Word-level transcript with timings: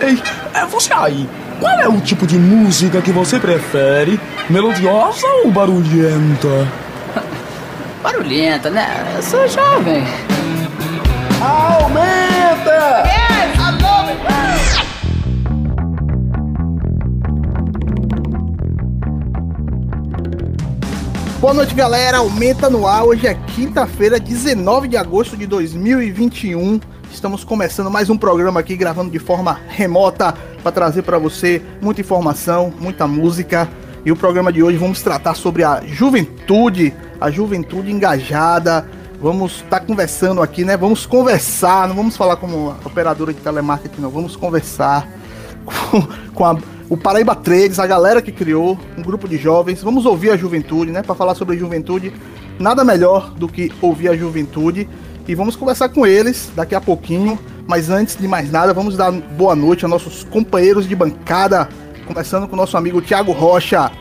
Ei, 0.00 0.16
é 0.54 0.64
você 0.66 0.92
aí. 0.92 1.28
Qual 1.58 1.72
é 1.80 1.88
o 1.88 2.00
tipo 2.00 2.24
de 2.24 2.38
música 2.38 3.02
que 3.02 3.10
você 3.10 3.40
prefere? 3.40 4.20
Melodiosa 4.48 5.26
ou 5.44 5.50
barulhenta? 5.50 6.68
Barulhenta, 8.00 8.70
né? 8.70 8.86
Eu 9.16 9.22
sou 9.22 9.48
jovem. 9.48 10.04
Aumenta! 11.40 13.04
Yes, 13.06 13.58
I 13.58 13.82
love 13.82 14.10
it. 14.10 14.18
Boa 21.40 21.54
noite, 21.54 21.74
galera. 21.74 22.18
Aumenta 22.18 22.70
no 22.70 22.86
ar. 22.86 23.04
Hoje 23.04 23.26
é 23.26 23.34
quinta-feira, 23.34 24.20
19 24.20 24.86
de 24.86 24.96
agosto 24.96 25.36
de 25.36 25.46
2021. 25.46 26.80
Estamos 27.12 27.42
começando 27.42 27.90
mais 27.90 28.10
um 28.10 28.16
programa 28.16 28.60
aqui, 28.60 28.76
gravando 28.76 29.10
de 29.10 29.18
forma 29.18 29.58
remota 29.68 30.34
para 30.62 30.70
trazer 30.70 31.02
para 31.02 31.18
você 31.18 31.62
muita 31.80 32.00
informação, 32.00 32.72
muita 32.78 33.06
música. 33.06 33.68
E 34.04 34.12
o 34.12 34.16
programa 34.16 34.52
de 34.52 34.62
hoje 34.62 34.76
vamos 34.76 35.02
tratar 35.02 35.34
sobre 35.34 35.64
a 35.64 35.82
juventude, 35.84 36.94
a 37.20 37.30
juventude 37.30 37.90
engajada. 37.90 38.88
Vamos 39.20 39.56
estar 39.56 39.80
tá 39.80 39.86
conversando 39.86 40.42
aqui, 40.42 40.64
né? 40.64 40.76
Vamos 40.76 41.06
conversar, 41.06 41.88
não 41.88 41.96
vamos 41.96 42.16
falar 42.16 42.36
como 42.36 42.76
operadora 42.84 43.32
de 43.32 43.40
telemarketing, 43.40 44.00
não. 44.00 44.10
Vamos 44.10 44.36
conversar 44.36 45.08
com, 45.64 46.02
com 46.32 46.44
a 46.44 46.56
o 46.90 46.96
Paraíba 46.96 47.34
Trades, 47.34 47.78
a 47.78 47.86
galera 47.86 48.22
que 48.22 48.32
criou, 48.32 48.78
um 48.96 49.02
grupo 49.02 49.28
de 49.28 49.36
jovens. 49.36 49.82
Vamos 49.82 50.06
ouvir 50.06 50.30
a 50.30 50.36
juventude, 50.36 50.90
né? 50.90 51.02
Para 51.02 51.14
falar 51.14 51.34
sobre 51.34 51.58
juventude, 51.58 52.14
nada 52.58 52.82
melhor 52.82 53.30
do 53.34 53.46
que 53.46 53.70
ouvir 53.82 54.08
a 54.08 54.16
juventude. 54.16 54.88
E 55.28 55.34
vamos 55.34 55.54
conversar 55.54 55.90
com 55.90 56.06
eles 56.06 56.50
daqui 56.56 56.74
a 56.74 56.80
pouquinho. 56.80 57.38
Mas 57.66 57.90
antes 57.90 58.16
de 58.16 58.26
mais 58.26 58.50
nada, 58.50 58.72
vamos 58.72 58.96
dar 58.96 59.12
boa 59.12 59.54
noite 59.54 59.84
a 59.84 59.88
nossos 59.88 60.24
companheiros 60.24 60.88
de 60.88 60.96
bancada. 60.96 61.68
Começando 62.06 62.48
com 62.48 62.54
o 62.54 62.56
nosso 62.56 62.78
amigo 62.78 63.02
Thiago 63.02 63.30
Rocha. 63.30 63.92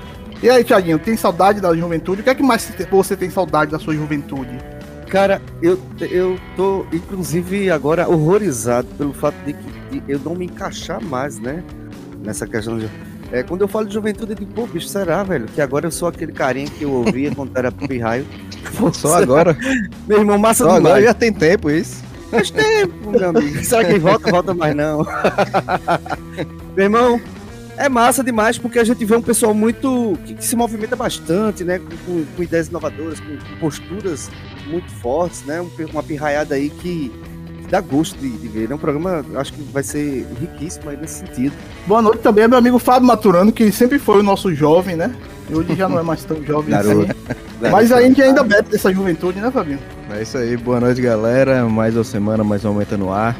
E 0.41 0.49
aí, 0.49 0.63
Thiaguinho, 0.63 0.97
tem 0.97 1.17
saudade 1.17 1.59
da 1.59 1.75
juventude? 1.75 2.21
O 2.21 2.23
que 2.23 2.29
é 2.29 2.35
que 2.35 2.43
mais 2.43 2.71
você 2.89 3.17
tem 3.17 3.29
saudade 3.29 3.71
da 3.71 3.77
sua 3.77 3.93
juventude? 3.93 4.57
Cara, 5.09 5.41
eu, 5.61 5.77
eu 5.99 6.39
tô, 6.55 6.85
inclusive, 6.93 7.69
agora 7.69 8.07
horrorizado 8.07 8.87
pelo 8.97 9.13
fato 9.13 9.35
de 9.45 9.53
que 9.53 10.03
eu 10.07 10.19
não 10.19 10.33
me 10.33 10.45
encaixar 10.45 11.03
mais, 11.03 11.39
né? 11.39 11.63
nessa 12.27 12.45
questão 12.45 12.77
de. 12.77 12.89
É, 13.31 13.43
quando 13.43 13.61
eu 13.61 13.67
falo 13.67 13.85
de 13.85 13.93
juventude, 13.93 14.31
eu 14.31 14.35
digo, 14.37 14.53
pô, 14.53 14.65
bicho, 14.65 14.87
será, 14.87 15.23
velho? 15.23 15.45
Que 15.47 15.61
agora 15.61 15.87
eu 15.87 15.91
sou 15.91 16.07
aquele 16.07 16.31
carinha 16.31 16.69
que 16.69 16.83
eu 16.83 16.91
ouvia 16.91 17.33
quando 17.33 17.55
era 17.57 17.71
pirraio. 17.71 18.25
Só 18.93 19.15
agora? 19.15 19.57
Meu 20.07 20.19
irmão, 20.19 20.37
massa 20.37 20.63
Só 20.63 20.77
demais. 20.77 20.85
agora 20.85 21.03
já 21.03 21.13
tem 21.13 21.33
tempo 21.33 21.69
isso. 21.69 22.07
Faz 22.29 22.51
tempo, 22.51 23.09
meu 23.09 23.29
amigo. 23.29 23.59
Será 23.63 23.85
que 23.85 23.97
volta? 23.99 24.29
Volta 24.29 24.53
mais 24.53 24.75
não. 24.75 25.05
meu 26.75 26.83
irmão, 26.83 27.21
é 27.77 27.87
massa 27.87 28.21
demais 28.21 28.57
porque 28.57 28.79
a 28.79 28.83
gente 28.83 29.05
vê 29.05 29.15
um 29.15 29.21
pessoal 29.21 29.53
muito. 29.53 30.17
que, 30.25 30.33
que 30.33 30.43
se 30.43 30.55
movimenta 30.55 30.93
bastante, 30.93 31.63
né? 31.63 31.79
Com, 32.05 32.25
com 32.25 32.43
ideias 32.43 32.67
inovadoras, 32.67 33.19
com, 33.21 33.37
com, 33.37 33.59
posturas 33.61 34.29
muito 34.67 34.91
fortes, 34.95 35.43
né? 35.45 35.65
uma 35.93 36.03
pirraiada 36.03 36.55
aí 36.55 36.69
que 36.69 37.13
dá 37.69 37.81
gosto 37.81 38.17
de, 38.17 38.29
de, 38.29 38.47
ver. 38.47 38.71
É 38.71 38.75
um 38.75 38.77
programa, 38.77 39.25
acho 39.35 39.53
que 39.53 39.61
vai 39.61 39.83
ser 39.83 40.25
riquíssimo 40.39 40.89
aí 40.89 40.97
nesse 40.97 41.19
sentido. 41.19 41.53
Boa 41.85 42.01
noite 42.01 42.19
também 42.19 42.43
é 42.43 42.47
meu 42.47 42.57
amigo 42.57 42.79
Fábio 42.79 43.07
Maturano, 43.07 43.51
que 43.51 43.71
sempre 43.71 43.99
foi 43.99 44.19
o 44.19 44.23
nosso 44.23 44.53
jovem, 44.53 44.95
né? 44.95 45.13
E 45.49 45.55
hoje 45.55 45.75
já 45.75 45.87
não 45.87 45.99
é 45.99 46.03
mais 46.03 46.23
tão 46.23 46.43
jovem 46.43 46.73
assim. 46.73 47.07
Mas 47.71 47.91
a 47.91 48.01
gente 48.01 48.21
ainda 48.21 48.43
bebe 48.43 48.69
dessa 48.69 48.93
juventude, 48.93 49.39
né, 49.39 49.49
Fabinho? 49.49 49.79
É 50.11 50.21
isso 50.21 50.37
aí, 50.37 50.55
boa 50.57 50.79
noite, 50.79 51.01
galera. 51.01 51.65
Mais 51.67 51.95
uma 51.95 52.03
semana, 52.03 52.43
mais 52.43 52.63
um 52.63 52.69
Aumenta 52.69 52.97
no 52.97 53.11
Ar. 53.11 53.35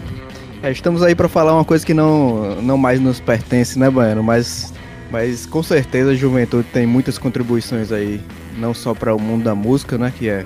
É, 0.64 0.72
estamos 0.72 1.04
aí 1.04 1.14
para 1.14 1.30
falar 1.30 1.54
uma 1.54 1.66
coisa 1.66 1.86
que 1.86 1.94
não, 1.94 2.62
não 2.62 2.78
mais 2.78 3.00
nos 3.00 3.20
pertence, 3.20 3.78
né, 3.78 3.90
Baiano? 3.90 4.24
Mas, 4.24 4.74
mas 5.12 5.46
com 5.46 5.62
certeza 5.62 6.12
a 6.12 6.16
juventude 6.16 6.68
tem 6.74 6.88
muitas 6.88 7.18
contribuições 7.18 7.92
aí, 7.92 8.20
não 8.58 8.74
só 8.74 8.94
para 8.94 9.14
o 9.14 9.22
mundo 9.22 9.44
da 9.44 9.54
música, 9.54 9.98
né, 9.98 10.12
que 10.18 10.28
é 10.28 10.46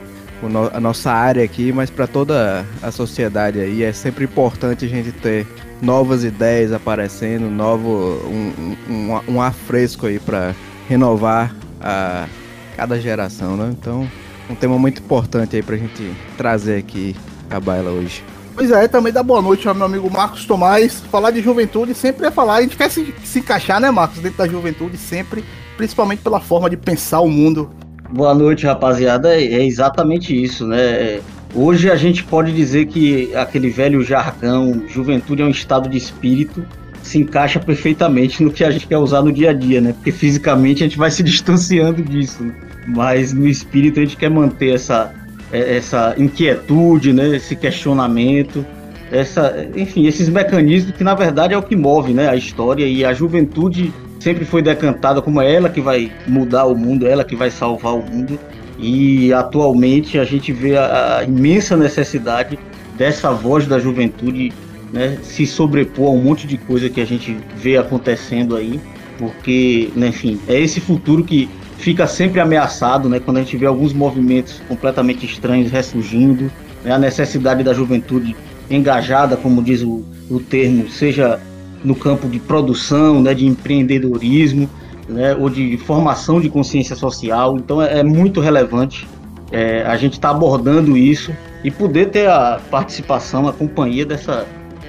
a 0.73 0.79
nossa 0.79 1.11
área 1.11 1.43
aqui, 1.43 1.71
mas 1.71 1.89
para 1.89 2.07
toda 2.07 2.65
a 2.81 2.91
sociedade 2.91 3.59
aí. 3.59 3.83
É 3.83 3.93
sempre 3.93 4.25
importante 4.25 4.85
a 4.85 4.87
gente 4.87 5.11
ter 5.11 5.47
novas 5.81 6.23
ideias 6.23 6.71
aparecendo, 6.71 7.49
novo, 7.49 8.19
um, 8.25 8.75
um, 8.89 9.35
um 9.35 9.41
ar 9.41 9.53
fresco 9.53 10.05
aí 10.05 10.19
para 10.19 10.53
renovar 10.87 11.55
a 11.79 12.27
cada 12.75 12.99
geração, 12.99 13.57
né? 13.57 13.73
Então, 13.77 14.07
um 14.49 14.55
tema 14.55 14.77
muito 14.77 15.01
importante 15.01 15.55
aí 15.55 15.63
pra 15.63 15.77
gente 15.77 16.13
trazer 16.37 16.77
aqui 16.77 17.15
a 17.49 17.59
baila 17.59 17.91
hoje. 17.91 18.23
Pois 18.53 18.69
é, 18.69 18.87
também 18.87 19.13
dá 19.13 19.23
boa 19.23 19.41
noite 19.41 19.67
ao 19.67 19.73
meu 19.73 19.85
amigo 19.85 20.09
Marcos 20.11 20.45
Tomás. 20.45 21.01
Falar 21.09 21.31
de 21.31 21.41
juventude 21.41 21.93
sempre 21.93 22.27
é 22.27 22.31
falar, 22.31 22.55
a 22.55 22.61
gente 22.61 22.75
quer 22.75 22.91
se, 22.91 23.13
se 23.23 23.39
encaixar, 23.39 23.79
né, 23.79 23.89
Marcos, 23.89 24.19
dentro 24.19 24.37
da 24.37 24.47
juventude 24.47 24.97
sempre, 24.97 25.43
principalmente 25.77 26.21
pela 26.21 26.39
forma 26.39 26.69
de 26.69 26.77
pensar 26.77 27.21
o 27.21 27.29
mundo. 27.29 27.71
Boa 28.11 28.33
noite, 28.33 28.65
rapaziada. 28.65 29.33
É, 29.33 29.41
é 29.41 29.65
exatamente 29.65 30.35
isso, 30.35 30.67
né? 30.67 31.21
Hoje 31.55 31.89
a 31.89 31.95
gente 31.95 32.23
pode 32.23 32.51
dizer 32.51 32.87
que 32.87 33.33
aquele 33.35 33.69
velho 33.69 34.03
jargão, 34.03 34.83
juventude 34.87 35.41
é 35.41 35.45
um 35.45 35.49
estado 35.49 35.89
de 35.89 35.97
espírito, 35.97 36.65
se 37.01 37.17
encaixa 37.17 37.59
perfeitamente 37.59 38.43
no 38.43 38.51
que 38.51 38.63
a 38.63 38.71
gente 38.71 38.85
quer 38.85 38.97
usar 38.97 39.21
no 39.21 39.31
dia 39.31 39.51
a 39.51 39.53
dia, 39.53 39.79
né? 39.79 39.93
Porque 39.93 40.11
fisicamente 40.11 40.83
a 40.83 40.87
gente 40.87 40.97
vai 40.97 41.09
se 41.09 41.23
distanciando 41.23 42.01
disso, 42.03 42.43
né? 42.43 42.53
mas 42.87 43.31
no 43.31 43.47
espírito 43.47 43.99
a 43.99 44.03
gente 44.03 44.17
quer 44.17 44.29
manter 44.29 44.75
essa, 44.75 45.13
é, 45.51 45.77
essa 45.77 46.13
inquietude, 46.17 47.13
né? 47.13 47.37
Esse 47.37 47.55
questionamento, 47.55 48.65
essa, 49.09 49.67
enfim, 49.75 50.05
esses 50.05 50.27
mecanismos 50.27 50.95
que 50.95 51.03
na 51.03 51.15
verdade 51.15 51.53
é 51.53 51.57
o 51.57 51.63
que 51.63 51.77
move, 51.77 52.13
né? 52.13 52.29
A 52.29 52.35
história 52.35 52.85
e 52.85 53.05
a 53.05 53.13
juventude 53.13 53.93
sempre 54.21 54.45
foi 54.45 54.61
decantada 54.61 55.19
como 55.19 55.41
ela 55.41 55.67
que 55.67 55.81
vai 55.81 56.11
mudar 56.27 56.65
o 56.65 56.75
mundo, 56.75 57.07
ela 57.07 57.23
que 57.23 57.35
vai 57.35 57.49
salvar 57.49 57.95
o 57.95 58.03
mundo. 58.03 58.39
E 58.77 59.33
atualmente 59.33 60.19
a 60.19 60.23
gente 60.23 60.53
vê 60.53 60.77
a, 60.77 61.17
a 61.17 61.23
imensa 61.23 61.75
necessidade 61.75 62.57
dessa 62.95 63.31
voz 63.31 63.65
da 63.65 63.79
juventude 63.79 64.53
né, 64.93 65.17
se 65.23 65.47
sobrepor 65.47 66.09
a 66.09 66.11
um 66.11 66.21
monte 66.21 66.45
de 66.45 66.55
coisa 66.57 66.87
que 66.87 67.01
a 67.01 67.05
gente 67.05 67.35
vê 67.55 67.77
acontecendo 67.77 68.55
aí, 68.55 68.79
porque, 69.17 69.89
né, 69.95 70.09
enfim, 70.09 70.39
é 70.47 70.59
esse 70.59 70.79
futuro 70.79 71.23
que 71.23 71.49
fica 71.77 72.05
sempre 72.05 72.39
ameaçado, 72.39 73.09
né, 73.09 73.19
quando 73.19 73.37
a 73.37 73.41
gente 73.41 73.57
vê 73.57 73.65
alguns 73.65 73.91
movimentos 73.91 74.61
completamente 74.67 75.25
estranhos 75.25 75.71
ressurgindo, 75.71 76.51
né, 76.83 76.91
a 76.91 76.99
necessidade 76.99 77.63
da 77.63 77.73
juventude 77.73 78.35
engajada, 78.69 79.35
como 79.35 79.63
diz 79.63 79.81
o, 79.81 80.03
o 80.29 80.39
termo, 80.39 80.89
seja 80.89 81.39
no 81.83 81.95
campo 81.95 82.27
de 82.27 82.39
produção, 82.39 83.21
né, 83.21 83.33
de 83.33 83.45
empreendedorismo, 83.45 84.69
né, 85.09 85.35
ou 85.35 85.49
de 85.49 85.77
formação 85.77 86.39
de 86.39 86.49
consciência 86.49 86.95
social. 86.95 87.57
Então 87.57 87.81
é, 87.81 87.99
é 87.99 88.03
muito 88.03 88.39
relevante 88.39 89.07
é, 89.51 89.83
a 89.83 89.97
gente 89.97 90.13
estar 90.13 90.29
tá 90.29 90.35
abordando 90.35 90.97
isso 90.97 91.31
e 91.63 91.69
poder 91.69 92.09
ter 92.09 92.29
a 92.29 92.59
participação, 92.69 93.47
a 93.47 93.53
companhia 93.53 94.05
dessa, 94.05 94.45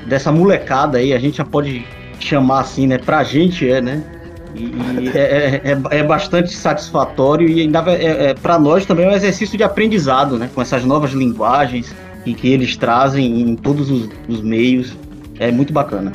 dessa 0.06 0.30
molecada 0.30 0.98
aí. 0.98 1.12
A 1.12 1.18
gente 1.18 1.38
já 1.38 1.44
pode 1.44 1.84
chamar 2.20 2.60
assim, 2.60 2.86
né? 2.86 2.98
Pra 2.98 3.24
gente 3.24 3.68
é, 3.68 3.80
né? 3.80 4.02
E, 4.54 4.64
e 4.64 5.08
é, 5.14 5.20
é, 5.20 5.72
é, 5.72 5.98
é, 5.98 6.02
bastante 6.02 6.52
satisfatório 6.52 7.48
e 7.48 7.62
ainda 7.62 7.82
é, 7.90 8.30
é 8.30 8.34
para 8.34 8.58
nós 8.58 8.84
também 8.84 9.06
é 9.06 9.08
um 9.08 9.12
exercício 9.12 9.56
de 9.56 9.64
aprendizado, 9.64 10.38
né? 10.38 10.48
Com 10.54 10.62
essas 10.62 10.84
novas 10.84 11.12
linguagens 11.12 11.94
que, 12.24 12.34
que 12.34 12.48
eles 12.48 12.76
trazem 12.76 13.40
em 13.40 13.56
todos 13.56 13.90
os, 13.90 14.08
os 14.28 14.40
meios. 14.40 14.96
É 15.38 15.50
muito 15.50 15.72
bacana. 15.72 16.12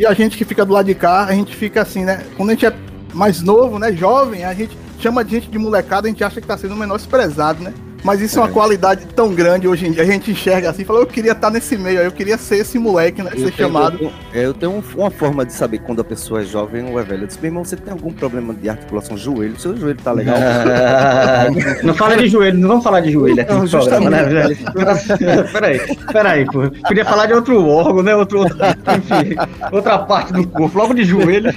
E 0.00 0.06
a 0.06 0.14
gente 0.14 0.38
que 0.38 0.46
fica 0.46 0.64
do 0.64 0.72
lado 0.72 0.86
de 0.86 0.94
cá, 0.94 1.26
a 1.26 1.34
gente 1.34 1.54
fica 1.54 1.82
assim, 1.82 2.06
né? 2.06 2.24
Quando 2.34 2.48
a 2.48 2.52
gente 2.54 2.64
é 2.64 2.74
mais 3.12 3.42
novo, 3.42 3.78
né? 3.78 3.92
Jovem, 3.92 4.44
a 4.44 4.54
gente 4.54 4.74
chama 4.98 5.22
de 5.22 5.32
gente 5.32 5.50
de 5.50 5.58
molecada, 5.58 6.08
a 6.08 6.10
gente 6.10 6.24
acha 6.24 6.40
que 6.40 6.46
tá 6.46 6.56
sendo 6.56 6.74
menosprezado, 6.74 7.62
né? 7.62 7.74
Mas 8.02 8.20
isso 8.20 8.38
é, 8.38 8.42
é 8.42 8.44
uma 8.44 8.52
qualidade 8.52 9.06
tão 9.14 9.34
grande 9.34 9.68
hoje 9.68 9.86
em 9.86 9.92
dia. 9.92 10.02
A 10.02 10.06
gente 10.06 10.30
enxerga 10.30 10.70
assim 10.70 10.82
e 10.82 10.84
fala, 10.84 11.00
eu 11.00 11.06
queria 11.06 11.32
estar 11.32 11.50
nesse 11.50 11.76
meio, 11.76 12.00
eu 12.00 12.12
queria 12.12 12.38
ser 12.38 12.56
esse 12.56 12.78
moleque, 12.78 13.22
né? 13.22 13.30
Eu 13.32 13.38
ser 13.38 13.52
tenho, 13.52 13.68
chamado. 13.68 13.98
Eu, 14.32 14.42
eu 14.42 14.54
tenho 14.54 14.82
uma 14.96 15.10
forma 15.10 15.44
de 15.44 15.52
saber 15.52 15.78
quando 15.78 16.00
a 16.00 16.04
pessoa 16.04 16.40
é 16.42 16.44
jovem 16.44 16.84
ou 16.90 16.98
é 16.98 17.02
velha. 17.02 17.22
Eu 17.22 17.26
disse, 17.26 17.38
meu 17.40 17.48
irmão, 17.48 17.64
você 17.64 17.76
tem 17.76 17.92
algum 17.92 18.12
problema 18.12 18.54
de 18.54 18.68
articulação 18.68 19.16
joelho? 19.16 19.58
Seu 19.58 19.76
joelho 19.76 19.98
tá 20.02 20.12
legal? 20.12 20.36
não 21.82 21.94
fala 21.94 22.16
de 22.16 22.28
joelho, 22.28 22.58
não 22.58 22.68
vamos 22.68 22.84
falar 22.84 23.00
de 23.00 23.12
joelho 23.12 23.40
aqui 23.40 23.52
não, 23.52 23.68
programa, 23.68 24.10
né, 24.10 24.24
velho? 24.24 24.56
peraí, 25.52 25.80
peraí, 26.12 26.44
pô. 26.46 26.70
Queria 26.88 27.04
falar 27.04 27.26
de 27.26 27.34
outro 27.34 27.66
órgão, 27.66 28.02
né? 28.02 28.14
Outro, 28.14 28.40
outro, 28.40 28.56
enfim, 28.56 29.36
outra 29.72 29.98
parte 29.98 30.32
do 30.32 30.46
corpo, 30.46 30.78
logo 30.78 30.94
de 30.94 31.04
joelho. 31.04 31.54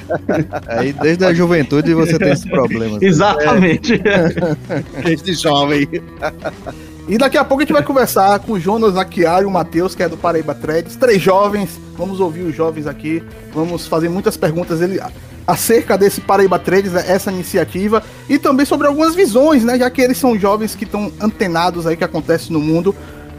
Aí 0.67 0.93
desde 0.93 1.25
a 1.25 1.33
juventude 1.33 1.93
você 1.93 2.17
tem 2.17 2.31
esse 2.31 2.49
problema. 2.49 2.97
Exatamente. 3.01 4.01
Desde 5.03 5.33
jovem. 5.33 5.87
E 7.07 7.17
daqui 7.17 7.37
a 7.37 7.43
pouco 7.43 7.61
a 7.61 7.65
gente 7.65 7.73
vai 7.73 7.83
conversar 7.83 8.39
com 8.39 8.53
o 8.53 8.59
Jonas 8.59 8.95
Aquiar 8.95 9.43
e 9.43 9.45
o 9.45 9.51
Matheus, 9.51 9.93
que 9.93 10.03
é 10.03 10.09
do 10.09 10.15
Paraíba 10.15 10.55
Threads. 10.55 10.95
Três 10.95 11.21
jovens, 11.21 11.79
vamos 11.97 12.19
ouvir 12.19 12.43
os 12.43 12.55
jovens 12.55 12.87
aqui, 12.87 13.21
vamos 13.53 13.87
fazer 13.87 14.09
muitas 14.09 14.37
perguntas 14.37 14.81
ele, 14.81 15.01
acerca 15.45 15.97
desse 15.97 16.21
Paraíba 16.21 16.57
Threads, 16.57 16.95
essa 16.95 17.31
iniciativa, 17.31 18.01
e 18.29 18.39
também 18.39 18.65
sobre 18.65 18.87
algumas 18.87 19.15
visões, 19.15 19.63
né? 19.65 19.77
Já 19.77 19.89
que 19.89 20.01
eles 20.01 20.17
são 20.17 20.39
jovens 20.39 20.75
que 20.75 20.85
estão 20.85 21.11
antenados 21.19 21.85
aí 21.85 21.97
que 21.97 22.03
acontece 22.03 22.51
no 22.53 22.59
mundo. 22.59 22.95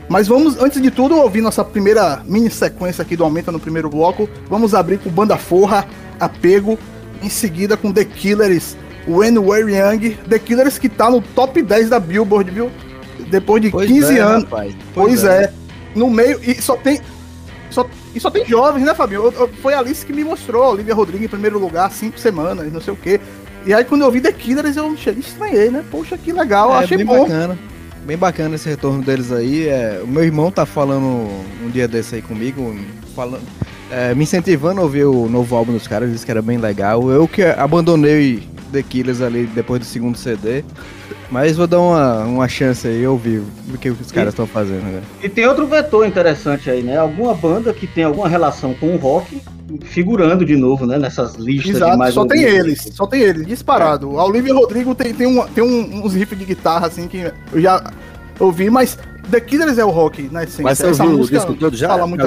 Mas 0.09 0.29
vamos, 0.29 0.61
antes 0.61 0.83
de 0.83 0.91
tudo, 0.91 1.17
ouvir 1.17 1.41
nossa 1.41 1.65
primeira 1.65 2.23
mini 2.27 2.51
sequência 2.51 3.01
aqui 3.01 3.17
do 3.17 3.25
Aumenta 3.25 3.51
no 3.51 3.59
primeiro 3.59 3.89
bloco. 3.89 4.29
Vamos 4.51 4.75
abrir 4.75 4.99
com 4.99 5.09
Banda 5.09 5.39
Forra, 5.39 5.87
Apego, 6.21 6.79
em 7.23 7.31
seguida 7.31 7.75
com 7.77 7.91
The 7.91 8.05
Killers, 8.05 8.77
When 9.07 9.39
We're 9.39 9.69
Young. 9.71 10.17
The 10.29 10.39
Killers 10.39 10.79
que 10.79 10.89
tá 10.89 11.11
no 11.11 11.21
top 11.21 11.61
10 11.63 11.91
da 11.91 12.01
Billboard, 12.01 12.51
viu? 12.51 12.71
Depois 13.31 13.63
de 13.63 13.71
Pois 13.71 13.87
15 13.89 14.17
é, 14.17 14.21
anos. 14.21 14.45
rapaz. 14.45 14.75
Pois, 14.95 15.25
é. 15.25 15.53
No 15.95 16.09
meio, 16.11 16.39
e 16.43 16.61
só 16.61 16.77
tem. 16.77 17.01
Só, 17.71 17.89
e 18.15 18.21
só 18.21 18.31
tem 18.31 18.45
jovens, 18.47 18.85
né, 18.85 18.95
Fabinho? 18.95 19.25
Eu- 19.25 19.33
eu- 19.33 19.49
foi 19.61 19.75
a 19.75 19.81
Alice 19.81 20.05
que 20.07 20.13
me 20.13 20.23
mostrou, 20.23 20.73
Olivia 20.73 20.95
Rodrigo 20.95 21.25
em 21.25 21.29
primeiro 21.29 21.59
lugar, 21.59 21.91
cinco 21.91 22.19
semanas, 22.21 22.73
não 22.73 22.81
sei 22.81 22.93
o 22.95 22.97
quê. 22.97 23.21
E 23.67 23.73
aí, 23.75 23.85
quando 23.85 24.03
eu 24.03 24.11
vi 24.11 24.21
The 24.21 24.31
Killers, 24.33 24.77
eu 24.77 24.97
cheguei 24.97 25.21
estranhei, 25.21 25.71
né? 25.71 25.85
Poxa, 25.91 26.17
que 26.19 26.33
legal, 26.33 26.73
É, 26.75 26.85
achei 26.85 26.97
bem 26.99 27.07
bom. 27.07 27.23
bacana. 27.23 27.59
Bem 28.05 28.17
bacana 28.19 28.55
esse 28.57 28.69
retorno 28.69 29.03
deles 29.03 29.33
aí. 29.33 29.67
É, 29.67 30.01
o 30.05 30.07
meu 30.07 30.23
irmão 30.23 30.51
tá 30.51 30.67
falando 30.67 31.05
um 31.65 31.71
dia 31.73 31.89
desse 31.89 32.17
aí 32.17 32.23
comigo, 32.23 32.77
falando, 33.17 33.41
é, 33.95 34.13
me 34.13 34.25
incentivando 34.25 34.81
a 34.81 34.83
ouvir 34.83 35.05
o 35.05 35.29
novo 35.29 35.55
álbum 35.55 35.73
dos 35.73 35.87
caras, 35.87 36.11
disse 36.11 36.25
que 36.25 36.31
era 36.31 36.43
bem 36.43 36.59
legal. 36.59 37.09
Eu 37.11 37.29
que 37.29 37.43
abandonei 37.43 38.43
The 38.73 38.83
Killers 38.83 39.21
ali 39.23 39.47
depois 39.47 39.79
do 39.79 39.87
segundo 39.87 40.19
CD, 40.19 40.65
mas 41.31 41.57
vou 41.57 41.69
dar 41.69 41.81
uma, 41.81 42.25
uma 42.25 42.49
chance 42.49 42.89
aí 42.89 43.03
e 43.03 43.07
ouvir 43.07 43.41
o 43.73 43.79
que 43.79 43.91
os 43.91 44.11
caras 44.11 44.33
estão 44.33 44.49
fazendo. 44.49 44.83
Né? 44.83 45.01
E 45.23 45.29
tem 45.29 45.47
outro 45.47 45.65
vetor 45.69 46.05
interessante 46.07 46.69
aí, 46.69 46.83
né? 46.83 46.97
Alguma 46.99 47.35
banda 47.35 47.73
que 47.73 47.87
tem 47.87 48.03
alguma 48.03 48.29
relação 48.29 48.75
com 48.75 48.95
o 48.95 48.97
rock 48.97 49.41
figurando 49.85 50.45
de 50.45 50.57
novo, 50.57 50.87
né? 50.87 50.99
Nessas 50.99 51.37
listas 51.37 51.71
de 51.71 51.77
Exato, 51.77 51.97
mais 51.97 52.15
só 52.15 52.27
tem 52.27 52.43
eles, 52.43 52.91
só 52.93 53.07
tem 53.07 53.21
eles, 53.21 53.47
disparado. 53.47 54.19
A 54.19 54.25
Olivia 54.27 54.53
Rodrigo 54.53 54.93
tem, 54.93 55.15
tem, 55.15 55.27
um, 55.29 55.47
tem 55.47 55.63
um- 55.63 56.05
uns 56.05 56.15
riffs 56.15 56.37
de 56.37 56.45
guitarra, 56.45 56.89
assim, 56.89 57.07
que 57.07 57.33
eu 57.53 57.61
já 57.61 57.93
ouvi, 58.41 58.69
mas 58.71 58.99
The 59.31 59.41
Killers 59.41 59.79
é 59.79 59.85
o 59.85 59.91
rock, 59.91 60.29
na 60.31 60.45
essência. 60.45 60.63
Mas 60.63 60.79
você 60.79 60.87
Essa 60.89 61.03
ouviu 61.03 61.17
o 61.17 61.19
música 61.21 61.37
disco 61.39 61.55
todo 61.55 61.77
já? 61.77 61.89
fala 61.89 62.07
muito-? 62.07 62.25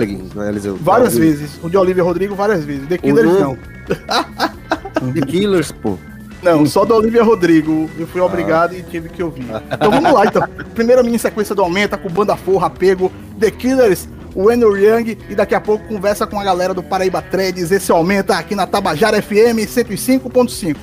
Várias 0.81 1.13
ouviu? 1.13 1.29
vezes. 1.31 1.59
O 1.63 1.69
de 1.69 1.77
Olivia 1.77 2.03
Rodrigo, 2.03 2.35
várias 2.35 2.63
vezes. 2.63 2.87
The 2.87 2.97
Killers, 2.97 3.39
não. 3.39 3.57
The 5.13 5.21
Killers, 5.21 5.71
pô. 5.71 5.97
Não, 6.41 6.65
só 6.65 6.85
da 6.85 6.95
Olivia 6.95 7.23
Rodrigo. 7.23 7.89
Eu 7.97 8.07
fui 8.07 8.21
obrigado 8.21 8.73
e 8.75 8.83
tive 8.83 9.09
que 9.09 9.21
ouvir. 9.23 9.45
Então 9.71 9.91
vamos 9.91 10.13
lá, 10.13 10.25
então. 10.25 10.43
Primeira 10.73 11.01
mini 11.01 11.17
sequência 11.17 11.55
do 11.55 11.61
Aumenta 11.61 11.97
com 11.97 12.09
Banda 12.09 12.35
Forra, 12.35 12.67
Apego, 12.67 13.11
The 13.39 13.51
Killers, 13.51 14.07
When 14.35 14.61
You're 14.61 14.79
Young 14.79 15.17
e 15.29 15.35
daqui 15.35 15.55
a 15.55 15.61
pouco 15.61 15.87
conversa 15.87 16.27
com 16.27 16.39
a 16.39 16.43
galera 16.43 16.73
do 16.73 16.83
Paraíba 16.83 17.21
Trades. 17.21 17.71
Esse 17.71 17.91
Aumenta 17.91 18.35
aqui 18.35 18.53
na 18.55 18.67
Tabajara 18.67 19.21
FM 19.21 19.65
105.5. 19.67 20.75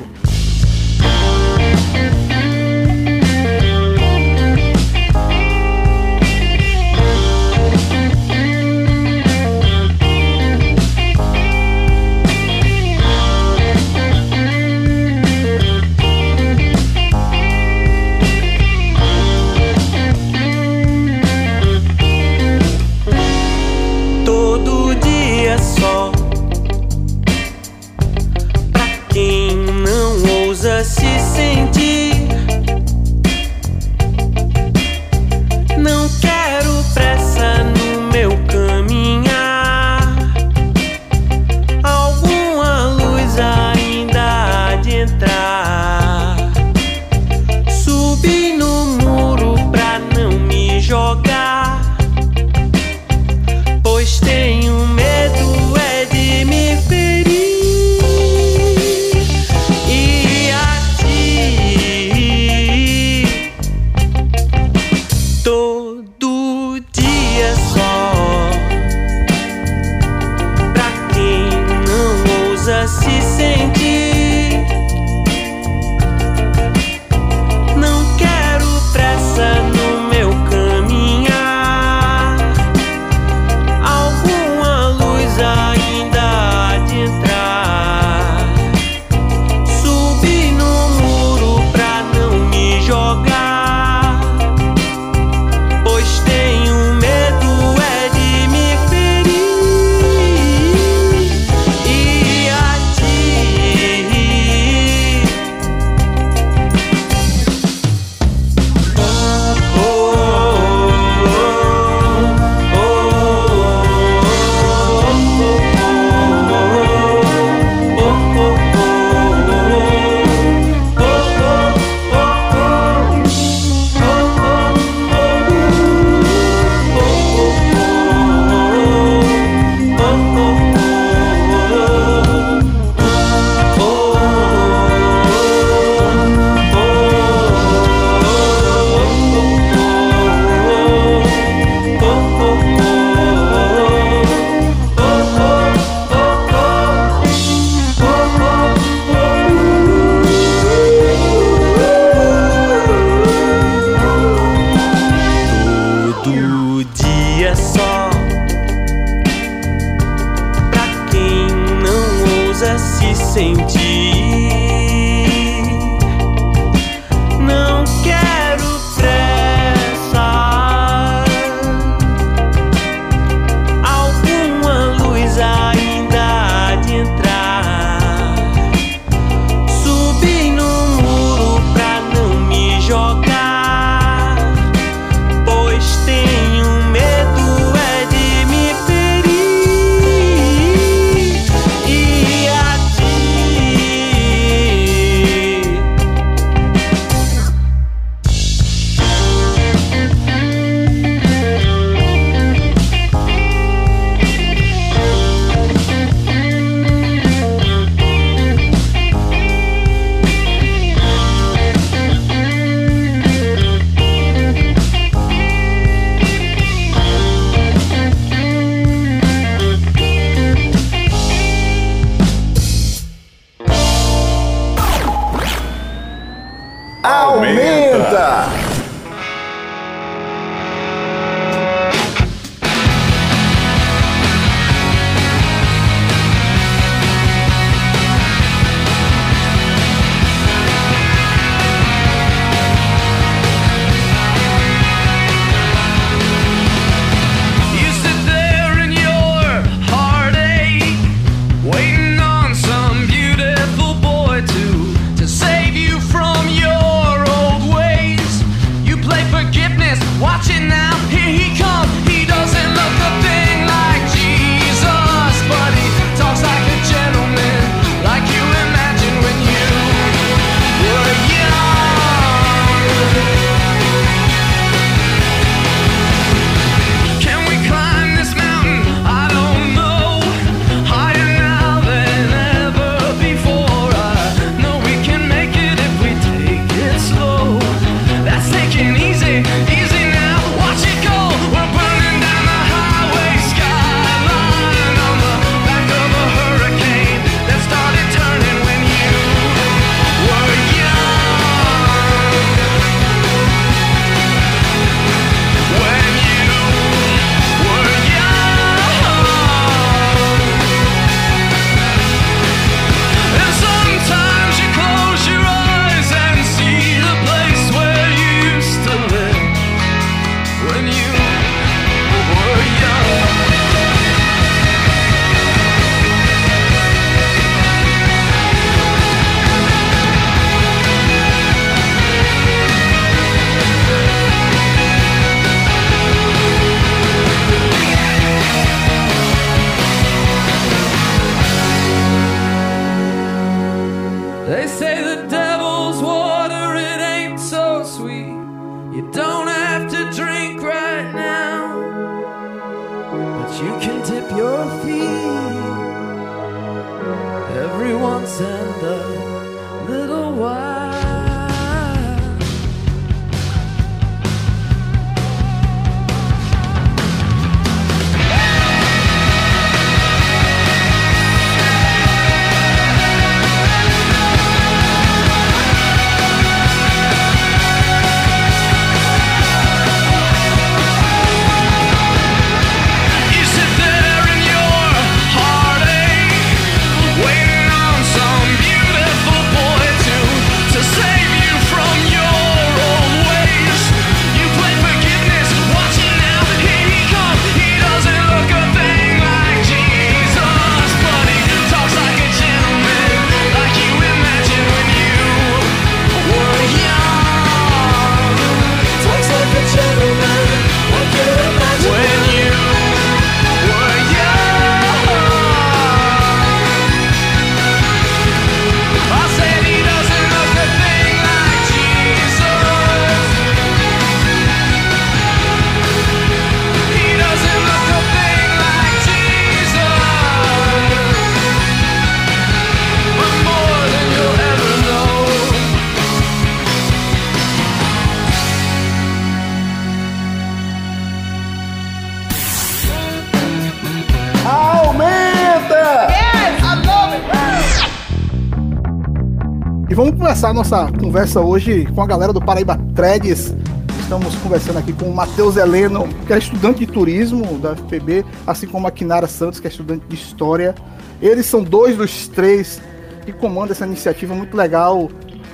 começar 450.45 450.51
a 450.51 450.53
nossa 450.53 450.99
conversa 450.99 451.41
hoje 451.41 451.87
com 451.95 452.03
a 452.03 452.07
galera 452.07 452.31
do 452.31 452.39
Paraíba 452.39 452.79
Threads. 452.95 453.55
Estamos 454.01 454.35
conversando 454.37 454.79
aqui 454.79 454.93
com 454.93 455.07
o 455.07 455.15
Matheus 455.15 455.57
Heleno, 455.57 456.07
que 456.27 456.35
é 456.35 456.39
estudante 456.39 456.81
de 456.81 456.87
turismo 456.87 457.59
da 457.59 457.75
FPB, 457.75 458.27
assim 458.47 458.67
como 458.67 458.87
a 458.87 458.91
Kinara 458.91 459.27
Santos, 459.27 459.59
que 459.59 459.67
é 459.67 459.71
estudante 459.71 460.05
de 460.07 460.15
história. 460.15 460.75
Eles 461.23 461.47
são 461.47 461.65
dois 461.65 461.97
dos 461.97 462.29
três 462.29 462.79
que 463.25 463.33
comandam 463.33 463.71
essa 463.71 463.87
iniciativa 463.87 464.35
muito 464.35 464.55
legal. 464.55 465.11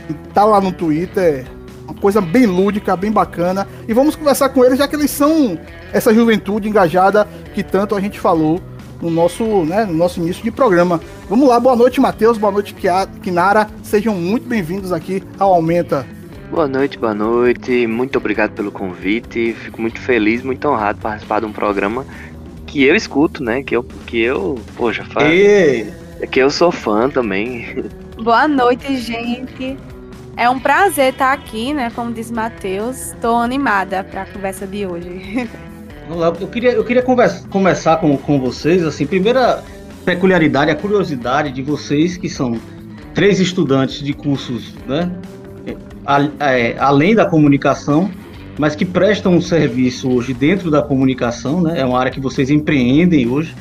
E 0.09 0.15
tá 0.35 0.45
lá 0.45 0.61
no 0.61 0.73
Twitter, 0.73 1.47
uma 1.85 1.95
coisa 1.95 2.21
bem 2.21 2.47
lúdica, 2.47 2.97
bem 2.97 3.13
bacana. 3.13 3.69
E 3.87 3.95
vamos 3.95 4.17
conversar 4.17 4.49
com 4.49 4.65
eles, 4.65 4.79
já 4.79 4.89
que 4.89 4.97
eles 4.97 5.13
são 5.13 5.57
essa 5.93 6.13
juventude 6.13 6.69
engajada 6.69 7.29
que 7.55 7.63
tanto 7.63 7.95
a 7.95 8.01
gente 8.01 8.19
falou 8.19 8.61
no 9.01 9.09
nosso, 9.09 9.45
né, 9.65 9.85
no 9.85 9.95
nosso 9.95 10.19
início 10.19 10.43
de 10.43 10.51
programa. 10.51 11.01
Vamos 11.29 11.49
lá, 11.49 11.61
boa 11.61 11.77
noite, 11.77 12.01
Matheus, 12.01 12.37
boa 12.37 12.53
noite, 12.53 12.75
Kinara. 13.23 13.69
Sejam 13.91 14.15
muito 14.15 14.47
bem-vindos 14.47 14.93
aqui 14.93 15.21
ao 15.37 15.53
Aumenta. 15.53 16.07
Boa 16.49 16.69
noite, 16.69 16.97
boa 16.97 17.13
noite. 17.13 17.89
Muito 17.89 18.19
obrigado 18.19 18.53
pelo 18.53 18.71
convite. 18.71 19.53
Fico 19.53 19.83
muito 19.83 19.99
feliz, 19.99 20.45
muito 20.45 20.69
honrado 20.69 20.99
de 20.99 21.03
participar 21.03 21.41
de 21.41 21.47
um 21.47 21.53
programa 21.53 22.07
que 22.69 22.85
eu 22.85 22.95
escuto, 22.95 23.43
né? 23.43 23.65
Que 23.65 23.75
eu, 23.75 23.83
que 23.83 24.21
eu, 24.21 24.61
poxa, 24.77 25.05
fa... 25.05 25.25
E 25.25 25.89
que 26.31 26.39
eu 26.39 26.51
sou 26.51 26.71
fã 26.71 27.11
também. 27.11 27.83
Boa 28.23 28.47
noite, 28.47 28.97
gente. 28.97 29.77
É 30.37 30.49
um 30.49 30.61
prazer 30.61 31.13
estar 31.13 31.33
aqui, 31.33 31.75
né? 31.75 31.91
Como 31.91 32.13
diz 32.13 32.31
Matheus. 32.31 33.13
Tô 33.21 33.35
animada 33.35 34.05
para 34.05 34.23
a 34.23 34.27
conversa 34.27 34.69
de 34.69 34.87
hoje. 34.87 35.49
Vamos 36.07 36.23
lá, 36.23 36.33
eu 36.41 36.47
queria, 36.47 36.71
eu 36.75 36.85
queria 36.85 37.03
conversa- 37.03 37.45
começar 37.49 37.97
com, 37.97 38.17
com 38.17 38.39
vocês, 38.39 38.85
assim, 38.85 39.05
primeira 39.05 39.65
peculiaridade, 40.05 40.71
a 40.71 40.77
curiosidade 40.77 41.51
de 41.51 41.61
vocês 41.61 42.17
que 42.17 42.29
são 42.29 42.57
três 43.21 43.39
estudantes 43.39 44.03
de 44.03 44.15
cursos, 44.15 44.73
né, 44.89 45.13
é, 45.67 45.77
a- 46.07 46.87
além 46.87 47.15
da 47.15 47.27
comunicação, 47.27 48.11
mas 48.57 48.75
que 48.75 48.83
prestam 48.83 49.35
um 49.35 49.43
serviço 49.43 50.11
hoje 50.11 50.33
dentro 50.33 50.71
da 50.71 50.81
comunicação, 50.81 51.61
né, 51.61 51.81
é 51.81 51.85
uma 51.85 51.99
área 52.01 52.11
que 52.11 52.19
vocês 52.19 52.49
empreendem 52.49 53.29
hoje, 53.29 53.55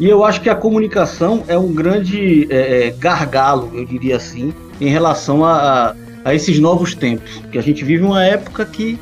e 0.00 0.08
eu 0.08 0.24
acho 0.24 0.40
que 0.40 0.50
a 0.50 0.54
comunicação 0.56 1.44
é 1.46 1.56
um 1.56 1.72
grande 1.72 2.48
é, 2.50 2.88
é, 2.88 2.90
gargalo, 2.90 3.70
eu 3.72 3.84
diria 3.84 4.16
assim, 4.16 4.52
em 4.80 4.88
relação 4.88 5.44
a, 5.44 5.52
a- 5.52 5.94
a 6.24 6.34
esses 6.34 6.58
novos 6.58 6.92
tempos, 6.96 7.40
que 7.52 7.56
a 7.58 7.62
gente 7.62 7.84
vive 7.84 8.02
uma 8.02 8.24
época 8.24 8.64
que 8.64 8.98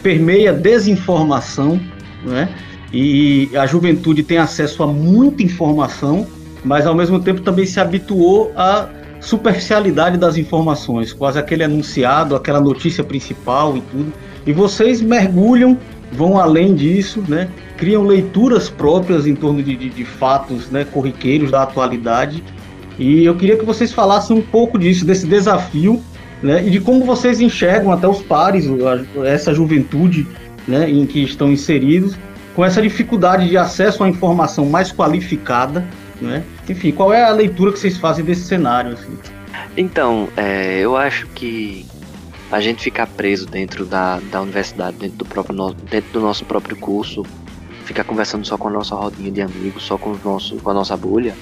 permeia 0.00 0.52
desinformação, 0.52 1.80
né? 2.24 2.48
E 2.92 3.50
a 3.56 3.66
juventude 3.66 4.22
tem 4.22 4.38
acesso 4.38 4.84
a 4.84 4.86
muita 4.86 5.42
informação, 5.42 6.24
mas 6.64 6.86
ao 6.86 6.94
mesmo 6.94 7.18
tempo 7.18 7.40
também 7.40 7.66
se 7.66 7.80
habituou 7.80 8.52
à 8.54 8.88
superficialidade 9.26 10.16
das 10.16 10.36
informações, 10.36 11.12
quase 11.12 11.36
aquele 11.36 11.64
anunciado, 11.64 12.36
aquela 12.36 12.60
notícia 12.60 13.02
principal 13.02 13.76
e 13.76 13.80
tudo. 13.80 14.12
E 14.46 14.52
vocês 14.52 15.02
mergulham, 15.02 15.76
vão 16.12 16.38
além 16.38 16.76
disso, 16.76 17.22
né? 17.26 17.48
Criam 17.76 18.04
leituras 18.04 18.70
próprias 18.70 19.26
em 19.26 19.34
torno 19.34 19.60
de, 19.64 19.74
de, 19.74 19.90
de 19.90 20.04
fatos 20.04 20.70
né, 20.70 20.84
corriqueiros 20.84 21.50
da 21.50 21.64
atualidade. 21.64 22.42
E 23.00 23.24
eu 23.24 23.34
queria 23.34 23.56
que 23.56 23.64
vocês 23.64 23.92
falassem 23.92 24.36
um 24.36 24.42
pouco 24.42 24.78
disso, 24.78 25.04
desse 25.04 25.26
desafio, 25.26 26.00
né? 26.40 26.64
E 26.64 26.70
de 26.70 26.78
como 26.78 27.04
vocês 27.04 27.40
enxergam 27.40 27.90
até 27.90 28.06
os 28.06 28.22
pares, 28.22 28.64
essa 29.24 29.52
juventude 29.52 30.24
né, 30.68 30.88
em 30.88 31.04
que 31.04 31.24
estão 31.24 31.50
inseridos, 31.50 32.16
com 32.54 32.64
essa 32.64 32.80
dificuldade 32.80 33.48
de 33.48 33.58
acesso 33.58 34.04
à 34.04 34.08
informação 34.08 34.66
mais 34.66 34.92
qualificada, 34.92 35.84
né? 36.22 36.44
Enfim, 36.68 36.92
qual 36.92 37.12
é 37.12 37.22
a 37.22 37.30
leitura 37.30 37.72
que 37.72 37.78
vocês 37.78 37.96
fazem 37.96 38.24
desse 38.24 38.42
cenário? 38.42 38.92
Assim? 38.92 39.16
Então, 39.76 40.28
é, 40.36 40.80
eu 40.80 40.96
acho 40.96 41.26
que 41.28 41.86
a 42.50 42.60
gente 42.60 42.82
ficar 42.82 43.06
preso 43.06 43.46
dentro 43.46 43.84
da, 43.84 44.20
da 44.30 44.40
universidade, 44.40 44.96
dentro 44.96 45.18
do, 45.18 45.24
próprio 45.24 45.72
dentro 45.90 46.12
do 46.12 46.20
nosso 46.20 46.44
próprio 46.44 46.76
curso, 46.76 47.24
ficar 47.84 48.04
conversando 48.04 48.46
só 48.46 48.56
com 48.56 48.68
a 48.68 48.70
nossa 48.70 48.94
rodinha 48.94 49.30
de 49.30 49.42
amigos, 49.42 49.82
só 49.82 49.96
com, 49.96 50.16
nosso, 50.24 50.56
com 50.56 50.70
a 50.70 50.74
nossa 50.74 50.96
bolha, 50.96 51.34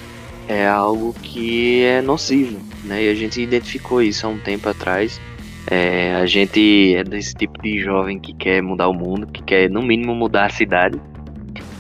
é 0.47 0.67
algo 0.67 1.15
que 1.23 1.83
é 1.85 2.03
nocivo, 2.03 2.59
né? 2.85 3.05
E 3.05 3.09
a 3.09 3.15
gente 3.15 3.41
identificou 3.41 4.03
isso 4.03 4.27
há 4.27 4.31
um 4.31 4.39
tempo 4.39 4.69
atrás. 4.69 5.21
É, 5.67 6.15
a 6.17 6.27
gente 6.27 6.95
é 6.95 7.03
desse 7.03 7.35
tipo 7.35 7.63
de 7.63 7.81
jovem 7.81 8.19
que 8.19 8.35
quer 8.35 8.63
mudar 8.63 8.89
o 8.89 8.93
mundo, 8.93 9.27
que 9.27 9.43
quer 9.43 9.71
no 9.71 9.83
mínimo 9.83 10.15
mudar 10.15 10.47
a 10.47 10.51
cidade. 10.51 11.01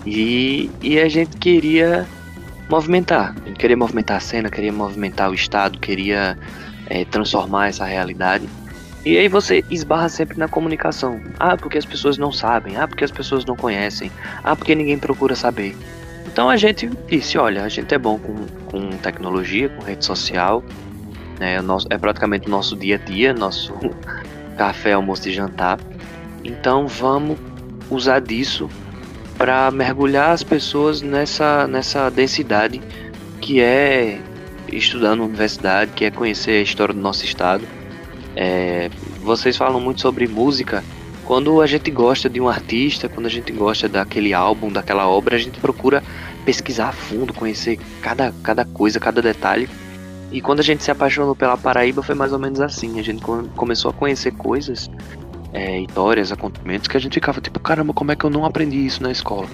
E, 0.06 0.70
e 0.82 0.98
a 0.98 1.08
gente 1.08 1.36
queria 1.36 2.06
movimentar. 2.68 3.34
Gente 3.46 3.58
queria 3.58 3.76
movimentar 3.76 4.16
a 4.16 4.20
cena, 4.20 4.50
queria 4.50 4.72
movimentar 4.72 5.30
o 5.30 5.34
Estado, 5.34 5.78
queria 5.78 6.38
é, 6.86 7.04
transformar 7.04 7.68
essa 7.68 7.84
realidade. 7.84 8.48
E 9.04 9.18
aí 9.18 9.28
você 9.28 9.62
esbarra 9.70 10.08
sempre 10.08 10.38
na 10.38 10.48
comunicação. 10.48 11.20
Ah, 11.38 11.56
porque 11.56 11.76
as 11.76 11.84
pessoas 11.84 12.16
não 12.16 12.32
sabem. 12.32 12.76
Ah, 12.76 12.88
porque 12.88 13.04
as 13.04 13.10
pessoas 13.10 13.44
não 13.44 13.54
conhecem. 13.54 14.10
Ah, 14.42 14.56
porque 14.56 14.74
ninguém 14.74 14.98
procura 14.98 15.36
saber. 15.36 15.76
Então 16.26 16.48
a 16.48 16.56
gente 16.56 16.88
disse, 17.08 17.36
olha, 17.36 17.64
a 17.64 17.68
gente 17.68 17.94
é 17.94 17.98
bom 17.98 18.18
com, 18.18 18.34
com 18.66 18.90
tecnologia, 18.98 19.68
com 19.68 19.84
rede 19.84 20.04
social. 20.04 20.64
É, 21.38 21.60
o 21.60 21.62
nosso, 21.62 21.86
é 21.90 21.98
praticamente 21.98 22.46
o 22.46 22.50
nosso 22.50 22.76
dia 22.76 22.96
a 22.96 22.98
dia, 22.98 23.34
nosso 23.34 23.74
café, 24.56 24.94
almoço 24.94 25.28
e 25.28 25.32
jantar. 25.32 25.78
Então 26.42 26.86
vamos 26.86 27.38
usar 27.90 28.20
disso 28.20 28.70
para 29.36 29.70
mergulhar 29.70 30.30
as 30.30 30.42
pessoas 30.42 31.02
nessa, 31.02 31.66
nessa 31.66 32.10
densidade 32.10 32.80
que 33.40 33.60
é 33.60 34.20
estudar 34.72 35.14
na 35.16 35.24
universidade, 35.24 35.92
que 35.92 36.04
é 36.04 36.10
conhecer 36.10 36.52
a 36.52 36.62
história 36.62 36.94
do 36.94 37.00
nosso 37.00 37.24
estado. 37.24 37.64
É, 38.36 38.90
vocês 39.22 39.56
falam 39.56 39.80
muito 39.80 40.00
sobre 40.00 40.26
música. 40.26 40.82
Quando 41.24 41.60
a 41.60 41.66
gente 41.66 41.90
gosta 41.90 42.28
de 42.28 42.40
um 42.40 42.48
artista, 42.48 43.08
quando 43.08 43.26
a 43.26 43.30
gente 43.30 43.50
gosta 43.52 43.88
daquele 43.88 44.34
álbum, 44.34 44.70
daquela 44.70 45.08
obra, 45.08 45.36
a 45.36 45.38
gente 45.38 45.58
procura 45.58 46.02
pesquisar 46.44 46.88
a 46.88 46.92
fundo, 46.92 47.32
conhecer 47.32 47.78
cada, 48.02 48.32
cada 48.42 48.64
coisa, 48.64 49.00
cada 49.00 49.22
detalhe. 49.22 49.68
E 50.30 50.40
quando 50.40 50.60
a 50.60 50.64
gente 50.64 50.82
se 50.82 50.90
apaixonou 50.90 51.34
pela 51.34 51.56
Paraíba 51.56 52.02
foi 52.02 52.14
mais 52.14 52.32
ou 52.32 52.38
menos 52.38 52.60
assim. 52.60 52.98
A 52.98 53.02
gente 53.02 53.22
come- 53.22 53.48
começou 53.56 53.90
a 53.90 53.94
conhecer 53.94 54.32
coisas, 54.32 54.90
é, 55.54 55.80
histórias, 55.80 56.32
acontecimentos 56.32 56.88
que 56.88 56.96
a 56.96 57.00
gente 57.00 57.14
ficava 57.14 57.40
tipo, 57.40 57.58
caramba, 57.60 57.94
como 57.94 58.12
é 58.12 58.16
que 58.16 58.24
eu 58.24 58.30
não 58.30 58.44
aprendi 58.44 58.84
isso 58.84 59.02
na 59.02 59.10
escola? 59.10 59.46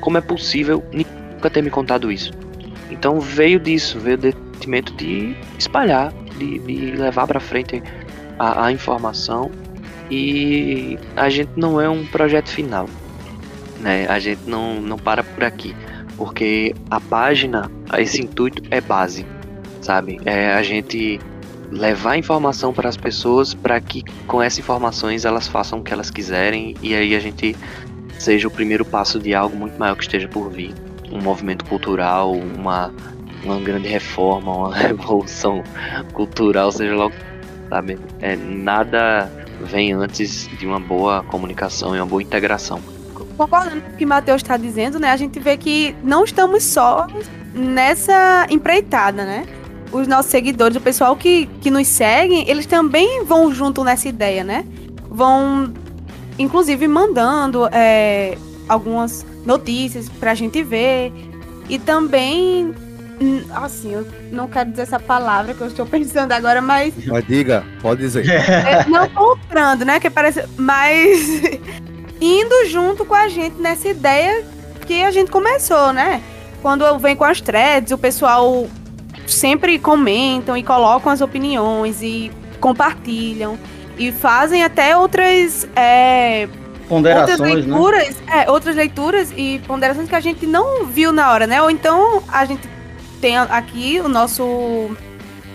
Como 0.00 0.18
é 0.18 0.20
possível 0.20 0.84
nunca 0.92 1.48
ter 1.48 1.62
me 1.62 1.70
contado 1.70 2.10
isso? 2.10 2.32
Então 2.90 3.20
veio 3.20 3.60
disso, 3.60 3.98
veio 4.00 4.18
do 4.18 4.32
sentimento 4.32 4.92
de 4.94 5.34
espalhar, 5.56 6.12
de, 6.36 6.58
de 6.58 6.92
levar 6.92 7.26
para 7.26 7.38
frente 7.38 7.80
a, 8.38 8.66
a 8.66 8.72
informação. 8.72 9.50
E 10.10 10.98
a 11.14 11.28
gente 11.28 11.52
não 11.54 11.80
é 11.80 11.88
um 11.88 12.04
projeto 12.04 12.48
final, 12.48 12.88
né? 13.78 14.08
A 14.08 14.18
gente 14.18 14.40
não, 14.44 14.80
não 14.80 14.98
para 14.98 15.22
por 15.22 15.44
aqui, 15.44 15.72
porque 16.16 16.74
a 16.90 16.98
página, 17.00 17.70
esse 17.96 18.20
intuito 18.20 18.60
é 18.72 18.80
base, 18.80 19.24
sabe? 19.80 20.20
É 20.24 20.52
a 20.52 20.62
gente 20.64 21.20
levar 21.70 22.16
informação 22.16 22.72
para 22.72 22.88
as 22.88 22.96
pessoas 22.96 23.54
para 23.54 23.80
que 23.80 24.02
com 24.26 24.42
essas 24.42 24.58
informações 24.58 25.24
elas 25.24 25.46
façam 25.46 25.78
o 25.78 25.82
que 25.82 25.92
elas 25.92 26.10
quiserem 26.10 26.74
e 26.82 26.94
aí 26.94 27.14
a 27.14 27.20
gente 27.20 27.56
seja 28.18 28.48
o 28.48 28.50
primeiro 28.50 28.84
passo 28.84 29.18
de 29.18 29.34
algo 29.34 29.56
muito 29.56 29.78
maior 29.78 29.96
que 29.96 30.02
esteja 30.02 30.28
por 30.28 30.50
vir, 30.50 30.74
um 31.10 31.20
movimento 31.20 31.64
cultural, 31.64 32.32
uma 32.32 32.92
uma 33.42 33.58
grande 33.58 33.88
reforma, 33.88 34.54
uma 34.54 34.74
revolução 34.76 35.62
cultural, 36.12 36.70
seja 36.72 36.94
lá 36.94 37.06
o 37.06 37.10
que 37.10 37.30
sabe? 37.70 37.98
É, 38.20 38.36
nada 38.36 39.30
vem 39.62 39.92
antes 39.92 40.48
de 40.58 40.66
uma 40.66 40.80
boa 40.80 41.22
comunicação 41.24 41.94
e 41.94 42.00
uma 42.00 42.06
boa 42.06 42.22
integração. 42.22 42.80
Concordando 43.36 43.80
com 43.80 43.92
o 43.92 43.96
que 43.96 44.04
Matheus 44.04 44.42
está 44.42 44.56
dizendo, 44.56 44.98
né? 44.98 45.10
A 45.10 45.16
gente 45.16 45.38
vê 45.38 45.56
que 45.56 45.94
não 46.02 46.24
estamos 46.24 46.62
só 46.64 47.06
nessa 47.54 48.46
empreitada, 48.50 49.24
né? 49.24 49.46
Os 49.92 50.06
nossos 50.06 50.30
seguidores, 50.30 50.76
o 50.76 50.80
pessoal 50.80 51.16
que, 51.16 51.46
que 51.60 51.70
nos 51.70 51.86
seguem, 51.88 52.48
eles 52.48 52.66
também 52.66 53.24
vão 53.24 53.52
junto 53.52 53.82
nessa 53.82 54.08
ideia, 54.08 54.44
né? 54.44 54.64
Vão, 55.08 55.72
inclusive, 56.38 56.86
mandando 56.86 57.68
é, 57.72 58.38
algumas 58.68 59.26
notícias 59.44 60.08
pra 60.08 60.34
gente 60.34 60.62
ver. 60.62 61.12
E 61.68 61.78
também, 61.78 62.72
assim, 63.54 63.92
eu 63.92 64.06
não 64.30 64.48
quero 64.48 64.70
dizer 64.70 64.82
essa 64.82 65.00
palavra 65.00 65.54
que 65.54 65.60
eu 65.60 65.66
estou 65.66 65.84
pensando 65.86 66.32
agora, 66.32 66.62
mas 66.62 66.94
Mas 67.06 67.26
diga, 67.26 67.64
pode 67.82 68.00
dizer. 68.00 68.26
é, 68.30 68.86
não 68.88 69.08
comprando, 69.08 69.84
né? 69.84 69.98
Que 69.98 70.08
parece. 70.08 70.44
Mas 70.56 71.20
indo 72.20 72.66
junto 72.66 73.04
com 73.04 73.14
a 73.14 73.28
gente 73.28 73.60
nessa 73.60 73.88
ideia 73.88 74.44
que 74.86 75.02
a 75.02 75.10
gente 75.10 75.30
começou, 75.30 75.92
né? 75.92 76.22
Quando 76.62 76.84
eu 76.84 76.98
venho 76.98 77.16
com 77.16 77.24
as 77.24 77.40
threads, 77.40 77.92
o 77.92 77.98
pessoal 77.98 78.66
sempre 79.32 79.78
comentam 79.78 80.56
e 80.56 80.62
colocam 80.62 81.10
as 81.10 81.20
opiniões 81.20 82.02
e 82.02 82.30
compartilham. 82.60 83.58
E 83.98 84.12
fazem 84.12 84.62
até 84.62 84.96
outras. 84.96 85.68
é, 85.76 86.48
outras 86.88 87.38
Ponderações, 87.38 87.66
né? 87.66 87.72
leituras, 87.72 88.16
é, 88.26 88.50
outras 88.50 88.76
leituras 88.76 89.32
e 89.36 89.60
ponderações 89.66 90.08
que 90.08 90.14
a 90.14 90.20
gente 90.20 90.46
não 90.46 90.84
viu 90.86 91.12
na 91.12 91.30
hora, 91.30 91.46
né? 91.46 91.62
Ou 91.62 91.70
então 91.70 92.22
a 92.26 92.44
gente 92.44 92.68
tem 93.20 93.36
aqui 93.36 94.00
o 94.02 94.08
nosso 94.08 94.90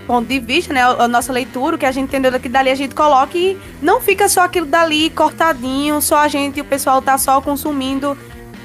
ponto 0.07 0.27
de 0.27 0.39
vista, 0.39 0.73
né? 0.73 0.81
A 0.83 1.07
nossa 1.07 1.33
leitura, 1.33 1.75
o 1.75 1.79
que 1.79 1.85
a 1.85 1.91
gente 1.91 2.05
entendeu 2.05 2.31
daqui 2.31 2.47
dali, 2.47 2.69
a 2.69 2.75
gente 2.75 2.95
coloca 2.95 3.37
e 3.37 3.57
não 3.81 3.99
fica 3.99 4.29
só 4.29 4.41
aquilo 4.41 4.65
dali 4.65 5.09
cortadinho, 5.09 6.01
só 6.01 6.17
a 6.17 6.27
gente 6.27 6.57
e 6.57 6.61
o 6.61 6.65
pessoal 6.65 7.01
tá 7.01 7.17
só 7.17 7.41
consumindo 7.41 8.17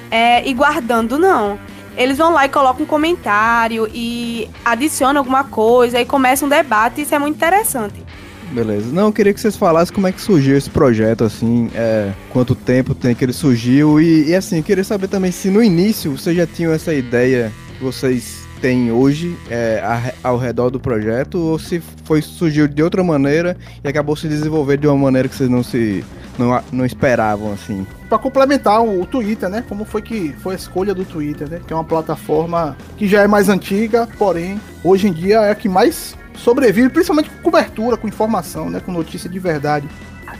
é, 0.09 0.47
e 0.47 0.53
guardando, 0.53 1.17
não. 1.17 1.59
Eles 1.97 2.17
vão 2.17 2.33
lá 2.33 2.45
e 2.45 2.49
colocam 2.49 2.83
um 2.83 2.87
comentário 2.87 3.89
e 3.93 4.49
adicionam 4.63 5.19
alguma 5.19 5.43
coisa 5.43 5.99
e 5.99 6.05
começa 6.05 6.45
um 6.45 6.49
debate, 6.49 7.01
isso 7.01 7.13
é 7.13 7.19
muito 7.19 7.35
interessante. 7.35 8.03
Beleza. 8.51 8.91
Não, 8.91 9.07
eu 9.07 9.13
queria 9.13 9.33
que 9.33 9.39
vocês 9.39 9.55
falassem 9.55 9.93
como 9.93 10.07
é 10.07 10.11
que 10.11 10.19
surgiu 10.19 10.57
esse 10.57 10.69
projeto, 10.69 11.23
assim, 11.23 11.69
é, 11.73 12.11
quanto 12.31 12.53
tempo 12.53 12.93
tem 12.93 13.15
que 13.15 13.23
ele 13.23 13.33
surgiu 13.33 13.99
e, 13.99 14.29
e, 14.29 14.35
assim, 14.35 14.57
eu 14.57 14.63
queria 14.63 14.83
saber 14.83 15.07
também 15.07 15.31
se 15.31 15.49
no 15.49 15.63
início 15.63 16.17
vocês 16.17 16.35
já 16.35 16.45
tinham 16.45 16.73
essa 16.73 16.93
ideia 16.93 17.51
vocês 17.81 18.40
têm 18.61 18.91
hoje 18.91 19.35
é, 19.49 19.81
a- 19.83 20.13
ao 20.29 20.37
redor 20.37 20.69
do 20.69 20.79
projeto 20.79 21.35
ou 21.39 21.59
se 21.59 21.81
foi 22.05 22.21
surgiu 22.21 22.67
de 22.67 22.81
outra 22.83 23.03
maneira 23.03 23.57
e 23.83 23.87
acabou 23.87 24.15
se 24.15 24.27
desenvolver 24.27 24.77
de 24.77 24.87
uma 24.87 24.95
maneira 24.97 25.27
que 25.27 25.35
vocês 25.35 25.49
não 25.49 25.63
se 25.63 26.03
não, 26.39 26.61
não 26.71 26.85
esperavam, 26.85 27.51
assim. 27.51 27.85
Pra 28.07 28.17
complementar 28.17 28.81
o, 28.81 29.01
o 29.01 29.05
Twitter, 29.05 29.49
né? 29.49 29.63
Como 29.67 29.83
foi 29.83 30.01
que 30.01 30.33
foi 30.39 30.53
a 30.53 30.57
escolha 30.57 30.93
do 30.93 31.03
Twitter, 31.03 31.49
né? 31.49 31.59
Que 31.67 31.73
é 31.73 31.75
uma 31.75 31.83
plataforma 31.83 32.75
que 32.97 33.07
já 33.07 33.21
é 33.21 33.27
mais 33.27 33.49
antiga, 33.49 34.07
porém, 34.17 34.59
hoje 34.83 35.07
em 35.07 35.13
dia 35.13 35.37
é 35.41 35.51
a 35.51 35.55
que 35.55 35.67
mais 35.67 36.15
sobrevive, 36.37 36.89
principalmente 36.89 37.29
com 37.29 37.41
cobertura, 37.43 37.97
com 37.97 38.07
informação, 38.07 38.69
né? 38.69 38.81
Com 38.83 38.91
notícia 38.91 39.29
de 39.29 39.37
verdade. 39.39 39.87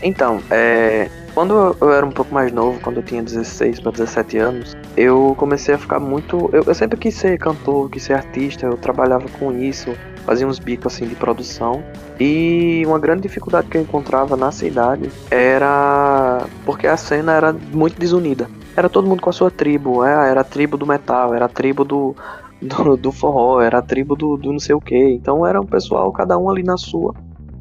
Então, 0.01 0.41
é, 0.49 1.09
quando 1.33 1.75
eu- 1.81 1.91
era 1.91 2.05
um 2.05 2.11
pouco 2.11 2.33
mais 2.33 2.51
novo, 2.51 2.79
quando 2.81 2.97
eu 2.97 3.03
tinha 3.03 3.23
16 3.23 3.79
para 3.79 3.91
17 3.91 4.37
anos, 4.37 4.73
eu 4.95 5.33
comecei 5.37 5.73
a 5.75 5.77
ficar 5.77 5.99
muito. 5.99 6.49
Eu, 6.53 6.63
eu 6.65 6.75
sempre 6.75 6.97
quis 6.97 7.15
ser 7.15 7.37
cantor, 7.37 7.89
quis 7.89 8.03
ser 8.03 8.13
artista, 8.13 8.65
eu 8.65 8.77
trabalhava 8.77 9.27
com 9.29 9.51
isso, 9.51 9.97
fazia 10.25 10.47
uns 10.47 10.59
bicos 10.59 10.93
assim 10.93 11.07
de 11.07 11.15
produção. 11.15 11.85
E 12.19 12.83
uma 12.85 12.99
grande 12.99 13.21
dificuldade 13.23 13.67
que 13.69 13.77
eu 13.77 13.81
encontrava 13.81 14.35
na 14.37 14.51
cidade 14.51 15.11
era 15.29 16.45
porque 16.65 16.87
a 16.87 16.97
cena 16.97 17.33
era 17.33 17.53
muito 17.53 17.97
desunida. 17.99 18.49
Era 18.75 18.89
todo 18.89 19.07
mundo 19.07 19.21
com 19.21 19.29
a 19.29 19.33
sua 19.33 19.49
tribo, 19.51 20.03
é, 20.05 20.29
era 20.29 20.41
a 20.41 20.43
tribo 20.45 20.77
do 20.77 20.85
metal, 20.87 21.33
era 21.33 21.45
a 21.45 21.49
tribo 21.49 21.83
do, 21.83 22.15
do, 22.61 22.95
do 22.97 23.11
forró, 23.11 23.59
era 23.61 23.79
a 23.79 23.81
tribo 23.81 24.15
do, 24.15 24.37
do 24.37 24.51
não 24.51 24.59
sei 24.59 24.75
o 24.75 24.81
que. 24.81 24.95
Então 24.97 25.45
era 25.45 25.59
um 25.59 25.65
pessoal, 25.65 26.11
cada 26.11 26.37
um 26.37 26.49
ali 26.49 26.63
na 26.63 26.77
sua. 26.77 27.13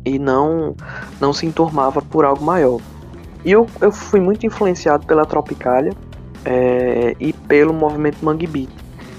e 0.07 0.19
não 0.19 0.75
não 1.21 1.33
se 1.33 1.47
enturmava 1.47 2.03
por 2.03 2.25
algo 2.25 2.45
maior. 2.45 2.81
E 3.45 3.53
eu, 3.53 3.67
eu 3.81 3.91
fui 3.91 4.21
muito 4.21 4.47
influenciado 4.47 5.07
pela 5.07 5.25
Tropicália 5.25 5.93
é, 6.45 7.15
e 7.19 7.33
pelo 7.33 7.73
movimento 7.73 8.19
Mangue 8.25 8.47
Beat. 8.47 8.71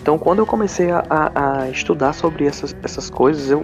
Então, 0.02 0.18
quando 0.18 0.40
eu 0.40 0.46
comecei 0.46 0.90
a, 0.90 1.04
a, 1.10 1.62
a 1.62 1.70
estudar 1.70 2.14
sobre 2.14 2.46
essas, 2.46 2.76
essas 2.84 3.10
coisas, 3.10 3.50
eu 3.52 3.64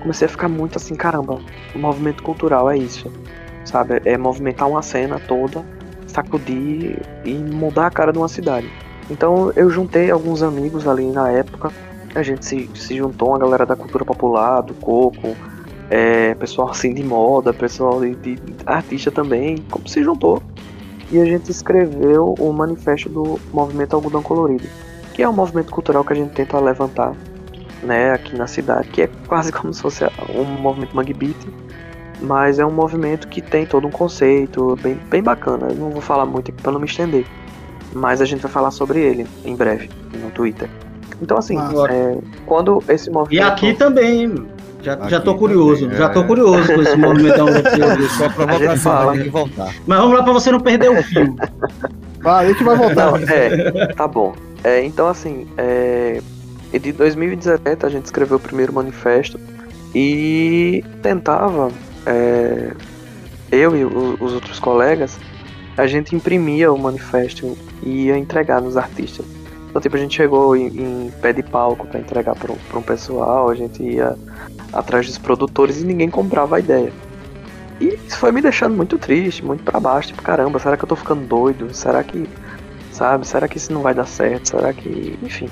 comecei 0.00 0.26
a 0.26 0.28
ficar 0.28 0.48
muito 0.48 0.76
assim: 0.76 0.94
caramba, 0.94 1.38
movimento 1.74 2.22
cultural 2.22 2.70
é 2.70 2.76
isso, 2.76 3.10
sabe? 3.64 4.00
É 4.04 4.16
movimentar 4.18 4.68
uma 4.68 4.82
cena 4.82 5.18
toda, 5.18 5.64
sacudir 6.06 7.00
e 7.24 7.34
mudar 7.34 7.86
a 7.86 7.90
cara 7.90 8.12
de 8.12 8.18
uma 8.18 8.28
cidade. 8.28 8.70
Então, 9.10 9.50
eu 9.56 9.70
juntei 9.70 10.10
alguns 10.10 10.42
amigos 10.42 10.86
ali 10.86 11.10
na 11.10 11.30
época, 11.30 11.72
a 12.14 12.22
gente 12.22 12.44
se, 12.44 12.70
se 12.74 12.96
juntou, 12.96 13.30
uma 13.30 13.38
galera 13.38 13.64
da 13.64 13.74
cultura 13.74 14.04
popular, 14.04 14.60
do 14.60 14.74
coco, 14.74 15.34
é, 15.90 16.34
pessoal 16.34 16.70
assim 16.70 16.92
de 16.92 17.02
moda, 17.02 17.52
pessoal 17.52 18.00
de, 18.00 18.14
de 18.14 18.38
artista 18.66 19.10
também, 19.10 19.58
como 19.70 19.88
se 19.88 20.02
juntou. 20.02 20.42
E 21.10 21.18
a 21.18 21.24
gente 21.24 21.50
escreveu 21.50 22.34
o 22.38 22.52
manifesto 22.52 23.08
do 23.08 23.40
movimento 23.52 23.94
Algodão 23.94 24.22
Colorido, 24.22 24.68
que 25.14 25.22
é 25.22 25.28
um 25.28 25.32
movimento 25.32 25.72
cultural 25.72 26.04
que 26.04 26.12
a 26.12 26.16
gente 26.16 26.32
tenta 26.32 26.58
levantar 26.60 27.14
né, 27.82 28.12
aqui 28.12 28.36
na 28.36 28.46
cidade, 28.46 28.88
que 28.88 29.02
é 29.02 29.10
quase 29.26 29.50
como 29.52 29.72
se 29.72 29.80
fosse 29.80 30.04
um 30.34 30.44
movimento 30.44 30.94
Mangue 30.94 31.14
Beat, 31.14 31.36
mas 32.20 32.58
é 32.58 32.66
um 32.66 32.70
movimento 32.70 33.28
que 33.28 33.40
tem 33.40 33.64
todo 33.64 33.86
um 33.86 33.90
conceito 33.90 34.76
bem, 34.82 34.94
bem 35.08 35.22
bacana. 35.22 35.68
Eu 35.70 35.76
não 35.76 35.90
vou 35.90 36.02
falar 36.02 36.26
muito 36.26 36.50
aqui 36.50 36.60
para 36.60 36.72
não 36.72 36.80
me 36.80 36.86
estender, 36.86 37.24
mas 37.94 38.20
a 38.20 38.24
gente 38.24 38.40
vai 38.40 38.50
falar 38.50 38.70
sobre 38.70 39.00
ele 39.00 39.26
em 39.44 39.56
breve 39.56 39.88
no 40.20 40.30
Twitter. 40.30 40.68
Então, 41.22 41.38
assim, 41.38 41.56
é, 41.58 42.18
quando 42.46 42.82
esse 42.88 43.10
movimento. 43.10 43.34
E 43.34 43.40
aqui 43.40 43.74
também. 43.74 44.46
Já, 44.96 45.08
já 45.08 45.16
Aqui 45.18 45.24
tô 45.24 45.34
curioso, 45.36 45.82
também, 45.82 45.98
já 45.98 46.04
é. 46.04 46.08
tô 46.08 46.24
curioso 46.24 46.74
com 46.74 46.82
esse 46.82 46.96
movimento 46.96 47.38
colorido. 47.38 48.08
Só 48.08 48.24
A 48.24 48.28
gente 48.28 48.34
provocação, 48.34 49.12
que 49.12 49.28
voltar. 49.28 49.74
Mas 49.86 49.98
vamos 49.98 50.16
lá 50.16 50.22
pra 50.24 50.32
você 50.32 50.50
não 50.50 50.60
perder 50.60 50.90
o 50.90 51.02
fio. 51.02 51.36
Vai, 52.20 52.46
a 52.46 52.48
gente 52.48 52.64
vai 52.64 52.76
voltar. 52.76 53.12
Não, 53.12 53.16
é, 53.28 53.86
tá 53.94 54.08
bom. 54.08 54.34
É, 54.64 54.82
então, 54.84 55.06
assim, 55.08 55.46
é, 55.56 56.20
de 56.72 56.92
2017 56.92 57.86
a 57.86 57.88
gente 57.88 58.06
escreveu 58.06 58.36
o 58.38 58.40
primeiro 58.40 58.72
manifesto 58.72 59.38
e 59.94 60.84
tentava, 61.02 61.70
é, 62.06 62.72
eu 63.52 63.76
e 63.76 63.84
o- 63.84 64.16
os 64.20 64.32
outros 64.34 64.58
colegas, 64.58 65.18
a 65.76 65.86
gente 65.86 66.14
imprimia 66.14 66.72
o 66.72 66.78
manifesto 66.78 67.56
e 67.82 68.06
ia 68.06 68.18
entregar 68.18 68.60
nos 68.60 68.76
artistas. 68.76 69.24
Então, 69.70 69.80
tipo, 69.80 69.96
a 69.96 69.98
gente 69.98 70.16
chegou 70.16 70.56
em, 70.56 70.66
em 70.66 71.12
pé 71.22 71.32
de 71.32 71.42
palco 71.42 71.86
para 71.86 72.00
entregar 72.00 72.34
para 72.34 72.78
um 72.78 72.82
pessoal, 72.82 73.48
a 73.48 73.54
gente 73.54 73.82
ia 73.82 74.16
atrás 74.72 75.06
dos 75.06 75.18
produtores 75.18 75.80
e 75.80 75.84
ninguém 75.84 76.10
comprava 76.10 76.56
a 76.56 76.60
ideia. 76.60 76.92
E 77.80 77.86
isso 78.06 78.18
foi 78.18 78.32
me 78.32 78.42
deixando 78.42 78.76
muito 78.76 78.98
triste, 78.98 79.44
muito 79.44 79.62
pra 79.62 79.78
baixo, 79.78 80.08
tipo, 80.08 80.22
caramba, 80.22 80.58
será 80.58 80.76
que 80.76 80.84
eu 80.84 80.88
tô 80.88 80.96
ficando 80.96 81.26
doido? 81.26 81.72
Será 81.72 82.02
que, 82.02 82.28
sabe, 82.92 83.26
será 83.26 83.46
que 83.46 83.56
isso 83.56 83.72
não 83.72 83.82
vai 83.82 83.94
dar 83.94 84.06
certo? 84.06 84.48
Será 84.48 84.72
que, 84.72 85.18
enfim. 85.22 85.48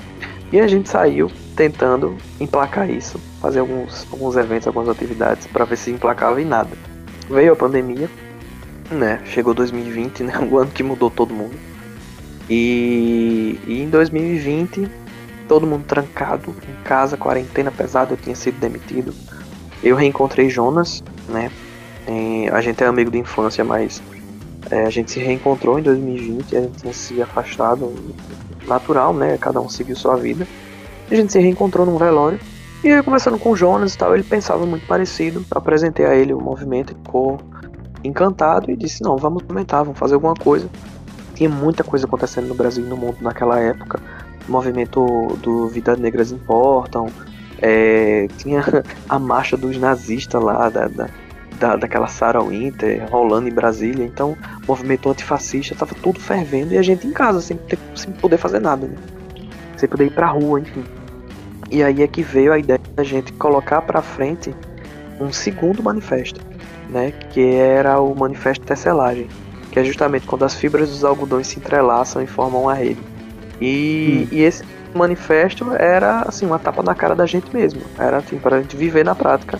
E 0.51 0.59
a 0.59 0.67
gente 0.67 0.89
saiu 0.89 1.31
tentando 1.55 2.17
emplacar 2.39 2.89
isso, 2.89 3.19
fazer 3.41 3.59
alguns, 3.59 4.07
alguns 4.11 4.35
eventos, 4.35 4.67
algumas 4.67 4.89
atividades 4.89 5.47
pra 5.47 5.65
ver 5.65 5.77
se 5.77 5.91
emplacava 5.91 6.41
e 6.41 6.45
nada. 6.45 6.69
Veio 7.29 7.53
a 7.53 7.55
pandemia, 7.55 8.09
né? 8.91 9.21
Chegou 9.25 9.53
2020, 9.53 10.23
né? 10.23 10.33
O 10.49 10.57
ano 10.57 10.71
que 10.71 10.83
mudou 10.83 11.09
todo 11.09 11.33
mundo. 11.33 11.55
E, 12.49 13.59
e 13.67 13.81
em 13.81 13.89
2020, 13.89 14.89
todo 15.47 15.65
mundo 15.65 15.85
trancado 15.85 16.53
em 16.67 16.83
casa, 16.83 17.17
quarentena 17.17 17.71
pesada, 17.71 18.13
eu 18.13 18.17
tinha 18.17 18.35
sido 18.35 18.59
demitido. 18.59 19.13
Eu 19.83 19.95
reencontrei 19.95 20.49
Jonas, 20.49 21.03
né? 21.29 21.51
É, 22.05 22.49
a 22.49 22.61
gente 22.61 22.83
é 22.83 22.87
amigo 22.87 23.11
de 23.11 23.17
infância, 23.17 23.63
mas 23.63 24.01
é, 24.71 24.85
a 24.85 24.89
gente 24.89 25.11
se 25.11 25.19
reencontrou 25.19 25.79
em 25.79 25.83
2020, 25.83 26.55
a 26.55 26.61
gente 26.61 26.81
tinha 26.81 26.93
se 26.93 27.21
afastado, 27.21 27.93
natural, 28.67 29.13
né? 29.13 29.37
Cada 29.37 29.59
um 29.61 29.69
seguiu 29.69 29.95
sua 29.95 30.15
vida. 30.15 30.47
A 31.09 31.15
gente 31.15 31.31
se 31.31 31.39
reencontrou 31.39 31.85
num 31.85 31.97
velório. 31.97 32.39
E 32.83 32.89
eu 32.89 33.03
conversando 33.03 33.39
com 33.39 33.51
o 33.51 33.55
Jonas 33.55 33.93
e 33.93 33.97
tal, 33.97 34.13
ele 34.13 34.23
pensava 34.23 34.65
muito 34.65 34.85
parecido. 34.85 35.43
Apresentei 35.49 36.05
a 36.05 36.15
ele 36.15 36.33
o 36.33 36.39
movimento, 36.39 36.95
ficou 36.95 37.39
encantado 38.03 38.69
e 38.69 38.75
disse: 38.75 39.01
Não, 39.03 39.17
vamos 39.17 39.43
comentar, 39.43 39.83
vamos 39.83 39.97
fazer 39.97 40.15
alguma 40.15 40.35
coisa. 40.35 40.69
Tinha 41.33 41.49
muita 41.49 41.83
coisa 41.83 42.05
acontecendo 42.05 42.47
no 42.47 42.55
Brasil 42.55 42.85
e 42.85 42.87
no 42.87 42.97
mundo 42.97 43.17
naquela 43.21 43.59
época. 43.59 43.99
Movimento 44.47 45.37
do 45.41 45.67
Vidas 45.67 45.99
Negras 45.99 46.31
Importam, 46.31 47.07
é, 47.61 48.27
tinha 48.37 48.63
a 49.09 49.19
marcha 49.19 49.57
dos 49.57 49.77
nazistas 49.77 50.41
lá, 50.41 50.69
da, 50.69 50.87
da, 50.87 51.09
da, 51.59 51.75
daquela 51.75 52.07
Sarah 52.07 52.41
Winter 52.41 53.05
rolando 53.09 53.47
em 53.47 53.53
Brasília. 53.53 54.05
Então, 54.05 54.37
movimento 54.67 55.09
antifascista 55.09 55.75
tava 55.75 55.95
tudo 55.95 56.19
fervendo 56.19 56.73
e 56.73 56.77
a 56.77 56.81
gente 56.81 57.07
em 57.07 57.11
casa, 57.11 57.41
sem, 57.41 57.57
ter, 57.57 57.77
sem 57.95 58.11
poder 58.13 58.37
fazer 58.37 58.59
nada, 58.59 58.87
né? 58.87 58.95
Sem 59.75 59.87
poder 59.89 60.05
ir 60.05 60.11
pra 60.11 60.27
rua, 60.27 60.59
enfim. 60.59 60.83
E 61.69 61.83
aí 61.83 62.01
é 62.01 62.07
que 62.07 62.21
veio 62.21 62.53
a 62.53 62.59
ideia 62.59 62.79
da 62.95 63.03
gente 63.03 63.33
colocar 63.33 63.81
pra 63.81 64.01
frente 64.01 64.55
um 65.19 65.31
segundo 65.31 65.83
manifesto, 65.83 66.39
né? 66.89 67.11
Que 67.31 67.55
era 67.55 67.99
o 67.99 68.15
manifesto 68.15 68.65
tecelagem, 68.65 69.27
que 69.71 69.79
é 69.79 69.83
justamente 69.83 70.25
quando 70.25 70.45
as 70.45 70.55
fibras 70.55 70.89
dos 70.89 71.03
algodões 71.03 71.47
se 71.47 71.59
entrelaçam 71.59 72.21
e 72.21 72.27
formam 72.27 72.63
uma 72.63 72.73
rede. 72.73 73.01
E, 73.59 74.27
e 74.31 74.41
esse 74.41 74.63
manifesto 74.93 75.73
era 75.73 76.21
assim 76.21 76.45
uma 76.45 76.59
tapa 76.59 76.83
na 76.83 76.95
cara 76.95 77.15
da 77.15 77.25
gente 77.25 77.53
mesmo. 77.53 77.81
Era 77.97 78.17
assim 78.17 78.37
para 78.37 78.57
a 78.57 78.61
gente 78.61 78.75
viver 78.75 79.03
na 79.03 79.15
prática 79.15 79.59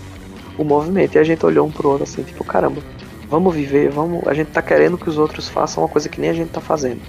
o 0.57 0.63
movimento. 0.63 1.15
E 1.15 1.19
a 1.19 1.23
gente 1.23 1.45
olhou 1.45 1.67
um 1.67 1.71
pro 1.71 1.89
outro 1.89 2.03
assim, 2.03 2.23
tipo, 2.23 2.43
caramba, 2.43 2.81
vamos 3.29 3.53
viver, 3.53 3.89
vamos. 3.89 4.27
A 4.27 4.33
gente 4.33 4.51
tá 4.51 4.61
querendo 4.61 4.97
que 4.97 5.09
os 5.09 5.17
outros 5.17 5.49
façam 5.49 5.83
uma 5.83 5.89
coisa 5.89 6.09
que 6.09 6.19
nem 6.19 6.29
a 6.29 6.33
gente 6.33 6.49
tá 6.49 6.61
fazendo. 6.61 7.01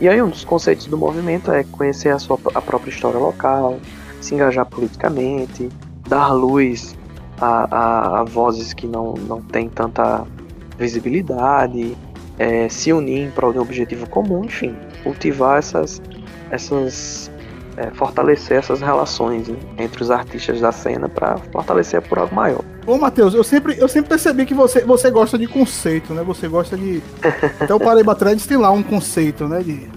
E 0.00 0.08
aí 0.08 0.20
um 0.20 0.28
dos 0.28 0.44
conceitos 0.44 0.86
do 0.86 0.98
movimento 0.98 1.52
é 1.52 1.64
conhecer 1.64 2.10
a 2.10 2.18
sua 2.18 2.38
a 2.54 2.60
própria 2.60 2.90
história 2.90 3.18
local, 3.18 3.78
se 4.20 4.34
engajar 4.34 4.66
politicamente, 4.66 5.68
dar 6.08 6.32
luz 6.32 6.96
a, 7.40 7.68
a, 7.70 8.20
a 8.20 8.24
vozes 8.24 8.72
que 8.72 8.86
não, 8.86 9.14
não 9.14 9.40
têm 9.40 9.68
tanta 9.68 10.26
visibilidade, 10.76 11.96
é, 12.38 12.68
se 12.68 12.92
unir 12.92 13.20
em 13.20 13.30
prol 13.30 13.52
de 13.52 13.58
um 13.58 13.62
objetivo 13.62 14.08
comum, 14.08 14.44
enfim, 14.44 14.74
cultivar 15.02 15.58
essas, 15.58 16.02
essas 16.50 17.30
é, 17.76 17.90
fortalecer 17.90 18.56
essas 18.58 18.80
relações 18.80 19.48
né, 19.48 19.56
entre 19.78 20.02
os 20.02 20.10
artistas 20.10 20.60
da 20.60 20.70
cena 20.70 21.08
para 21.08 21.36
fortalecer 21.52 22.00
por 22.02 22.18
algo 22.18 22.34
maior. 22.34 22.62
Ô, 22.86 22.96
Matheus, 22.98 23.34
eu 23.34 23.42
sempre, 23.42 23.76
eu 23.78 23.88
sempre 23.88 24.10
percebi 24.10 24.46
que 24.46 24.54
você, 24.54 24.82
você 24.82 25.10
gosta 25.10 25.36
de 25.36 25.46
conceito, 25.48 26.12
né? 26.14 26.22
Você 26.22 26.46
gosta 26.46 26.76
de. 26.76 27.02
Até 27.58 27.74
o 27.74 27.80
Paraíba 27.80 28.14
Threads 28.14 28.46
tem 28.46 28.56
lá 28.58 28.70
um 28.70 28.82
conceito, 28.82 29.48
né? 29.48 29.60
De... 29.62 29.88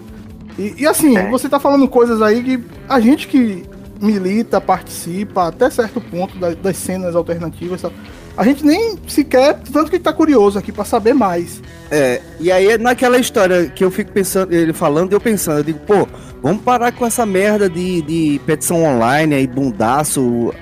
E, 0.57 0.73
e 0.79 0.87
assim, 0.87 1.15
É. 1.17 1.29
você 1.29 1.47
tá 1.47 1.59
falando 1.59 1.87
coisas 1.87 2.21
aí 2.21 2.41
que 2.43 2.63
a 2.89 2.99
gente 2.99 3.27
que 3.27 3.63
milita, 4.01 4.59
participa, 4.61 5.47
até 5.47 5.69
certo 5.69 5.99
ponto 6.01 6.37
da- 6.39 6.53
das 6.53 6.77
cenas 6.77 7.15
alternativas, 7.15 7.81
sabe? 7.81 7.95
A 8.37 8.43
gente 8.43 8.63
nem 8.65 8.95
sequer, 9.07 9.59
tanto 9.73 9.89
que 9.89 9.97
tá 9.99 10.13
curioso 10.13 10.57
aqui 10.59 10.71
pra 10.71 10.85
saber 10.85 11.13
mais. 11.13 11.61
É, 11.89 12.21
e 12.39 12.51
aí 12.51 12.67
é 12.67 12.77
naquela 12.77 13.17
história 13.17 13.67
que 13.67 13.83
eu 13.83 13.89
fico 13.89 14.11
pensando, 14.11 14.53
ele 14.53 14.73
falando, 14.73 15.11
eu 15.13 15.19
pensando, 15.19 15.59
eu 15.59 15.63
digo, 15.63 15.79
pô, 15.79 16.07
vamos 16.41 16.61
parar 16.61 16.91
com 16.91 17.05
essa 17.05 17.25
merda 17.25 17.67
de, 17.69 18.01
de 18.03 18.39
petição 18.45 18.83
online 18.83 19.33
aí, 19.35 19.47
bundaço. 19.47 20.53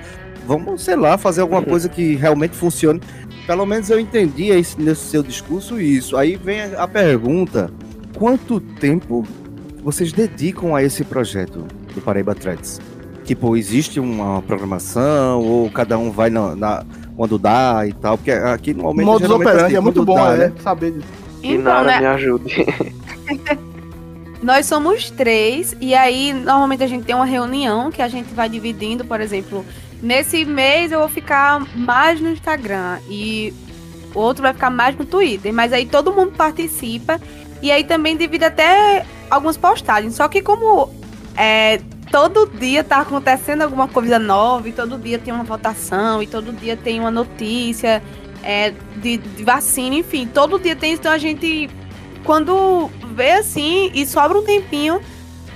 Vamos, 0.46 0.82
sei 0.82 0.96
lá, 0.96 1.18
fazer 1.18 1.40
alguma 1.40 1.62
coisa 1.62 1.88
que 1.88 2.14
realmente 2.14 2.56
funcione. 2.56 3.00
Pelo 3.46 3.66
menos 3.66 3.90
eu 3.90 3.98
entendi 4.00 4.46
esse, 4.46 4.80
nesse 4.80 5.02
seu 5.02 5.22
discurso 5.22 5.80
isso. 5.80 6.16
Aí 6.16 6.36
vem 6.36 6.62
a, 6.62 6.84
a 6.84 6.88
pergunta: 6.88 7.70
quanto 8.16 8.58
tempo 8.60 9.24
vocês 9.82 10.12
dedicam 10.12 10.74
a 10.74 10.82
esse 10.82 11.04
projeto 11.04 11.64
do 11.94 12.00
Paraíba 12.00 12.34
Threads? 12.34 12.80
Tipo, 13.24 13.56
existe 13.56 13.98
uma 13.98 14.40
programação 14.42 15.42
ou 15.42 15.68
cada 15.70 15.98
um 15.98 16.12
vai 16.12 16.30
na, 16.30 16.54
na- 16.54 16.84
quando 17.16 17.38
dá 17.38 17.86
e 17.86 17.92
tal? 17.92 18.18
Porque 18.18 18.30
aqui 18.30 18.74
normalmente 18.74 19.06
Modus 19.06 19.30
operandi 19.30 19.64
assim, 19.64 19.76
é 19.76 19.80
muito 19.80 20.04
bom, 20.04 20.16
dá, 20.16 20.34
é, 20.34 20.36
né? 20.36 20.52
saber 20.60 20.92
disso. 20.92 21.08
E 21.42 21.54
Então, 21.54 21.84
né? 21.84 22.00
me 22.00 22.06
ajude. 22.06 22.66
Nós 24.42 24.66
somos 24.66 25.10
três, 25.10 25.74
e 25.80 25.94
aí 25.94 26.32
normalmente 26.32 26.84
a 26.84 26.86
gente 26.86 27.04
tem 27.04 27.14
uma 27.14 27.24
reunião 27.24 27.90
que 27.90 28.02
a 28.02 28.08
gente 28.08 28.32
vai 28.34 28.48
dividindo, 28.48 29.04
por 29.04 29.20
exemplo, 29.20 29.64
nesse 30.02 30.44
mês 30.44 30.92
eu 30.92 31.00
vou 31.00 31.08
ficar 31.08 31.66
mais 31.74 32.20
no 32.20 32.30
Instagram 32.30 32.98
e 33.08 33.52
o 34.14 34.20
outro 34.20 34.42
vai 34.42 34.52
ficar 34.52 34.70
mais 34.70 34.96
no 34.96 35.04
Twitter, 35.04 35.52
mas 35.52 35.72
aí 35.72 35.86
todo 35.86 36.12
mundo 36.12 36.32
participa 36.36 37.20
e 37.62 37.72
aí 37.72 37.82
também 37.82 38.16
divide 38.16 38.44
até 38.44 39.04
algumas 39.30 39.56
postagens. 39.56 40.14
Só 40.14 40.28
que 40.28 40.42
como 40.42 40.90
é, 41.36 41.80
todo 42.10 42.46
dia 42.46 42.84
tá 42.84 43.00
acontecendo 43.00 43.62
alguma 43.62 43.88
coisa 43.88 44.18
nova, 44.18 44.68
e 44.68 44.72
todo 44.72 44.98
dia 44.98 45.18
tem 45.18 45.32
uma 45.32 45.44
votação, 45.44 46.22
e 46.22 46.26
todo 46.26 46.52
dia 46.52 46.76
tem 46.76 47.00
uma 47.00 47.10
notícia 47.10 48.02
é, 48.42 48.72
de, 48.96 49.16
de 49.16 49.44
vacina, 49.44 49.96
enfim, 49.96 50.26
todo 50.26 50.58
dia 50.58 50.76
tem 50.76 50.94
então 50.94 51.12
a 51.12 51.18
gente 51.18 51.68
quando 52.24 52.90
vê 53.14 53.32
assim 53.32 53.90
e 53.94 54.04
sobra 54.04 54.36
um 54.36 54.44
tempinho, 54.44 55.00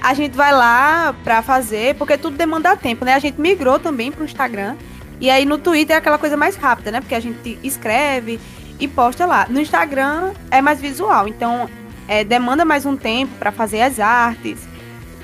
a 0.00 0.14
gente 0.14 0.36
vai 0.36 0.52
lá 0.52 1.14
pra 1.24 1.42
fazer, 1.42 1.94
porque 1.96 2.16
tudo 2.16 2.36
demanda 2.36 2.76
tempo, 2.76 3.04
né? 3.04 3.14
A 3.14 3.18
gente 3.18 3.38
migrou 3.38 3.78
também 3.78 4.10
pro 4.10 4.24
Instagram. 4.24 4.76
E 5.20 5.28
aí 5.28 5.44
no 5.44 5.58
Twitter 5.58 5.94
é 5.94 5.98
aquela 5.98 6.16
coisa 6.16 6.36
mais 6.36 6.56
rápida, 6.56 6.90
né? 6.90 7.00
Porque 7.00 7.14
a 7.14 7.20
gente 7.20 7.58
escreve 7.62 8.40
e 8.78 8.88
posta 8.88 9.26
lá. 9.26 9.46
No 9.50 9.60
Instagram 9.60 10.32
é 10.50 10.62
mais 10.62 10.80
visual, 10.80 11.28
então 11.28 11.68
é, 12.08 12.24
demanda 12.24 12.64
mais 12.64 12.86
um 12.86 12.96
tempo 12.96 13.34
para 13.38 13.52
fazer 13.52 13.82
as 13.82 14.00
artes. 14.00 14.69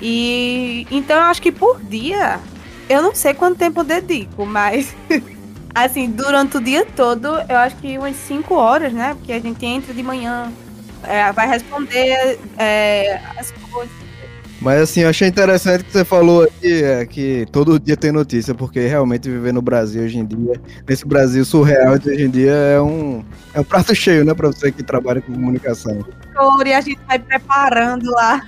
E 0.01 0.87
então 0.91 1.17
eu 1.17 1.23
acho 1.23 1.41
que 1.41 1.53
por 1.53 1.81
dia, 1.81 2.39
eu 2.89 3.03
não 3.03 3.15
sei 3.15 3.35
quanto 3.35 3.59
tempo 3.59 3.81
eu 3.81 3.85
dedico, 3.85 4.45
mas 4.45 4.95
assim, 5.75 6.11
durante 6.11 6.57
o 6.57 6.61
dia 6.61 6.87
todo, 6.97 7.29
eu 7.49 7.57
acho 7.57 7.77
que 7.77 7.99
umas 7.99 8.17
5 8.17 8.55
horas, 8.55 8.93
né? 8.93 9.15
Porque 9.15 9.33
a 9.33 9.41
gente 9.41 9.65
entra 9.65 9.93
de 9.93 10.03
manhã, 10.03 10.53
é, 11.03 11.31
vai 11.33 11.49
responder 11.49 12.39
é, 12.59 13.21
as 13.39 13.51
coisas. 13.51 14.07
Mas 14.61 14.81
assim, 14.81 15.01
eu 15.01 15.11
achei 15.11 15.29
interessante 15.29 15.85
que 15.85 15.93
você 15.93 16.05
falou 16.05 16.43
aqui 16.43 16.83
é, 16.83 17.05
que 17.05 17.47
todo 17.53 17.79
dia 17.79 17.97
tem 17.97 18.11
notícia, 18.11 18.55
porque 18.55 18.81
realmente 18.87 19.29
viver 19.29 19.53
no 19.53 19.61
Brasil 19.61 20.03
hoje 20.03 20.19
em 20.19 20.25
dia, 20.25 20.61
nesse 20.89 21.07
Brasil 21.07 21.45
surreal 21.45 21.99
de 21.99 22.09
hoje 22.09 22.25
em 22.25 22.31
dia, 22.31 22.53
é 22.53 22.81
um, 22.81 23.23
é 23.53 23.61
um 23.61 23.65
prato 23.65 23.95
cheio, 23.95 24.25
né, 24.25 24.33
pra 24.33 24.49
você 24.49 24.73
que 24.73 24.83
trabalha 24.83 25.21
com 25.21 25.33
comunicação. 25.33 26.05
E 26.65 26.73
a 26.73 26.81
gente 26.81 26.99
vai 27.07 27.19
preparando 27.19 28.11
lá. 28.11 28.43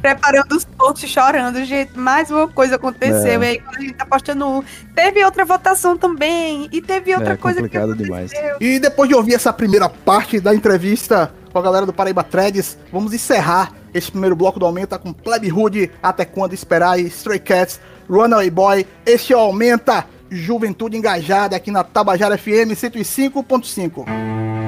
Preparando 0.00 0.52
os 0.52 0.64
posts, 0.64 1.10
chorando, 1.10 1.64
gente. 1.64 1.98
Mais 1.98 2.30
uma 2.30 2.48
coisa 2.48 2.76
aconteceu. 2.76 3.42
É. 3.42 3.46
E 3.46 3.48
aí, 3.48 3.58
quando 3.58 3.76
a 3.76 3.80
gente 3.80 3.94
tá 3.94 4.06
postando 4.06 4.46
um, 4.46 4.62
teve 4.94 5.24
outra 5.24 5.44
votação 5.44 5.96
também. 5.96 6.68
E 6.72 6.80
teve 6.80 7.14
outra 7.14 7.34
é 7.34 7.36
coisa 7.36 7.56
que 7.62 7.68
complicado 7.68 7.94
demais. 7.94 8.32
E 8.60 8.78
depois 8.78 9.08
de 9.08 9.14
ouvir 9.14 9.34
essa 9.34 9.52
primeira 9.52 9.88
parte 9.88 10.40
da 10.40 10.54
entrevista 10.54 11.32
com 11.52 11.58
a 11.58 11.62
galera 11.62 11.84
do 11.84 11.92
Paraíba 11.92 12.24
Threads, 12.24 12.78
vamos 12.90 13.12
encerrar 13.12 13.72
esse 13.92 14.10
primeiro 14.10 14.34
bloco 14.34 14.58
do 14.58 14.66
Aumenta 14.66 14.98
com 14.98 15.12
Pleb 15.12 15.52
Hood, 15.52 15.90
Até 16.02 16.24
Quando 16.24 16.54
Esperar 16.54 16.98
e 16.98 17.06
Stray 17.06 17.38
Cats, 17.38 17.80
Runaway 18.08 18.50
Boy. 18.50 18.86
Este 19.04 19.32
é 19.32 19.36
o 19.36 19.40
Aumenta, 19.40 20.06
Juventude 20.30 20.96
Engajada 20.96 21.56
aqui 21.56 21.70
na 21.70 21.84
Tabajara 21.84 22.38
FM 22.38 22.72
105.5. 22.74 24.61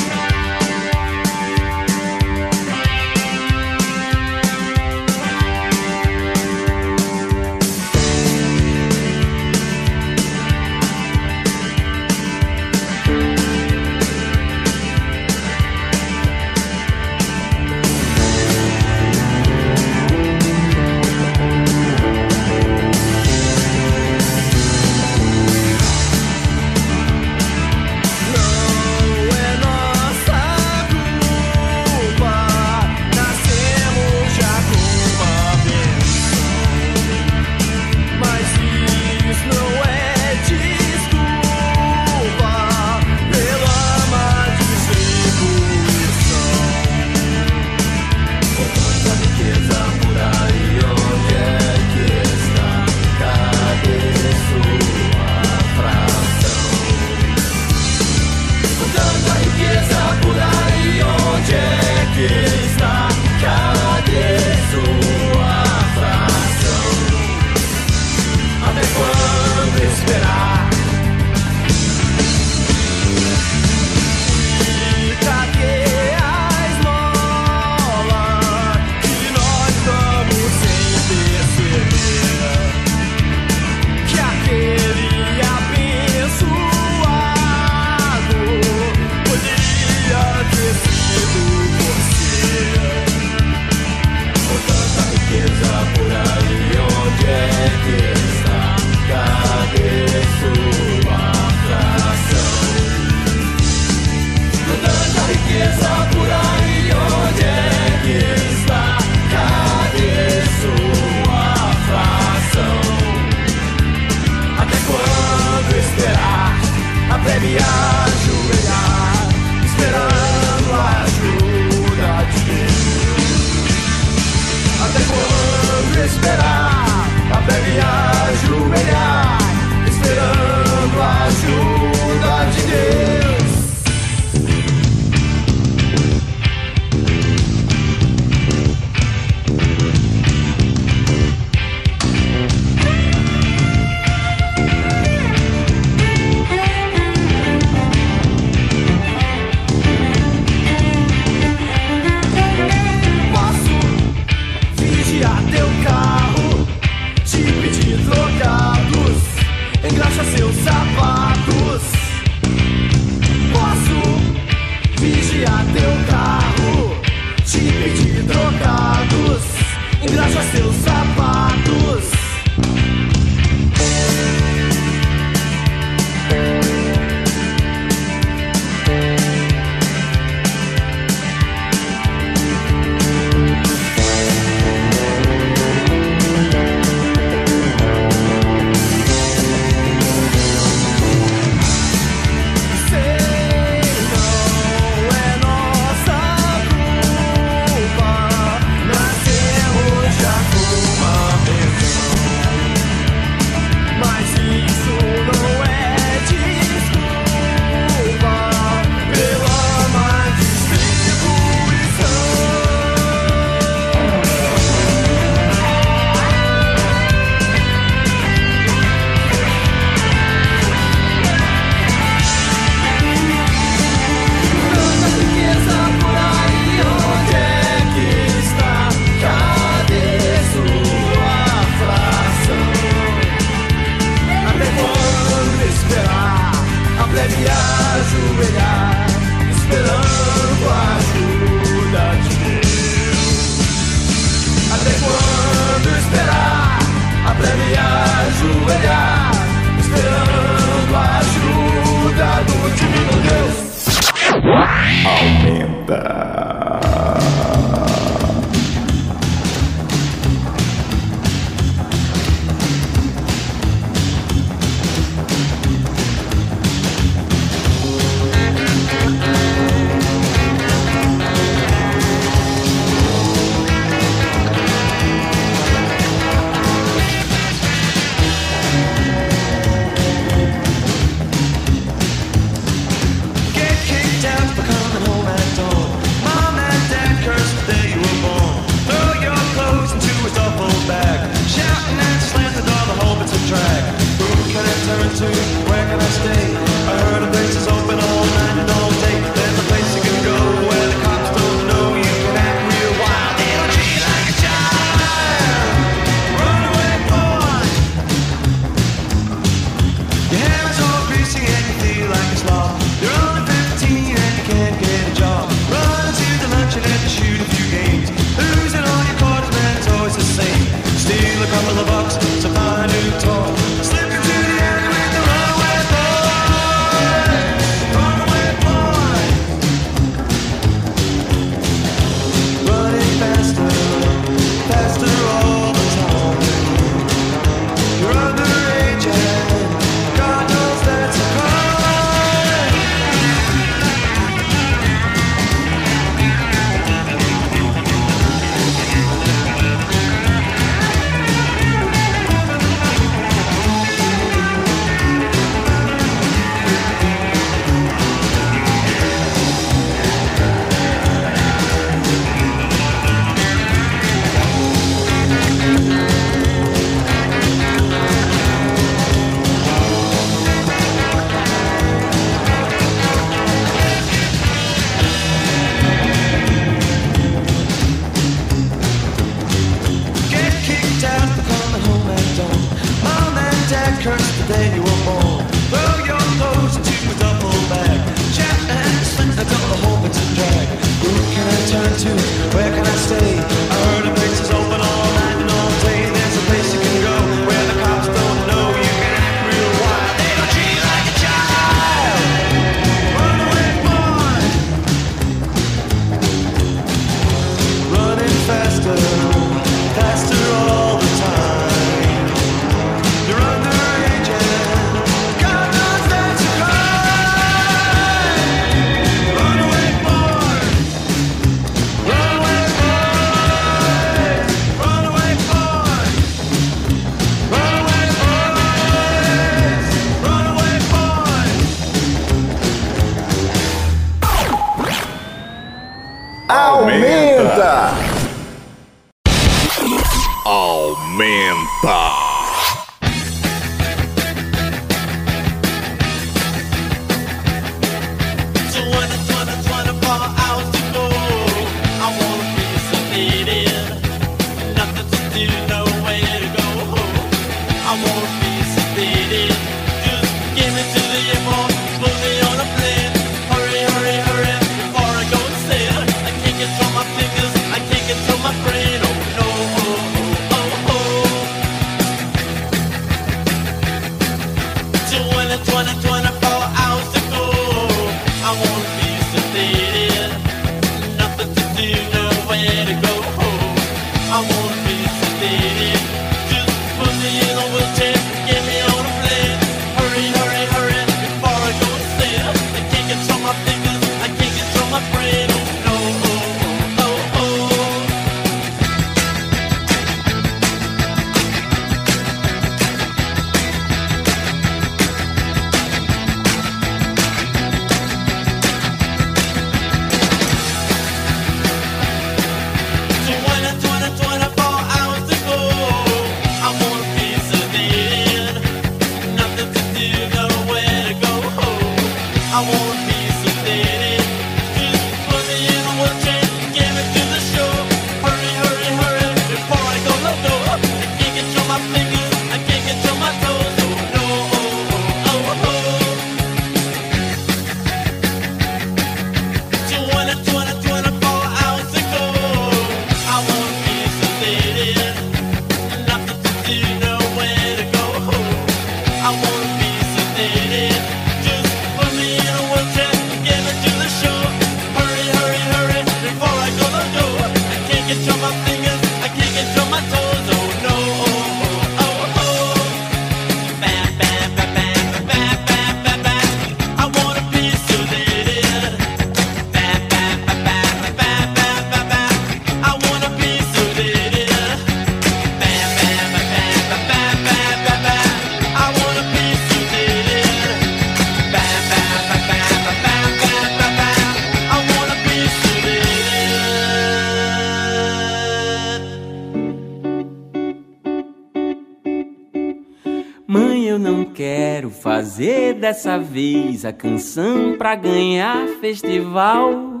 dessa 595.84 596.18
vez 596.18 596.86
a 596.86 596.94
canção 596.94 597.74
pra 597.76 597.94
ganhar 597.94 598.66
festival. 598.80 600.00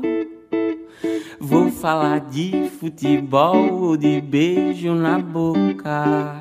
Vou 1.38 1.70
falar 1.70 2.20
de 2.20 2.70
futebol 2.80 3.82
ou 3.82 3.94
de 3.94 4.18
beijo 4.18 4.94
na 4.94 5.18
boca. 5.18 6.40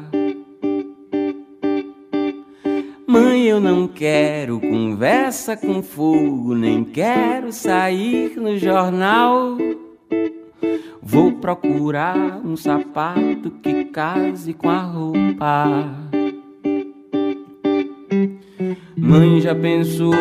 Mãe, 3.06 3.44
eu 3.44 3.60
não 3.60 3.86
quero 3.86 4.62
conversa 4.62 5.58
com 5.58 5.84
fogo, 5.84 6.56
nem 6.56 6.82
quero 6.82 7.52
sair 7.52 8.38
no 8.38 8.58
jornal. 8.58 9.58
Vou 11.02 11.34
procurar 11.34 12.39
um 12.46 12.56
sapato 12.56 13.52
que 13.62 13.84
case 13.84 14.54
com 14.54 14.70
a 14.70 14.80
roupa. 14.80 16.22
Mãe, 19.06 19.41
já 19.41 19.54
pensou 19.54 20.14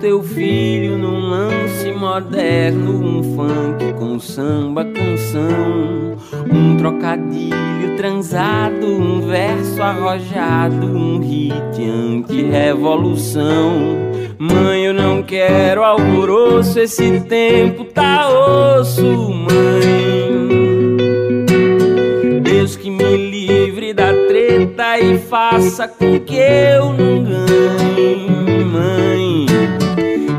teu 0.00 0.22
filho 0.22 0.96
num 0.96 1.28
lance 1.28 1.92
moderno? 1.92 3.18
Um 3.18 3.22
funk 3.36 3.92
com 3.98 4.18
samba, 4.18 4.82
canção, 4.82 6.16
um 6.50 6.74
trocadilho 6.74 7.98
transado, 7.98 8.86
um 8.86 9.20
verso 9.20 9.82
arrojado, 9.82 10.86
um 10.86 11.18
hit 11.18 11.84
anti-revolução. 11.84 13.74
Mãe, 14.38 14.86
eu 14.86 14.94
não 14.94 15.22
quero 15.22 15.84
alvoroço, 15.84 16.80
esse 16.80 17.20
tempo 17.20 17.84
tá 17.84 18.26
osso, 18.26 19.04
mãe. 19.34 19.50
Deus 22.42 22.74
que 22.74 22.90
me 22.90 23.18
livre 23.18 23.92
da 23.92 24.14
treta 24.28 24.98
e 24.98 25.18
faça 25.18 25.86
com 25.86 26.18
que 26.20 26.36
eu 26.36 26.94
não 26.94 27.29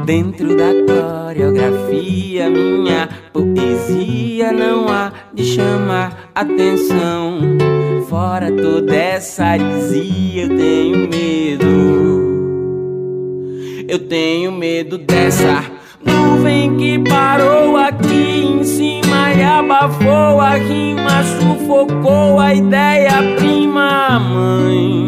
Dentro 0.05 0.55
da 0.55 0.71
coreografia, 0.87 2.49
minha 2.49 3.07
poesia 3.31 4.51
não 4.51 4.87
há 4.89 5.11
de 5.33 5.43
chamar 5.43 6.31
atenção. 6.33 7.39
Fora 8.09 8.51
toda 8.51 8.95
essa 8.95 9.45
arisia, 9.45 10.43
eu 10.43 10.57
tenho 10.57 11.09
medo. 11.09 11.91
Eu 13.87 13.99
tenho 13.99 14.51
medo 14.51 14.97
dessa 14.97 15.63
nuvem 16.05 16.77
que 16.77 16.99
parou 17.09 17.77
aqui 17.77 18.45
em 18.45 18.63
cima 18.63 19.33
e 19.33 19.43
abafou 19.43 20.39
a 20.39 20.55
rima, 20.55 21.23
sufocou 21.23 22.39
a 22.39 22.53
ideia 22.53 23.11
prima, 23.37 24.19
mãe. 24.19 25.07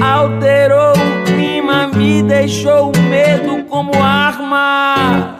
Alterou 0.00 0.95
deixou 2.26 2.92
o 2.92 3.02
medo 3.08 3.64
como 3.64 3.92
arma. 4.02 5.36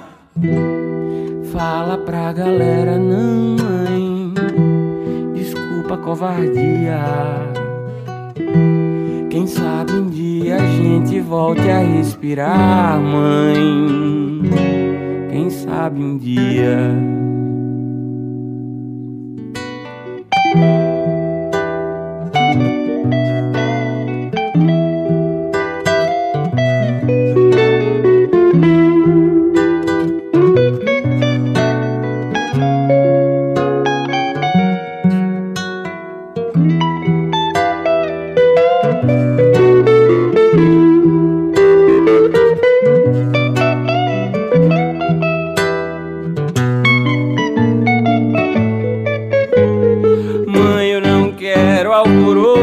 Fala 1.53 1.99
pra 1.99 2.32
galera, 2.32 2.99
não, 2.99 3.57
mãe. 3.57 4.34
Desculpa 5.34 5.95
a 5.95 5.99
covardia. 5.99 7.01
Quem 9.30 9.47
sabe 9.47 9.93
um 9.93 10.09
dia 10.09 10.57
a 10.57 10.66
gente 10.66 11.20
volte 11.20 11.68
a 11.68 11.78
respirar, 11.78 12.99
mãe. 13.01 14.43
Quem 15.30 15.51
sabe 15.51 16.03
um 16.03 16.16
dia. 16.16 16.76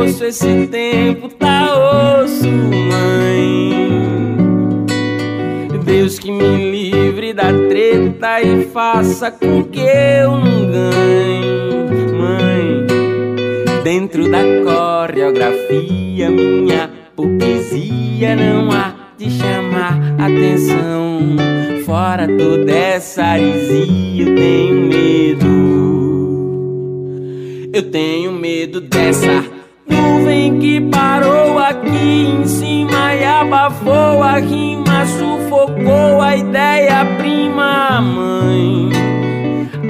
Alvoroço, 0.03 0.25
esse 0.25 0.67
tempo 0.67 1.29
tá 1.29 2.21
osso, 2.23 2.49
mãe. 2.49 3.73
Deus 5.85 6.19
que 6.19 6.31
me 6.31 6.71
livre 6.71 7.33
da 7.33 7.51
treta 7.69 8.41
e 8.41 8.65
faça 8.65 9.31
com 9.31 9.63
que 9.63 9.79
eu 9.79 10.31
não 10.31 10.71
ganhe, 10.71 12.11
mãe. 12.17 12.87
Dentro 13.83 14.29
da 14.29 14.39
coreografia, 14.63 16.29
minha 16.29 16.89
poesia 17.15 18.35
não 18.35 18.71
há 18.71 18.93
de 19.17 19.29
chamar 19.29 19.99
atenção. 20.19 21.37
Fora 21.85 22.27
toda 22.27 22.71
essa 22.71 23.23
arisia, 23.23 24.25
eu 24.25 24.35
tenho 24.35 24.87
medo. 24.87 25.53
Eu 27.73 27.83
tenho 27.91 28.31
medo 28.31 28.79
dessa 28.81 29.52
nuvem 30.03 30.59
que 30.59 30.81
parou 30.81 31.57
aqui 31.57 32.27
em 32.27 32.45
cima 32.45 33.15
e 33.15 33.23
abafou 33.23 34.21
a 34.21 34.37
rima, 34.37 35.05
sufocou 35.05 36.21
a 36.21 36.35
ideia 36.35 37.05
prima, 37.17 38.01
mãe. 38.01 38.89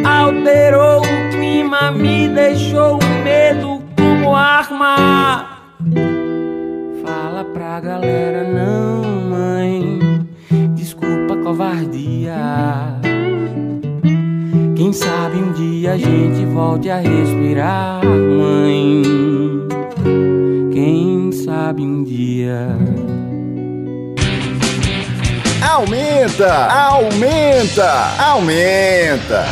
Alterou 0.06 1.02
o 1.02 1.30
clima, 1.32 1.92
me 1.92 2.28
deixou 2.30 3.00
o 3.00 3.24
medo 3.24 3.82
como 3.98 4.36
arma. 4.36 5.48
Fala 7.04 7.44
pra 7.46 7.80
galera, 7.80 8.44
não, 8.44 9.04
mãe. 9.30 10.00
Desculpa 10.76 11.34
a 11.34 11.44
covardia. 11.44 12.34
Quem 14.76 14.92
sabe 14.92 15.38
um 15.38 15.54
dia 15.54 15.94
a 15.94 15.98
gente 15.98 16.46
volte 16.46 16.90
a 16.90 16.98
respirar, 16.98 18.02
mãe. 18.04 19.33
Quem 20.74 21.32
sabe 21.32 21.84
um 21.84 22.04
dia. 22.04 22.68
Aumenta, 25.62 26.52
aumenta, 26.66 27.92
aumenta. 28.18 29.46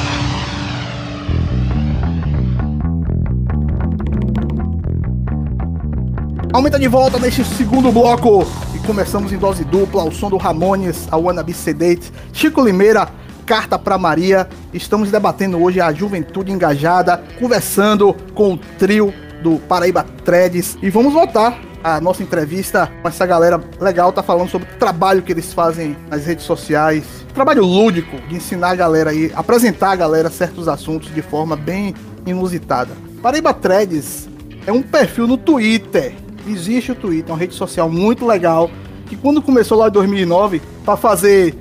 Aumenta 6.51 6.79
de 6.79 6.87
volta 6.87 7.19
neste 7.19 7.43
segundo 7.45 7.91
bloco 7.91 8.43
e 8.73 8.79
começamos 8.79 9.31
em 9.31 9.37
dose 9.37 9.63
dupla 9.63 10.01
ao 10.01 10.11
som 10.11 10.27
do 10.27 10.37
Ramones, 10.37 11.07
a 11.11 11.17
Wanna 11.17 11.43
Be 11.43 11.53
Sedate, 11.53 12.11
Chico 12.33 12.65
Limeira, 12.65 13.07
Carta 13.45 13.77
pra 13.77 13.99
Maria. 13.99 14.49
Estamos 14.73 15.11
debatendo 15.11 15.61
hoje 15.61 15.79
a 15.79 15.93
juventude 15.93 16.51
engajada, 16.51 17.23
conversando 17.39 18.11
com 18.33 18.53
o 18.53 18.57
trio 18.57 19.13
do 19.41 19.57
Paraíba 19.59 20.05
Threads 20.23 20.77
e 20.81 20.89
vamos 20.89 21.13
voltar 21.13 21.59
a 21.83 21.99
nossa 21.99 22.21
entrevista 22.21 22.91
com 23.01 23.07
essa 23.07 23.25
galera 23.25 23.59
legal, 23.79 24.11
tá 24.11 24.21
falando 24.21 24.49
sobre 24.49 24.67
o 24.71 24.77
trabalho 24.77 25.21
que 25.21 25.31
eles 25.31 25.51
fazem 25.51 25.97
nas 26.09 26.25
redes 26.25 26.45
sociais. 26.45 27.03
Trabalho 27.33 27.65
lúdico 27.65 28.17
de 28.27 28.35
ensinar 28.35 28.69
a 28.69 28.75
galera 28.75 29.09
aí, 29.09 29.31
apresentar 29.35 29.91
a 29.91 29.95
galera 29.95 30.29
certos 30.29 30.67
assuntos 30.67 31.13
de 31.13 31.21
forma 31.21 31.55
bem 31.55 31.95
inusitada. 32.25 32.91
Paraíba 33.21 33.53
Threads 33.53 34.29
é 34.65 34.71
um 34.71 34.81
perfil 34.81 35.27
no 35.27 35.37
Twitter. 35.37 36.13
Existe 36.47 36.91
o 36.91 36.95
Twitter, 36.95 37.31
uma 37.31 37.37
rede 37.37 37.53
social 37.53 37.89
muito 37.89 38.25
legal. 38.25 38.69
Que 39.05 39.15
quando 39.15 39.41
começou 39.41 39.77
lá 39.77 39.87
em 39.87 39.91
2009, 39.91 40.61
pra 40.85 40.95
fazer. 40.95 41.55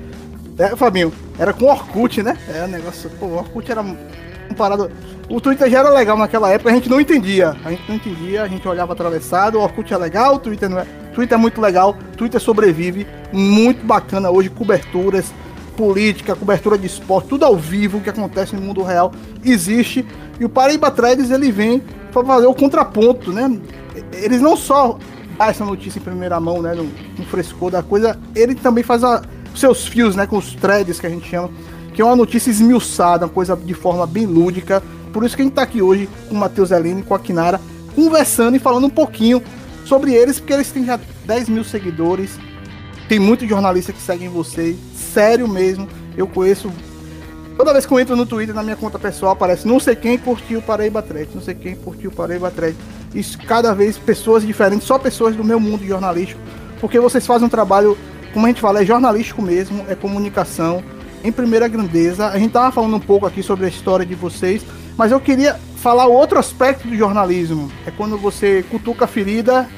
É, 0.59 0.77
Fabinho, 0.77 1.13
era 1.39 1.53
com 1.53 1.67
Orkut, 1.67 2.23
né? 2.23 2.37
É 2.55 2.65
um 2.65 2.69
negócio. 2.69 3.11
Pô, 3.19 3.27
o 3.27 3.37
Orkut 3.37 3.71
era 3.71 3.83
um 4.51 4.55
parado. 4.55 4.91
O 5.29 5.41
Twitter 5.41 5.71
já 5.71 5.81
era 5.81 5.91
legal 5.91 6.17
naquela 6.17 6.51
época, 6.51 6.71
a 6.71 6.75
gente 6.75 6.89
não 6.89 7.01
entendia. 7.01 7.57
A 7.65 7.71
gente 7.71 7.83
não 7.89 7.95
entendia, 7.95 8.43
a 8.43 8.49
gente 8.49 8.67
olhava 8.67 8.93
atravessado. 8.93 9.59
O 9.59 9.63
Orkut 9.63 9.93
é 9.93 9.97
legal, 9.97 10.37
o 10.37 10.39
Twitter 10.39 10.69
não 10.69 10.79
é. 10.79 10.87
Twitter 11.15 11.37
é 11.37 11.41
muito 11.41 11.61
legal, 11.61 11.97
Twitter 12.17 12.41
sobrevive. 12.41 13.07
Muito 13.33 13.85
bacana 13.87 14.31
hoje, 14.31 14.51
coberturas, 14.51 15.33
política, 15.77 16.35
cobertura 16.35 16.77
de 16.77 16.87
esporte, 16.87 17.29
tudo 17.29 17.45
ao 17.45 17.57
vivo 17.57 18.01
que 18.01 18.11
acontece 18.11 18.55
no 18.55 18.61
mundo 18.61 18.83
real 18.83 19.13
existe. 19.45 20.05
E 20.39 20.45
o 20.45 20.49
Paraíba 20.49 20.91
Threads 20.91 21.31
ele 21.31 21.51
vem 21.51 21.83
para 22.13 22.25
fazer 22.25 22.47
o 22.47 22.55
contraponto, 22.55 23.33
né? 23.33 23.59
Eles 24.13 24.41
não 24.41 24.57
só 24.57 24.99
dão 25.39 25.49
essa 25.49 25.65
notícia 25.65 25.99
em 25.99 26.03
primeira 26.03 26.39
mão, 26.39 26.61
né? 26.61 26.75
No, 26.75 26.85
no 26.85 27.25
frescor 27.25 27.71
da 27.71 27.83
coisa, 27.83 28.19
ele 28.35 28.55
também 28.55 28.85
faz 28.85 29.03
a, 29.03 29.23
seus 29.55 29.87
fios, 29.87 30.15
né? 30.15 30.27
Com 30.27 30.37
os 30.37 30.55
threads 30.55 31.01
que 31.01 31.07
a 31.07 31.11
gente 31.11 31.29
chama, 31.29 31.51
que 31.95 32.01
é 32.01 32.05
uma 32.05 32.17
notícia 32.17 32.51
esmiuçada, 32.51 33.27
uma 33.27 33.33
coisa 33.33 33.57
de 33.57 33.75
forma 33.75 34.07
bem 34.07 34.27
lúdica. 34.27 34.83
Por 35.13 35.25
isso 35.25 35.35
que 35.35 35.43
a 35.43 35.45
gente 35.45 35.55
tá 35.55 35.63
aqui 35.63 35.83
hoje 35.83 36.09
com 36.29 36.35
o 36.35 36.39
Matheus 36.39 36.71
Helene 36.71 37.01
e 37.01 37.05
com 37.05 37.15
a 37.15 37.19
Kinara, 37.19 37.61
conversando 37.95 38.57
e 38.57 38.61
falando 38.61 38.87
um 38.87 38.91
pouquinho 38.91 39.43
sobre 39.85 40.15
eles, 40.15 40.39
porque 40.39 40.53
eles 40.53 40.71
têm 40.71 40.85
já 40.85 40.99
10 41.27 41.49
mil 41.49 41.65
seguidores. 41.65 42.39
Tem 43.09 43.19
muitos 43.19 43.49
jornalistas 43.49 43.95
que 43.95 44.01
seguem 44.01 44.29
vocês. 44.29 44.77
Sério 44.95 45.49
mesmo. 45.49 45.89
Eu 46.17 46.27
conheço. 46.29 46.71
Toda 47.57 47.73
vez 47.73 47.85
que 47.85 47.93
eu 47.93 47.99
entro 47.99 48.15
no 48.15 48.25
Twitter, 48.25 48.55
na 48.55 48.63
minha 48.63 48.77
conta 48.77 48.99
pessoal, 48.99 49.33
aparece 49.33 49.67
não 49.67 49.81
sei 49.81 49.97
quem 49.97 50.17
curtiu 50.17 50.63
Paraíba 50.63 51.03
Thread, 51.03 51.29
não 51.35 51.43
sei 51.43 51.55
quem 51.55 51.75
curtiu 51.75 52.11
Paraíba 52.11 52.51
Thread. 52.51 52.77
Isso 53.13 53.37
cada 53.39 53.75
vez 53.75 53.99
pessoas 53.99 54.47
diferentes, 54.47 54.87
só 54.87 54.99
pessoas 54.99 55.35
do 55.35 55.43
meu 55.43 55.59
mundo 55.59 55.85
jornalístico. 55.85 56.41
Porque 56.81 56.99
vocês 57.01 57.27
fazem 57.27 57.47
um 57.47 57.51
trabalho, 57.51 57.99
como 58.33 58.47
a 58.47 58.49
gente 58.49 58.61
fala, 58.61 58.81
é 58.81 58.87
jornalístico 58.87 59.43
mesmo, 59.43 59.85
é 59.89 59.95
comunicação 59.95 60.83
em 61.23 61.33
primeira 61.33 61.69
grandeza. 61.69 62.29
A 62.29 62.39
gente 62.39 62.53
tava 62.53 62.73
falando 62.73 62.97
um 62.97 63.01
pouco 63.01 63.27
aqui 63.27 63.43
sobre 63.43 63.67
a 63.67 63.69
história 63.69 64.05
de 64.05 64.15
vocês, 64.15 64.65
mas 64.97 65.13
eu 65.13 65.21
queria 65.21 65.59
falar 65.77 66.07
outro 66.07 66.39
aspecto 66.39 66.87
do 66.87 66.97
jornalismo. 66.97 67.71
É 67.87 67.91
quando 67.91 68.19
você 68.19 68.65
cutuca 68.71 69.05
a 69.05 69.09
ferida 69.09 69.69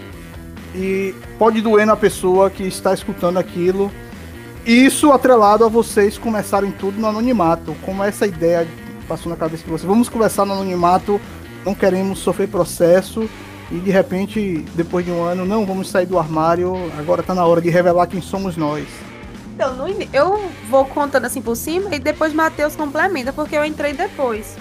e 0.75 1.15
pode 1.39 1.61
doer 1.61 1.87
na 1.87 1.97
pessoa 1.97 2.51
que 2.51 2.65
está 2.65 2.93
escutando 2.95 3.39
aquilo. 3.39 3.91
Isso 4.65 5.11
atrelado 5.13 5.65
a 5.65 5.69
vocês 5.69 6.17
começarem 6.17 6.71
tudo 6.71 7.01
no 7.01 7.07
anonimato. 7.07 7.75
Como 7.83 8.03
essa 8.03 8.27
ideia 8.27 8.67
passou 9.09 9.31
na 9.31 9.37
cabeça 9.37 9.65
de 9.65 9.71
vocês. 9.71 9.89
Vamos 9.89 10.09
conversar 10.09 10.45
no 10.45 10.53
anonimato, 10.53 11.21
não 11.65 11.75
queremos 11.75 12.19
sofrer 12.21 12.49
processo. 12.49 13.29
E 13.71 13.77
de 13.77 13.91
repente, 13.91 14.65
depois 14.75 15.05
de 15.05 15.11
um 15.11 15.23
ano, 15.23 15.47
não, 15.47 15.65
vamos 15.65 15.89
sair 15.89 16.07
do 16.07 16.19
armário. 16.19 16.75
Agora 16.99 17.23
tá 17.23 17.35
na 17.35 17.45
hora 17.45 17.61
de 17.61 17.71
revelar 17.71 18.07
quem 18.07 18.21
somos 18.21 18.57
nós. 18.57 18.87
Então, 19.63 19.77
no 19.77 19.87
eu 20.13 20.51
vou 20.69 20.85
contando 20.85 21.25
assim 21.25 21.41
por 21.41 21.55
cima 21.55 21.95
e 21.95 22.01
depois 22.01 22.33
Matheus 22.33 22.75
complementa, 22.75 23.33
porque 23.33 23.57
eu 23.57 23.65
entrei 23.65 23.93
depois. 23.93 24.57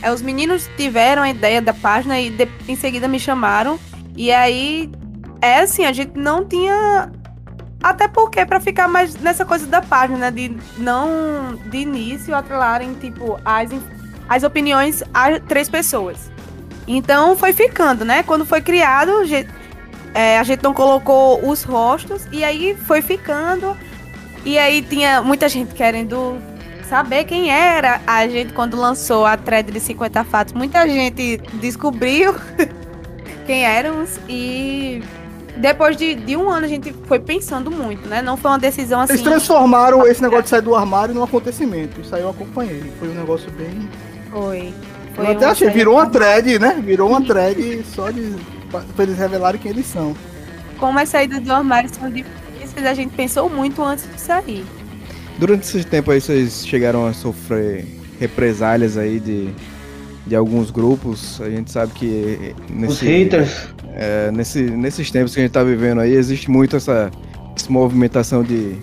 É, 0.00 0.12
os 0.12 0.22
meninos 0.22 0.70
tiveram 0.76 1.22
a 1.22 1.28
ideia 1.30 1.60
da 1.60 1.74
página 1.74 2.20
e 2.20 2.30
de- 2.30 2.48
em 2.68 2.76
seguida 2.76 3.08
me 3.08 3.18
chamaram. 3.18 3.80
E 4.16 4.30
aí, 4.30 4.88
é 5.42 5.58
assim, 5.58 5.84
a 5.84 5.92
gente 5.92 6.16
não 6.16 6.44
tinha. 6.44 7.10
Até 7.82 8.06
porque, 8.06 8.46
pra 8.46 8.60
ficar 8.60 8.86
mais 8.86 9.16
nessa 9.16 9.44
coisa 9.44 9.66
da 9.66 9.82
página, 9.82 10.18
né, 10.18 10.30
de 10.30 10.56
não 10.78 11.58
de 11.66 11.78
início 11.78 12.32
atrelarem, 12.32 12.94
tipo, 12.94 13.40
as, 13.44 13.70
as 14.28 14.44
opiniões 14.44 15.02
a 15.12 15.40
três 15.40 15.68
pessoas. 15.68 16.30
Então 16.86 17.36
foi 17.36 17.52
ficando, 17.52 18.04
né? 18.04 18.22
Quando 18.22 18.46
foi 18.46 18.60
criado, 18.60 19.16
a 19.18 19.24
gente, 19.24 19.50
é, 20.14 20.38
a 20.38 20.44
gente 20.44 20.62
não 20.62 20.72
colocou 20.72 21.44
os 21.44 21.64
rostos 21.64 22.28
e 22.30 22.44
aí 22.44 22.76
foi 22.86 23.02
ficando. 23.02 23.76
E 24.44 24.58
aí 24.58 24.82
tinha 24.82 25.22
muita 25.22 25.48
gente 25.48 25.74
querendo 25.74 26.38
saber 26.88 27.24
quem 27.24 27.50
era. 27.50 28.00
A 28.06 28.28
gente, 28.28 28.52
quando 28.52 28.76
lançou 28.76 29.24
a 29.24 29.36
thread 29.36 29.72
de 29.72 29.80
50 29.80 30.24
fatos, 30.24 30.52
muita 30.52 30.86
gente 30.88 31.38
descobriu 31.54 32.34
quem 33.46 33.64
éramos. 33.64 34.18
E 34.28 35.02
depois 35.56 35.96
de, 35.96 36.14
de 36.14 36.36
um 36.36 36.50
ano 36.50 36.66
a 36.66 36.68
gente 36.68 36.92
foi 37.06 37.18
pensando 37.18 37.70
muito, 37.70 38.08
né? 38.08 38.20
Não 38.20 38.36
foi 38.36 38.50
uma 38.50 38.58
decisão 38.58 39.00
assim. 39.00 39.14
Eles 39.14 39.24
transformaram 39.24 40.06
esse 40.06 40.20
negócio 40.20 40.44
de 40.44 40.50
sair 40.50 40.62
do 40.62 40.74
armário 40.74 41.14
num 41.14 41.22
acontecimento. 41.22 42.00
Isso 42.00 42.14
aí 42.14 42.22
eu 42.22 42.30
acompanhei. 42.30 42.92
Foi 42.98 43.08
um 43.08 43.14
negócio 43.14 43.50
bem. 43.52 43.88
Foi. 44.30 44.74
Foi 45.14 45.26
eu 45.26 45.30
até 45.30 45.46
achei, 45.46 45.70
virou 45.70 45.94
uma 45.94 46.06
thread, 46.06 46.58
né? 46.58 46.80
Virou 46.84 47.08
uma 47.08 47.22
thread 47.22 47.84
só 47.94 48.10
de. 48.10 48.34
pra 48.70 48.80
pra 48.80 49.04
eles 49.04 49.16
revelarem 49.16 49.60
quem 49.60 49.70
eles 49.70 49.86
são. 49.86 50.14
Como 50.78 50.98
as 50.98 51.08
saídas 51.08 51.40
do 51.40 51.52
armário 51.52 51.88
são 51.94 52.10
difíceis, 52.10 52.43
a 52.76 52.94
gente 52.94 53.14
pensou 53.14 53.48
muito 53.48 53.82
antes 53.82 54.08
de 54.12 54.20
sair. 54.20 54.64
Durante 55.38 55.62
esse 55.62 55.84
tempo 55.84 56.10
aí, 56.10 56.20
vocês 56.20 56.66
chegaram 56.66 57.06
a 57.06 57.12
sofrer 57.12 57.84
represálias 58.20 58.96
aí 58.96 59.18
de, 59.18 59.48
de 60.26 60.36
alguns 60.36 60.70
grupos. 60.70 61.40
A 61.40 61.50
gente 61.50 61.70
sabe 61.70 61.92
que 61.92 62.54
nesse, 62.70 62.92
Os 62.92 63.00
haters. 63.00 63.68
é, 63.94 64.30
nesse, 64.30 64.62
nesses 64.62 65.10
tempos 65.10 65.34
que 65.34 65.40
a 65.40 65.42
gente 65.42 65.52
tá 65.52 65.64
vivendo 65.64 66.00
aí, 66.00 66.12
existe 66.12 66.50
muito 66.50 66.76
essa, 66.76 67.10
essa 67.56 67.70
movimentação 67.70 68.42
de 68.42 68.76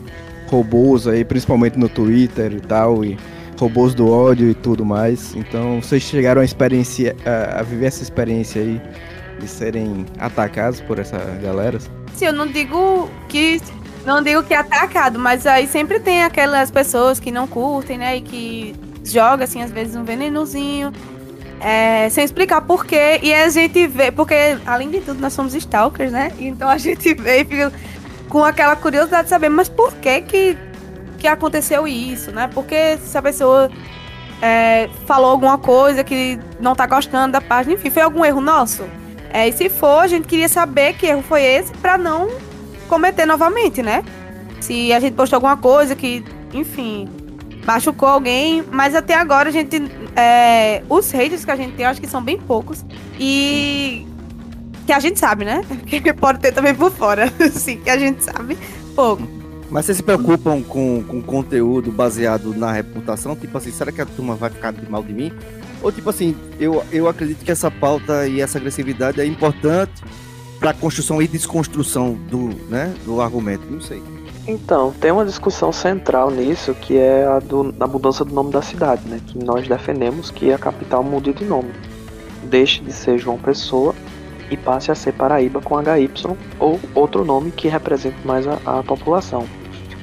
robôs 0.47 1.07
aí, 1.07 1.23
principalmente 1.23 1.79
no 1.79 1.87
Twitter 1.87 2.51
e 2.53 2.59
tal, 2.59 3.05
e 3.05 3.17
robôs 3.57 3.93
do 3.93 4.09
ódio 4.09 4.49
e 4.49 4.53
tudo 4.53 4.83
mais. 4.85 5.33
Então, 5.35 5.81
vocês 5.81 6.03
chegaram 6.03 6.41
a, 6.41 6.45
experiência, 6.45 7.15
a, 7.25 7.59
a 7.59 7.63
viver 7.63 7.85
essa 7.85 8.03
experiência 8.03 8.61
aí 8.61 8.81
de 9.39 9.47
serem 9.47 10.05
atacados 10.19 10.81
por 10.81 10.99
essa 10.99 11.17
galera? 11.41 11.79
Sim, 12.13 12.25
eu 12.25 12.33
não 12.33 12.47
digo 12.47 13.09
que. 13.29 13.61
Não 14.06 14.22
digo 14.22 14.43
que 14.43 14.54
é 14.54 14.58
atacado, 14.58 15.20
mas 15.20 15.45
aí 15.45 15.68
sempre 15.68 15.99
tem 15.99 16.24
aquelas 16.24 16.72
pessoas 16.72 17.20
que 17.20 17.32
não 17.32 17.47
curtem, 17.47 17.97
né? 17.97 18.18
E 18.18 18.22
que 18.22 18.76
joga, 19.04 19.43
assim, 19.43 19.62
às 19.62 19.72
vezes 19.72 19.95
um 19.95 20.04
venenozinho. 20.04 20.91
é, 21.60 22.10
sem 22.10 22.24
explicar 22.24 22.62
porquê. 22.62 23.20
E 23.22 23.34
a 23.34 23.47
gente 23.49 23.86
vê. 23.88 24.12
Porque, 24.12 24.36
além 24.66 24.89
de 24.89 25.02
tudo, 25.02 25.20
nós 25.22 25.34
somos 25.34 25.54
stalkers, 25.54 26.12
né? 26.12 26.32
Então 26.39 26.68
a 26.68 26.78
gente 26.80 27.14
vê 27.14 27.41
e 27.41 27.45
fica 27.45 27.72
com 28.30 28.43
aquela 28.43 28.76
curiosidade 28.76 29.26
de 29.26 29.30
saber, 29.30 29.49
mas 29.49 29.70
por 29.70 29.93
que 29.95 30.22
que, 30.22 30.58
que 31.20 31.28
aconteceu 31.28 31.88
isso, 31.88 32.32
né? 32.32 32.49
Porque 32.52 32.97
se 33.06 33.16
a 33.18 33.22
pessoa 33.22 33.70
é, 34.41 34.89
falou 35.06 35.32
alguma 35.32 35.58
coisa 35.58 36.04
que 36.04 36.39
não 36.60 36.74
tá 36.74 36.88
gostando 36.88 37.34
da 37.34 37.41
página, 37.41 37.76
enfim, 37.76 37.89
foi 37.89 38.02
algum 38.02 38.26
erro 38.26 38.41
nosso? 38.41 38.86
É, 39.34 39.47
e 39.47 39.52
se 39.52 39.70
for, 39.70 39.99
a 39.99 40.08
gente 40.08 40.28
queria 40.28 40.49
saber 40.49 40.93
que 40.93 41.06
erro 41.06 41.22
foi 41.22 41.43
esse 41.43 41.72
pra 41.74 41.97
não 41.97 42.30
cometer 42.91 43.25
novamente, 43.25 43.81
né? 43.81 44.03
Se 44.59 44.91
a 44.91 44.99
gente 44.99 45.13
postou 45.13 45.37
alguma 45.37 45.55
coisa 45.55 45.95
que, 45.95 46.21
enfim, 46.53 47.07
machucou 47.65 48.09
alguém, 48.09 48.61
mas 48.69 48.93
até 48.93 49.15
agora 49.15 49.47
a 49.47 49.51
gente. 49.51 49.81
é, 50.13 50.83
os 50.89 51.09
haters 51.09 51.45
que 51.45 51.51
a 51.51 51.55
gente 51.55 51.73
tem, 51.75 51.85
acho 51.85 52.01
que 52.01 52.07
são 52.07 52.21
bem 52.21 52.37
poucos. 52.37 52.83
E. 53.17 54.05
Que 54.85 54.91
a 54.91 54.99
gente 54.99 55.17
sabe, 55.17 55.45
né? 55.45 55.63
Que 55.87 56.13
pode 56.13 56.39
ter 56.39 56.51
também 56.51 56.75
por 56.75 56.91
fora. 56.91 57.31
Sim, 57.53 57.77
que 57.77 57.89
a 57.89 57.97
gente 57.97 58.25
sabe 58.25 58.57
pouco. 58.93 59.25
Mas 59.69 59.85
vocês 59.85 59.97
se 59.97 60.03
preocupam 60.03 60.61
com, 60.61 61.01
com 61.01 61.21
conteúdo 61.21 61.93
baseado 61.93 62.53
na 62.53 62.73
reputação? 62.73 63.37
Tipo 63.37 63.57
assim, 63.57 63.71
será 63.71 63.89
que 63.89 64.01
a 64.01 64.05
turma 64.05 64.35
vai 64.35 64.49
ficar 64.49 64.73
de 64.73 64.89
mal 64.89 65.01
de 65.01 65.13
mim? 65.13 65.31
Ou 65.81 65.93
tipo 65.93 66.09
assim, 66.09 66.35
eu, 66.59 66.83
eu 66.91 67.07
acredito 67.07 67.45
que 67.45 67.51
essa 67.51 67.71
pauta 67.71 68.27
e 68.27 68.41
essa 68.41 68.57
agressividade 68.57 69.21
é 69.21 69.25
importante 69.25 70.03
para 70.62 70.74
construção 70.74 71.22
e 71.22 71.28
desconstrução 71.28 72.14
do, 72.30 72.49
né, 72.70 72.93
do 73.03 73.20
argumento. 73.20 73.64
Não 73.70 73.82
sei. 73.82 74.01
Então, 74.47 74.93
tem 75.01 75.12
uma 75.12 75.26
discussão 75.26 75.72
central 75.74 76.32
nisso 76.32 76.74
que 76.76 76.97
é 76.97 77.26
a 77.26 77.39
do, 77.39 77.72
da 77.72 77.86
mudança 77.88 78.24
do 78.24 78.34
nome 78.34 78.51
da 78.51 78.62
cidade, 78.62 79.01
né? 79.07 79.20
Que 79.28 79.38
nós 79.43 79.68
defendemos 79.68 80.32
que 80.32 80.53
a 80.53 80.57
capital 80.57 81.03
mude 81.03 81.34
de 81.34 81.43
nome. 81.45 81.72
Deixe 82.43 82.82
de 82.82 82.93
ser 82.93 83.18
João 83.18 83.38
Pessoa 83.38 83.93
e 84.49 84.55
passe 84.57 84.91
a 84.91 84.95
ser 84.95 85.14
Paraíba 85.14 85.62
com 85.62 85.76
HY 85.78 86.09
ou 86.59 86.80
outro 86.95 87.26
nome 87.26 87.51
que 87.51 87.68
represente 87.68 88.18
mais 88.26 88.45
a, 88.47 88.57
a 88.66 88.84
população. 88.84 89.45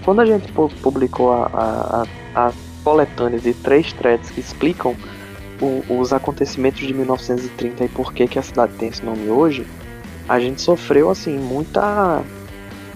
Quando 0.04 0.20
a 0.20 0.26
gente 0.26 0.50
pu- 0.52 0.70
publicou 0.82 1.32
a, 1.32 2.06
a, 2.34 2.46
a 2.48 2.52
coletânea 2.84 3.38
de 3.38 3.52
três 3.54 3.92
threads 3.92 4.30
que 4.30 4.40
explicam 4.40 4.94
o- 5.60 6.00
os 6.00 6.12
acontecimentos 6.12 6.80
de 6.80 6.94
1930 6.94 7.84
e 7.84 7.88
por 7.88 8.12
que, 8.12 8.26
que 8.26 8.38
a 8.38 8.42
cidade 8.42 8.72
tem 8.74 8.88
esse 8.88 9.04
nome 9.04 9.28
hoje, 9.28 9.66
a 10.28 10.38
gente 10.38 10.60
sofreu 10.60 11.10
assim 11.10 11.38
muita 11.38 12.22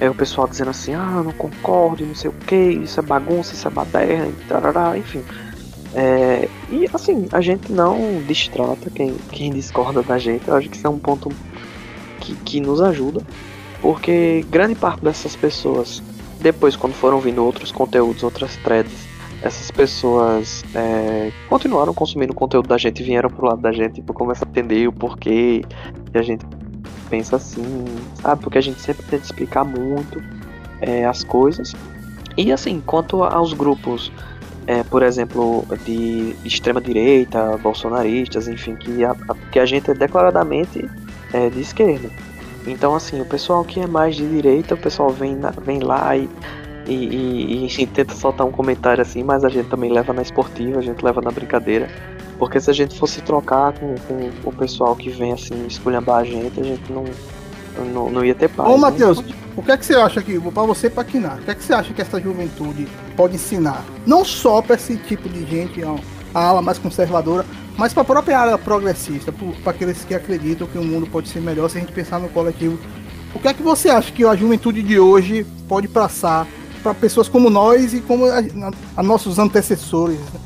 é 0.03 0.11
o 0.11 0.14
pessoal 0.14 0.49
dizendo 0.49 0.70
assim, 0.70 0.95
ah, 0.95 1.22
não 1.24 1.30
concordo, 1.30 2.03
e 2.03 2.07
não 2.07 2.14
sei 2.14 2.28
o 2.28 2.33
que, 2.33 2.57
isso 2.57 2.99
é 2.99 3.03
bagunça, 3.05 3.55
isso 3.55 3.68
é 3.68 3.70
baderna, 3.70 4.26
e 4.26 4.45
tarará, 4.49 4.99
enfim. 4.99 5.22
É, 5.95 6.49
e 6.68 6.89
assim, 6.93 7.28
a 7.30 7.41
gente 7.41 7.70
não 7.70 8.20
distrata 8.26 8.91
quem, 8.91 9.14
quem 9.30 9.53
discorda 9.53 10.03
da 10.03 10.18
gente, 10.18 10.49
eu 10.49 10.57
acho 10.57 10.68
que 10.68 10.76
isso 10.76 10.89
é 10.89 10.91
um 10.91 10.99
ponto 10.99 11.30
que, 12.18 12.35
que 12.35 12.61
nos 12.61 12.80
ajuda, 12.80 13.22
porque 13.80 14.45
grande 14.51 14.74
parte 14.74 15.05
dessas 15.05 15.37
pessoas, 15.37 16.03
depois 16.41 16.74
quando 16.74 16.95
foram 16.95 17.20
vindo 17.20 17.45
outros 17.45 17.70
conteúdos, 17.70 18.24
outras 18.24 18.57
threads, 18.57 19.07
essas 19.41 19.70
pessoas 19.70 20.64
é, 20.74 21.30
continuaram 21.49 21.95
consumindo 21.95 22.33
o 22.33 22.35
conteúdo 22.35 22.68
da 22.68 22.78
gente 22.78 23.01
e 23.01 23.05
vieram 23.05 23.30
pro 23.30 23.47
lado 23.47 23.61
da 23.61 23.70
gente 23.70 24.01
e 24.01 24.03
começar 24.03 24.47
a 24.47 24.49
entender 24.49 24.89
o 24.89 24.93
porquê 24.93 25.62
que 26.11 26.18
a 26.18 26.22
gente 26.22 26.45
pensa 27.13 27.37
assim, 27.37 27.85
sabe? 28.23 28.43
Porque 28.43 28.57
a 28.57 28.61
gente 28.63 28.81
sempre 28.81 29.05
tenta 29.05 29.23
explicar 29.23 29.65
muito 29.65 30.23
é, 30.81 31.05
as 31.05 31.23
coisas. 31.23 31.75
E 32.39 32.51
assim, 32.51 32.83
quanto 32.87 33.23
aos 33.23 33.53
grupos, 33.53 34.11
é, 34.67 34.83
por 34.83 35.03
exemplo, 35.03 35.63
de 35.85 36.35
extrema 36.43 36.81
direita, 36.81 37.59
bolsonaristas, 37.59 38.49
enfim, 38.49 38.75
que 38.77 39.05
a, 39.05 39.11
a- 39.11 39.35
que 39.51 39.59
a 39.59 39.67
gente 39.67 39.91
é 39.91 39.95
declaradamente 39.95 40.89
é, 41.35 41.51
de 41.51 41.61
esquerda. 41.61 42.09
Então, 42.67 42.95
assim, 42.95 43.21
o 43.21 43.27
pessoal 43.27 43.63
que 43.63 43.79
é 43.81 43.87
mais 43.87 44.17
de 44.17 44.27
direita, 44.27 44.75
o 44.75 44.79
pessoal 44.79 45.11
vem, 45.11 45.37
na- 45.37 45.51
vem 45.51 45.81
lá 45.81 46.17
e, 46.17 46.27
e, 46.87 46.95
e- 47.67 47.83
e 47.83 47.87
tenta 47.87 48.15
soltar 48.15 48.47
um 48.47 48.51
comentário 48.53 49.03
assim, 49.03 49.23
mas 49.23 49.45
a 49.45 49.51
gente 49.51 49.69
também 49.69 49.93
leva 49.93 50.15
na 50.15 50.23
esportiva, 50.23 50.79
a 50.79 50.83
gente 50.83 51.05
leva 51.05 51.21
na 51.21 51.31
brincadeira. 51.31 51.91
Porque 52.43 52.61
se 52.61 52.68
a 52.68 52.72
gente 52.74 52.99
fosse 52.99 53.20
trocar 53.20 53.72
com, 53.78 53.95
com 54.09 54.51
o 54.51 54.53
pessoal 54.53 54.97
que 54.97 55.09
vem 55.11 55.32
assim 55.32 55.64
esculhambar 55.64 56.16
a 56.16 56.24
gente, 56.24 56.59
a 56.61 56.64
gente 56.64 56.93
não, 56.93 57.05
não, 57.95 58.11
não 58.11 58.24
ia 58.24 58.34
ter 58.34 58.49
paz. 58.49 58.68
Ô, 58.68 58.72
né? 58.72 58.78
Matheus, 58.78 59.22
o 59.57 59.62
que 59.62 59.70
é 59.70 59.76
que 59.76 59.86
você 59.86 59.95
acha 59.95 60.18
aqui? 60.18 60.38
Vou 60.38 60.51
pra 60.51 60.64
você 60.64 60.90
pra 60.90 61.05
Kinar. 61.05 61.38
O 61.38 61.43
que 61.45 61.53
é 61.53 61.55
que 61.55 61.62
você 61.62 61.72
acha 61.72 61.95
que 61.95 62.03
essa 62.03 62.20
juventude 62.20 62.88
pode 63.16 63.36
ensinar? 63.36 63.84
Não 64.05 64.24
só 64.24 64.61
pra 64.61 64.74
esse 64.74 64.97
tipo 64.97 65.28
de 65.28 65.47
gente, 65.47 65.84
ó, 65.84 65.95
a 66.34 66.45
ala 66.49 66.61
mais 66.61 66.78
conservadora, 66.78 67.47
mas 67.76 67.95
pra 67.95 68.03
própria 68.03 68.40
ala 68.40 68.59
progressista, 68.59 69.30
pro- 69.30 69.53
pra 69.62 69.70
aqueles 69.70 70.05
que 70.05 70.12
acreditam 70.12 70.66
que 70.66 70.78
o 70.78 70.82
mundo 70.82 71.07
pode 71.07 71.28
ser 71.28 71.40
melhor 71.40 71.70
se 71.70 71.76
a 71.78 71.80
gente 71.80 71.93
pensar 71.93 72.18
no 72.18 72.28
coletivo 72.28 72.76
O 73.36 73.38
que 73.38 73.47
é 73.47 73.55
que 73.55 73.62
você 73.62 73.88
acha 73.88 74.11
que 74.11 74.24
a 74.26 74.34
juventude 74.34 74.82
de 74.82 74.99
hoje 74.99 75.47
pode 75.68 75.86
passar 75.86 76.45
para 76.82 76.93
pessoas 76.93 77.28
como 77.28 77.49
nós 77.49 77.95
e 77.95 78.01
como 78.01 78.24
a, 78.26 78.40
a- 78.40 78.70
a 78.97 79.03
nossos 79.05 79.38
antecessores? 79.38 80.18
né? 80.18 80.40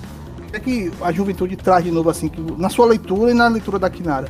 Que 0.56 0.56
é 0.56 0.60
que 0.60 0.92
a 1.02 1.12
juventude 1.12 1.54
traz 1.54 1.84
de 1.84 1.90
novo 1.90 2.08
assim, 2.08 2.30
na 2.56 2.70
sua 2.70 2.86
leitura 2.86 3.30
e 3.30 3.34
na 3.34 3.46
leitura 3.46 3.78
da 3.78 3.90
Kinara? 3.90 4.28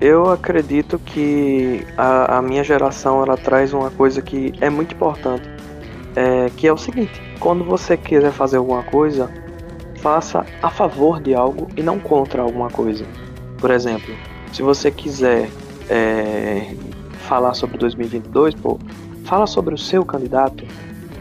Eu 0.00 0.30
acredito 0.30 0.98
que 0.98 1.86
a, 1.98 2.38
a 2.38 2.42
minha 2.42 2.64
geração 2.64 3.22
ela 3.22 3.36
traz 3.36 3.74
uma 3.74 3.90
coisa 3.90 4.22
que 4.22 4.54
é 4.60 4.70
muito 4.70 4.94
importante, 4.94 5.46
é, 6.16 6.50
que 6.56 6.66
é 6.66 6.72
o 6.72 6.78
seguinte: 6.78 7.20
quando 7.38 7.62
você 7.62 7.94
quiser 7.94 8.32
fazer 8.32 8.56
alguma 8.56 8.82
coisa, 8.84 9.30
faça 9.98 10.46
a 10.62 10.70
favor 10.70 11.20
de 11.20 11.34
algo 11.34 11.68
e 11.76 11.82
não 11.82 12.00
contra 12.00 12.40
alguma 12.40 12.70
coisa. 12.70 13.04
Por 13.58 13.70
exemplo, 13.70 14.14
se 14.50 14.62
você 14.62 14.90
quiser 14.90 15.50
é, 15.90 16.74
falar 17.28 17.52
sobre 17.52 17.76
2022, 17.76 18.54
pô, 18.54 18.78
fala 19.24 19.46
sobre 19.46 19.74
o 19.74 19.78
seu 19.78 20.06
candidato, 20.06 20.64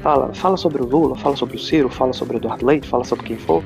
fala, 0.02 0.34
fala 0.34 0.56
sobre 0.56 0.82
o 0.82 0.86
Lula, 0.86 1.18
fala 1.18 1.36
sobre 1.36 1.58
o 1.58 1.60
Ciro, 1.60 1.90
fala 1.90 2.14
sobre 2.14 2.38
o 2.38 2.40
Eduardo 2.40 2.66
Leite, 2.66 2.88
fala 2.88 3.04
sobre 3.04 3.26
quem 3.26 3.38
for 3.38 3.62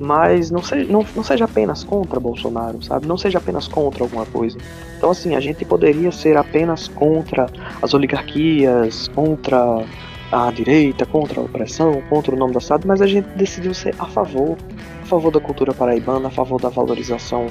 mas 0.00 0.50
não 0.50 0.62
seja, 0.62 0.90
não, 0.90 1.04
não 1.14 1.22
seja 1.22 1.44
apenas 1.44 1.84
contra 1.84 2.18
Bolsonaro, 2.18 2.82
sabe? 2.82 3.06
Não 3.06 3.18
seja 3.18 3.38
apenas 3.38 3.68
contra 3.68 4.02
alguma 4.02 4.24
coisa. 4.26 4.56
Então, 4.96 5.10
assim, 5.10 5.34
a 5.34 5.40
gente 5.40 5.64
poderia 5.64 6.10
ser 6.10 6.36
apenas 6.36 6.88
contra 6.88 7.46
as 7.82 7.92
oligarquias, 7.94 9.08
contra 9.08 9.84
a 10.32 10.50
direita, 10.50 11.04
contra 11.04 11.40
a 11.40 11.44
opressão, 11.44 12.02
contra 12.08 12.34
o 12.34 12.38
nome 12.38 12.52
do 12.52 12.58
Estado, 12.58 12.86
mas 12.86 13.02
a 13.02 13.06
gente 13.06 13.26
decidiu 13.36 13.74
ser 13.74 13.94
a 13.98 14.06
favor, 14.06 14.56
a 15.02 15.06
favor 15.06 15.30
da 15.30 15.40
cultura 15.40 15.74
paraibana, 15.74 16.28
a 16.28 16.30
favor 16.30 16.60
da 16.60 16.68
valorização 16.68 17.46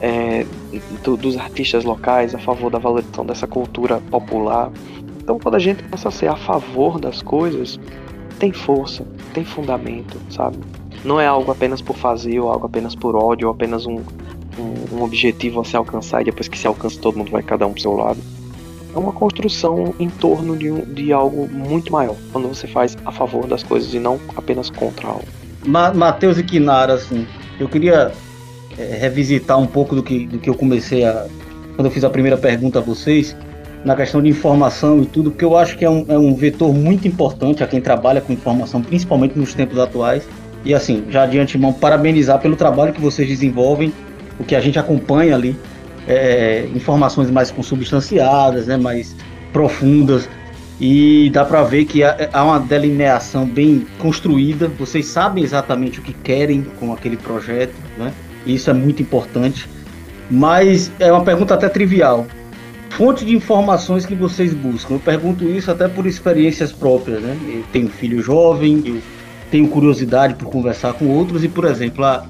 é, 0.00 0.44
do- 1.02 1.16
dos 1.16 1.36
artistas 1.38 1.84
locais, 1.84 2.34
a 2.34 2.38
favor 2.38 2.70
da 2.70 2.78
valorização 2.78 3.24
dessa 3.24 3.46
cultura 3.46 4.00
popular. 4.10 4.70
Então, 5.22 5.38
quando 5.38 5.54
a 5.54 5.58
gente 5.58 5.82
passa 5.84 6.08
a 6.08 6.10
ser 6.10 6.26
a 6.28 6.36
favor 6.36 6.98
das 6.98 7.22
coisas, 7.22 7.78
tem 8.38 8.52
força, 8.52 9.06
tem 9.32 9.44
fundamento, 9.44 10.18
sabe? 10.28 10.58
Não 11.04 11.20
é 11.20 11.26
algo 11.26 11.50
apenas 11.52 11.82
por 11.82 11.96
fazer, 11.96 12.40
ou 12.40 12.50
algo 12.50 12.66
apenas 12.66 12.94
por 12.94 13.14
ódio, 13.14 13.48
ou 13.48 13.54
apenas 13.54 13.86
um, 13.86 14.00
um, 14.58 14.96
um 14.96 15.02
objetivo 15.02 15.60
a 15.60 15.64
se 15.64 15.76
alcançar 15.76 16.22
e 16.22 16.24
depois 16.24 16.48
que 16.48 16.58
se 16.58 16.66
alcança 16.66 16.98
todo 17.00 17.18
mundo 17.18 17.30
vai 17.30 17.42
cada 17.42 17.66
um 17.66 17.72
pro 17.72 17.82
seu 17.82 17.92
lado. 17.92 18.18
É 18.94 18.98
uma 18.98 19.12
construção 19.12 19.92
em 19.98 20.08
torno 20.08 20.56
de, 20.56 20.70
um, 20.70 20.80
de 20.80 21.12
algo 21.12 21.48
muito 21.48 21.92
maior, 21.92 22.16
quando 22.32 22.48
você 22.48 22.66
faz 22.66 22.96
a 23.04 23.10
favor 23.10 23.46
das 23.46 23.62
coisas 23.62 23.92
e 23.92 23.98
não 23.98 24.18
apenas 24.36 24.70
contra 24.70 25.08
algo. 25.08 25.26
Ma 25.66 25.92
Matheus 25.92 26.38
e 26.38 26.42
Kinara, 26.42 26.94
assim, 26.94 27.26
eu 27.58 27.68
queria 27.68 28.12
é, 28.78 28.96
revisitar 28.96 29.58
um 29.58 29.66
pouco 29.66 29.94
do 29.94 30.02
que, 30.02 30.26
do 30.26 30.38
que 30.38 30.48
eu 30.48 30.54
comecei 30.54 31.04
a. 31.04 31.26
Quando 31.74 31.86
eu 31.86 31.90
fiz 31.90 32.04
a 32.04 32.10
primeira 32.10 32.36
pergunta 32.36 32.78
a 32.78 32.82
vocês, 32.82 33.36
na 33.84 33.96
questão 33.96 34.22
de 34.22 34.28
informação 34.28 35.02
e 35.02 35.06
tudo, 35.06 35.30
porque 35.30 35.44
eu 35.44 35.56
acho 35.56 35.76
que 35.76 35.84
é 35.84 35.90
um, 35.90 36.04
é 36.08 36.16
um 36.16 36.34
vetor 36.34 36.72
muito 36.72 37.08
importante 37.08 37.64
a 37.64 37.66
quem 37.66 37.80
trabalha 37.80 38.20
com 38.20 38.32
informação, 38.32 38.80
principalmente 38.80 39.36
nos 39.36 39.54
tempos 39.54 39.78
atuais. 39.78 40.26
E 40.64 40.74
assim, 40.74 41.04
já 41.10 41.26
de 41.26 41.38
antemão, 41.38 41.72
parabenizar 41.72 42.38
pelo 42.40 42.56
trabalho 42.56 42.92
que 42.92 43.00
vocês 43.00 43.28
desenvolvem, 43.28 43.92
o 44.38 44.44
que 44.44 44.54
a 44.54 44.60
gente 44.60 44.78
acompanha 44.78 45.34
ali, 45.34 45.56
é, 46.08 46.66
informações 46.74 47.30
mais 47.30 47.50
consubstanciadas, 47.50 48.66
né, 48.66 48.76
mais 48.76 49.14
profundas, 49.52 50.28
e 50.80 51.30
dá 51.32 51.44
para 51.44 51.62
ver 51.62 51.84
que 51.84 52.02
há, 52.02 52.44
uma 52.44 52.58
delineação 52.58 53.46
bem 53.46 53.86
construída. 53.98 54.68
Vocês 54.68 55.06
sabem 55.06 55.44
exatamente 55.44 56.00
o 56.00 56.02
que 56.02 56.12
querem 56.12 56.62
com 56.80 56.92
aquele 56.92 57.16
projeto, 57.16 57.74
né? 57.96 58.12
E 58.44 58.54
isso 58.54 58.70
é 58.70 58.72
muito 58.72 59.00
importante. 59.00 59.68
Mas 60.28 60.90
é 60.98 61.12
uma 61.12 61.22
pergunta 61.22 61.54
até 61.54 61.68
trivial. 61.68 62.26
Fonte 62.90 63.24
de 63.24 63.36
informações 63.36 64.04
que 64.04 64.14
vocês 64.14 64.52
buscam. 64.52 64.94
Eu 64.94 65.00
pergunto 65.00 65.44
isso 65.44 65.70
até 65.70 65.86
por 65.86 66.06
experiências 66.06 66.72
próprias, 66.72 67.22
né? 67.22 67.36
Eu 67.46 67.64
tenho 67.72 67.86
um 67.86 67.90
filho 67.90 68.20
jovem, 68.20 68.82
eu 68.84 69.00
tenho 69.54 69.68
curiosidade 69.68 70.34
por 70.34 70.50
conversar 70.50 70.94
com 70.94 71.06
outros 71.06 71.44
e, 71.44 71.48
por 71.48 71.64
exemplo, 71.64 72.04
a, 72.04 72.26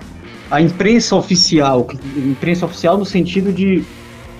a 0.50 0.60
imprensa 0.60 1.16
oficial, 1.16 1.88
imprensa 2.18 2.66
oficial 2.66 2.98
no 2.98 3.06
sentido 3.06 3.50
de 3.50 3.82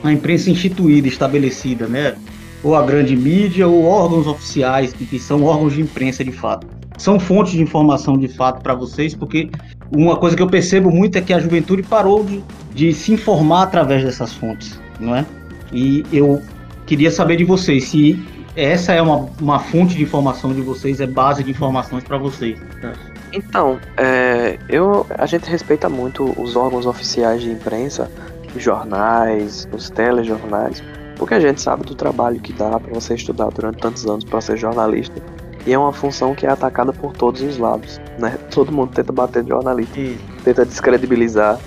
a 0.02 0.12
imprensa 0.12 0.50
instituída, 0.50 1.08
estabelecida, 1.08 1.86
né? 1.86 2.14
Ou 2.62 2.74
a 2.74 2.82
grande 2.82 3.16
mídia 3.16 3.66
ou 3.66 3.86
órgãos 3.86 4.26
oficiais, 4.26 4.92
que, 4.92 5.06
que 5.06 5.18
são 5.18 5.42
órgãos 5.44 5.72
de 5.72 5.80
imprensa 5.80 6.22
de 6.22 6.30
fato. 6.30 6.66
São 6.98 7.18
fontes 7.18 7.54
de 7.54 7.62
informação 7.62 8.18
de 8.18 8.28
fato 8.28 8.60
para 8.60 8.74
vocês, 8.74 9.14
porque 9.14 9.48
uma 9.90 10.16
coisa 10.16 10.36
que 10.36 10.42
eu 10.42 10.46
percebo 10.46 10.90
muito 10.90 11.16
é 11.16 11.22
que 11.22 11.32
a 11.32 11.40
juventude 11.40 11.82
parou 11.82 12.22
de, 12.22 12.44
de 12.74 12.92
se 12.92 13.14
informar 13.14 13.62
através 13.62 14.04
dessas 14.04 14.34
fontes, 14.34 14.78
não 15.00 15.16
é? 15.16 15.24
E 15.72 16.04
eu 16.12 16.42
queria 16.84 17.10
saber 17.10 17.38
de 17.38 17.44
vocês 17.44 17.84
se 17.84 18.22
essa 18.56 18.92
é 18.92 19.02
uma, 19.02 19.28
uma 19.40 19.58
fonte 19.58 19.96
de 19.96 20.02
informação 20.02 20.52
de 20.52 20.60
vocês, 20.60 21.00
é 21.00 21.06
base 21.06 21.42
de 21.42 21.50
informações 21.50 22.04
para 22.04 22.16
vocês. 22.16 22.58
tá? 22.80 22.92
Então, 23.32 23.80
é, 23.96 24.58
eu, 24.68 25.06
a 25.18 25.26
gente 25.26 25.50
respeita 25.50 25.88
muito 25.88 26.24
os 26.40 26.54
órgãos 26.54 26.86
oficiais 26.86 27.42
de 27.42 27.50
imprensa, 27.50 28.08
os 28.54 28.62
jornais, 28.62 29.68
os 29.72 29.90
telejornais, 29.90 30.82
porque 31.16 31.34
a 31.34 31.40
gente 31.40 31.60
sabe 31.60 31.84
do 31.84 31.94
trabalho 31.94 32.38
que 32.40 32.52
dá 32.52 32.78
para 32.78 32.94
você 32.94 33.14
estudar 33.14 33.50
durante 33.50 33.78
tantos 33.78 34.06
anos 34.06 34.24
para 34.24 34.40
ser 34.40 34.56
jornalista. 34.56 35.20
E 35.66 35.72
é 35.72 35.78
uma 35.78 35.92
função 35.92 36.34
que 36.34 36.46
é 36.46 36.50
atacada 36.50 36.92
por 36.92 37.12
todos 37.12 37.40
os 37.40 37.58
lados, 37.58 38.00
né? 38.18 38.38
Todo 38.52 38.70
mundo 38.70 38.92
tenta 38.94 39.12
bater 39.12 39.42
de 39.42 39.48
jornalista, 39.48 39.98
tenta 40.44 40.64
descredibilizar. 40.64 41.58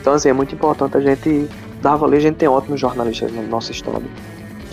Então, 0.00 0.12
assim, 0.12 0.28
é 0.28 0.32
muito 0.32 0.54
importante 0.54 0.96
a 0.96 1.00
gente 1.00 1.48
dar 1.80 1.96
valor. 1.96 2.16
A 2.16 2.20
gente 2.20 2.34
tem 2.34 2.48
ótimos 2.48 2.80
jornalistas 2.80 3.32
no 3.32 3.46
nosso 3.46 3.70
estado 3.70 4.02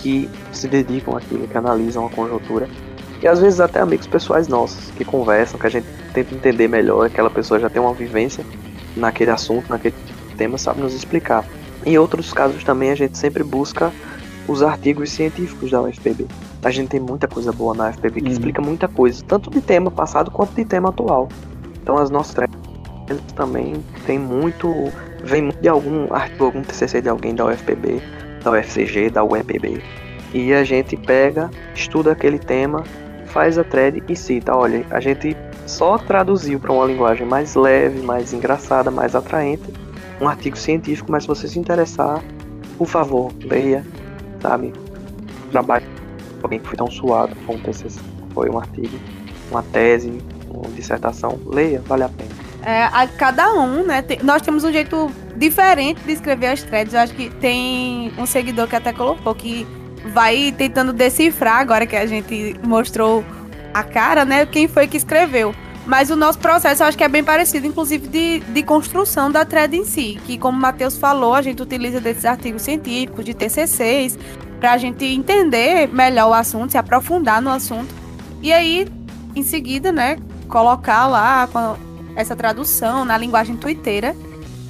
que 0.02 0.30
se 0.52 0.68
dedicam 0.68 1.16
àquilo, 1.16 1.48
que 1.48 1.58
analisam 1.58 2.06
a 2.06 2.10
conjuntura. 2.10 2.68
E 3.22 3.28
às 3.28 3.40
vezes 3.40 3.60
até 3.60 3.80
amigos 3.80 4.08
pessoais 4.08 4.48
nossos 4.48 4.92
que 4.92 5.06
conversam, 5.06 5.60
que 5.60 5.68
a 5.68 5.70
gente 5.70 5.86
tenta 6.14 6.34
entender 6.34 6.68
melhor, 6.68 7.06
aquela 7.06 7.30
pessoa 7.30 7.60
já 7.60 7.70
tem 7.70 7.82
uma 7.82 7.94
vivência 7.94 8.44
naquele 8.96 9.30
assunto, 9.32 9.70
naquele 9.70 9.94
tema, 10.38 10.58
sabe 10.58 10.82
nos 10.82 10.94
explicar. 10.94 11.46
Em 11.86 11.98
outros 11.98 12.34
casos 12.34 12.64
também 12.64 12.92
a 12.92 12.96
gente 12.96 13.18
sempre 13.18 13.44
busca 13.44 13.92
os 14.48 14.64
artigos 14.64 15.12
científicos 15.12 15.70
da 15.70 15.82
UFPB. 15.82 16.26
A 16.64 16.72
gente 16.72 16.90
tem 16.90 17.00
muita 17.00 17.28
coisa 17.28 17.52
boa 17.52 17.74
na 17.76 17.90
UFPB 17.90 18.22
que 18.22 18.28
Uhum. 18.28 18.32
explica 18.32 18.62
muita 18.62 18.88
coisa, 18.88 19.24
tanto 19.28 19.50
de 19.50 19.62
tema 19.62 19.92
passado 19.92 20.32
quanto 20.32 20.54
de 20.56 20.66
tema 20.66 20.90
atual. 20.90 21.30
Então 21.82 21.98
as 21.98 22.10
nossas 22.10 22.36
também 23.36 23.84
tem 24.06 24.18
muito, 24.18 24.92
vem 25.24 25.52
de 25.62 25.68
algum 25.68 26.12
artigo, 26.14 26.46
algum 26.46 26.62
TCC 26.62 27.02
de 27.02 27.10
alguém 27.10 27.36
da 27.36 27.46
UFPB, 27.46 28.02
da 28.44 28.52
UFCG, 28.52 29.10
da 29.10 29.24
UEPB. 29.24 29.82
E 30.34 30.54
a 30.54 30.64
gente 30.64 30.96
pega, 30.96 31.50
estuda 31.76 32.12
aquele 32.12 32.40
tema, 32.40 32.84
faz 33.26 33.58
a 33.58 33.64
thread 33.64 34.02
e 34.08 34.16
cita, 34.16 34.56
olha, 34.56 34.86
a 34.90 35.00
gente 35.00 35.36
só 35.66 35.98
traduziu 35.98 36.60
para 36.60 36.72
uma 36.72 36.86
linguagem 36.86 37.26
mais 37.26 37.56
leve, 37.56 38.02
mais 38.02 38.34
engraçada, 38.34 38.90
mais 38.92 39.16
atraente, 39.16 39.72
um 40.20 40.28
artigo 40.28 40.58
científico, 40.58 41.12
mas 41.12 41.24
se 41.24 41.28
você 41.28 41.48
se 41.48 41.60
interessar, 41.60 42.22
por 42.78 42.88
favor, 42.88 43.32
leia, 43.44 43.86
sabe? 44.42 44.74
Trabalhe 45.52 45.86
com 46.40 46.48
alguém 46.48 46.60
que 46.60 46.68
foi 46.68 46.78
tão 46.78 46.90
suado, 46.90 47.36
foi 47.46 47.56
um 47.56 47.60
TCC, 47.60 48.00
foi 48.34 48.50
um 48.50 48.58
artigo, 48.58 48.98
uma 49.50 49.64
tese, 49.64 50.18
uma 50.50 50.70
dissertação, 50.76 51.40
leia, 51.46 51.82
vale 51.86 52.04
a 52.04 52.10
pena. 52.10 52.41
É, 52.64 52.84
a 52.84 53.08
cada 53.08 53.54
um, 53.54 53.84
né? 53.84 54.02
tem- 54.02 54.20
nós 54.22 54.42
temos 54.42 54.64
um 54.64 54.72
jeito 54.72 55.12
diferente 55.36 56.02
de 56.04 56.12
escrever 56.12 56.48
as 56.48 56.62
threads. 56.62 56.94
Eu 56.94 57.00
acho 57.00 57.14
que 57.14 57.30
tem 57.30 58.12
um 58.18 58.26
seguidor 58.26 58.68
que 58.68 58.76
até 58.76 58.94
colocou 58.94 59.34
que 59.34 59.66
vai 60.14 60.54
tentando 60.56 60.94
decifrar 60.94 61.58
agora 61.58 61.86
que 61.86 61.96
a 61.96 62.06
gente 62.06 62.56
mostrou 62.64 63.24
a 63.74 63.84
cara, 63.84 64.26
né? 64.26 64.46
Quem 64.46 64.68
foi 64.68 64.88
que 64.88 64.98
escreveu. 64.98 65.56
Mas 65.86 66.12
o 66.12 66.16
nosso 66.16 66.38
processo 66.38 66.84
eu 66.84 66.88
acho 66.88 66.98
que 66.98 67.04
é 67.04 67.08
bem 67.08 67.24
parecido, 67.24 67.66
inclusive 67.66 68.08
de, 68.08 68.40
de 68.40 68.64
construção 68.64 69.32
da 69.32 69.44
thread 69.44 69.76
em 69.76 69.84
si. 69.84 70.20
Que, 70.26 70.38
como 70.38 70.58
o 70.58 70.62
Matheus 70.62 70.98
falou, 70.98 71.34
a 71.34 71.42
gente 71.42 71.62
utiliza 71.62 72.00
desses 72.00 72.26
artigos 72.26 72.62
científicos, 72.62 73.26
de 73.26 73.34
TCCs, 73.34 74.18
para 74.60 74.74
a 74.74 74.78
gente 74.78 75.04
entender 75.04 75.88
melhor 75.88 76.30
o 76.30 76.34
assunto, 76.34 76.72
se 76.72 76.78
aprofundar 76.78 77.42
no 77.42 77.50
assunto. 77.50 77.94
E 78.44 78.54
aí, 78.54 78.88
em 79.36 79.42
seguida, 79.42 79.92
né, 79.92 80.18
colocar 80.48 81.08
lá 81.08 81.48
essa 82.16 82.36
tradução 82.36 83.06
na 83.06 83.18
linguagem 83.18 83.56
twitteira 83.56 84.16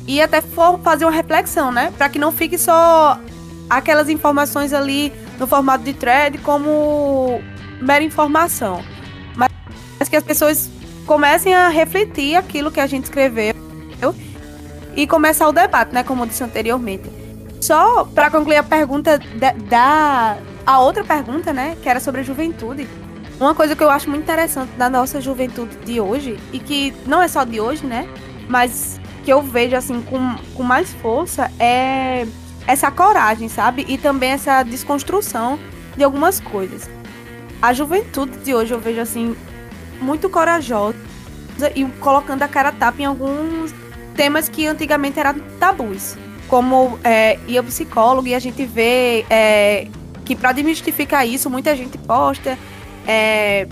e 0.07 0.21
até 0.21 0.41
for 0.41 0.79
fazer 0.79 1.05
uma 1.05 1.11
reflexão, 1.11 1.71
né, 1.71 1.93
para 1.97 2.09
que 2.09 2.19
não 2.19 2.31
fique 2.31 2.57
só 2.57 3.19
aquelas 3.69 4.09
informações 4.09 4.73
ali 4.73 5.13
no 5.39 5.47
formato 5.47 5.83
de 5.83 5.93
thread 5.93 6.37
como 6.39 7.41
mera 7.81 8.03
informação, 8.03 8.83
mas 9.35 10.09
que 10.09 10.15
as 10.15 10.23
pessoas 10.23 10.69
comecem 11.05 11.53
a 11.53 11.69
refletir 11.69 12.35
aquilo 12.35 12.71
que 12.71 12.79
a 12.79 12.87
gente 12.87 13.05
escreveu 13.05 13.53
e 14.95 15.07
começar 15.07 15.47
o 15.47 15.51
debate, 15.51 15.93
né, 15.93 16.03
como 16.03 16.23
eu 16.23 16.27
disse 16.27 16.43
anteriormente. 16.43 17.09
Só 17.61 18.03
para 18.03 18.29
concluir 18.29 18.57
a 18.57 18.63
pergunta 18.63 19.19
da, 19.35 19.51
da 19.51 20.37
a 20.65 20.79
outra 20.79 21.03
pergunta, 21.03 21.53
né, 21.53 21.77
que 21.81 21.87
era 21.87 21.99
sobre 21.99 22.21
a 22.21 22.23
juventude. 22.23 22.87
Uma 23.41 23.55
coisa 23.55 23.75
que 23.75 23.83
eu 23.83 23.89
acho 23.89 24.07
muito 24.07 24.21
interessante 24.21 24.69
da 24.73 24.87
nossa 24.87 25.19
juventude 25.19 25.75
de 25.77 25.99
hoje, 25.99 26.39
e 26.53 26.59
que 26.59 26.93
não 27.07 27.19
é 27.23 27.27
só 27.27 27.43
de 27.43 27.59
hoje, 27.59 27.83
né? 27.83 28.07
Mas 28.47 29.01
que 29.25 29.33
eu 29.33 29.41
vejo 29.41 29.75
assim 29.75 29.99
com, 30.03 30.35
com 30.53 30.61
mais 30.61 30.93
força 30.93 31.51
é 31.59 32.27
essa 32.67 32.91
coragem, 32.91 33.49
sabe? 33.49 33.83
E 33.89 33.97
também 33.97 34.29
essa 34.29 34.61
desconstrução 34.61 35.57
de 35.97 36.03
algumas 36.03 36.39
coisas. 36.39 36.87
A 37.59 37.73
juventude 37.73 38.37
de 38.37 38.53
hoje 38.53 38.75
eu 38.75 38.79
vejo 38.79 39.01
assim 39.01 39.35
muito 39.99 40.29
corajosa 40.29 40.95
e 41.75 41.83
colocando 41.99 42.43
a 42.43 42.47
cara 42.47 42.71
tapa 42.71 43.01
em 43.01 43.05
alguns 43.05 43.73
temas 44.15 44.49
que 44.49 44.67
antigamente 44.67 45.19
eram 45.19 45.39
tabus, 45.59 46.15
como 46.47 46.99
é, 47.03 47.39
ir 47.47 47.57
ao 47.57 47.63
psicólogo 47.63 48.27
e 48.27 48.35
a 48.35 48.39
gente 48.39 48.63
vê 48.65 49.25
é, 49.31 49.87
que 50.25 50.35
para 50.35 50.51
desmistificar 50.51 51.27
isso 51.27 51.49
muita 51.49 51.75
gente 51.75 51.97
posta 51.97 52.55
é, 53.07 53.67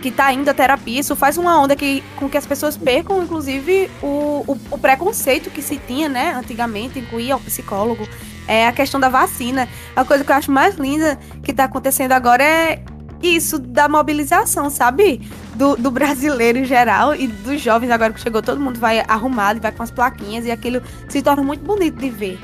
que 0.00 0.10
tá 0.10 0.32
indo 0.32 0.48
à 0.50 0.54
terapia, 0.54 1.00
isso 1.00 1.16
faz 1.16 1.38
uma 1.38 1.58
onda 1.58 1.74
que, 1.74 2.02
com 2.16 2.28
que 2.28 2.36
as 2.36 2.46
pessoas 2.46 2.76
percam, 2.76 3.22
inclusive, 3.22 3.90
o, 4.02 4.44
o, 4.46 4.58
o 4.72 4.78
preconceito 4.78 5.50
que 5.50 5.62
se 5.62 5.78
tinha, 5.78 6.08
né, 6.08 6.34
antigamente, 6.34 6.98
em 6.98 7.20
ir 7.20 7.32
ao 7.32 7.40
psicólogo. 7.40 8.06
É 8.46 8.66
a 8.66 8.72
questão 8.72 9.00
da 9.00 9.08
vacina. 9.08 9.66
A 9.96 10.04
coisa 10.04 10.22
que 10.22 10.30
eu 10.30 10.36
acho 10.36 10.52
mais 10.52 10.74
linda 10.74 11.18
que 11.42 11.52
tá 11.52 11.64
acontecendo 11.64 12.12
agora 12.12 12.44
é 12.44 12.84
isso 13.22 13.58
da 13.58 13.88
mobilização, 13.88 14.68
sabe? 14.68 15.22
Do, 15.54 15.76
do 15.76 15.90
brasileiro 15.90 16.58
em 16.58 16.64
geral 16.64 17.14
e 17.14 17.26
dos 17.26 17.60
jovens, 17.62 17.90
agora 17.90 18.12
que 18.12 18.20
chegou, 18.20 18.42
todo 18.42 18.60
mundo 18.60 18.78
vai 18.78 19.02
arrumado 19.08 19.58
e 19.58 19.62
vai 19.62 19.72
com 19.72 19.82
as 19.82 19.90
plaquinhas, 19.90 20.44
e 20.44 20.50
aquilo 20.50 20.82
se 21.08 21.22
torna 21.22 21.42
muito 21.42 21.64
bonito 21.64 21.96
de 21.96 22.10
ver. 22.10 22.38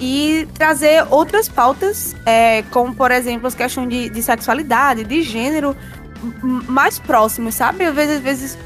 E 0.00 0.48
trazer 0.54 1.04
outras 1.10 1.48
pautas, 1.48 2.16
é, 2.24 2.62
como 2.70 2.94
por 2.94 3.10
exemplo 3.10 3.46
as 3.46 3.54
questões 3.54 3.88
de, 3.88 4.08
de 4.08 4.22
sexualidade, 4.22 5.04
de 5.04 5.22
gênero, 5.22 5.76
mais 6.42 6.98
próximos, 6.98 7.54
sabe? 7.54 7.84
Às 7.84 7.94
vezes, 7.94 8.16
às 8.16 8.22
vezes 8.22 8.58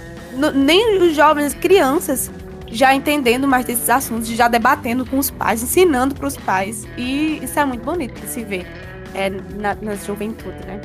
nem 0.55 1.01
os 1.03 1.15
jovens, 1.15 1.47
as 1.47 1.55
crianças, 1.55 2.31
já 2.69 2.95
entendendo 2.95 3.47
mais 3.47 3.65
desses 3.65 3.89
assuntos, 3.91 4.29
já 4.29 4.49
debatendo 4.49 5.05
com 5.07 5.19
os 5.19 5.31
pais, 5.31 5.63
ensinando 5.63 6.15
para 6.15 6.27
os 6.27 6.37
pais. 6.37 6.87
E 6.97 7.41
isso 7.43 7.59
é 7.59 7.65
muito 7.65 7.85
bonito 7.85 8.21
de 8.21 8.29
se 8.29 8.43
ver 8.45 8.67
é, 9.15 9.31
na, 9.31 9.77
na 9.81 9.95
juventude, 9.95 10.57
né? 10.67 10.81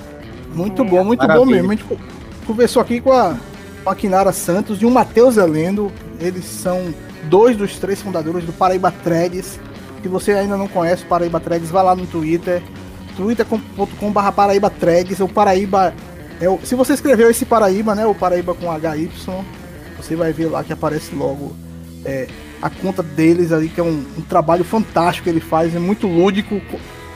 Muito 0.53 0.81
É. 0.81 0.85
bom, 0.85 1.03
muito 1.03 1.19
Maravilha. 1.19 1.45
bom 1.45 1.51
mesmo. 1.51 1.71
A 1.71 1.75
gente 1.75 1.83
co- 1.85 1.97
conversou 2.45 2.81
aqui 2.81 2.99
com 3.01 3.11
a, 3.11 3.35
com 3.83 3.89
a 3.89 3.95
Kinara 3.95 4.31
Santos 4.31 4.81
e 4.81 4.85
o 4.85 4.91
Matheus 4.91 5.37
Helendo. 5.37 5.91
Eles 6.19 6.45
são 6.45 6.93
dois 7.23 7.55
dos 7.57 7.77
três 7.77 8.01
fundadores 8.01 8.43
do 8.45 8.53
Paraíba 8.53 8.91
Threads. 9.03 9.59
Se 10.01 10.07
você 10.07 10.31
ainda 10.33 10.55
não 10.57 10.67
conhece 10.67 11.03
o 11.03 11.07
Paraíba 11.07 11.39
Threads, 11.39 11.69
vá 11.69 11.81
lá 11.81 11.95
no 11.95 12.05
Twitter. 12.05 12.61
twitter.com.br 13.17 14.31
Paraíba 14.35 14.69
Threads. 14.69 15.19
O 15.19 15.27
Paraíba. 15.27 15.93
É 16.39 16.49
o, 16.49 16.59
se 16.63 16.75
você 16.75 16.93
escreveu 16.93 17.29
esse 17.29 17.45
Paraíba, 17.45 17.93
né? 17.93 18.05
O 18.05 18.15
Paraíba 18.15 18.53
com 18.53 18.71
HY, 18.71 19.09
você 19.97 20.15
vai 20.15 20.31
ver 20.31 20.47
lá 20.47 20.63
que 20.63 20.71
aparece 20.71 21.13
logo 21.13 21.53
é, 22.05 22.27
a 22.61 22.69
conta 22.69 23.03
deles 23.03 23.51
ali, 23.51 23.69
que 23.69 23.79
é 23.79 23.83
um, 23.83 24.05
um 24.17 24.21
trabalho 24.21 24.63
fantástico 24.63 25.25
que 25.25 25.29
ele 25.29 25.39
faz, 25.39 25.75
é 25.75 25.79
muito 25.79 26.07
lúdico. 26.07 26.61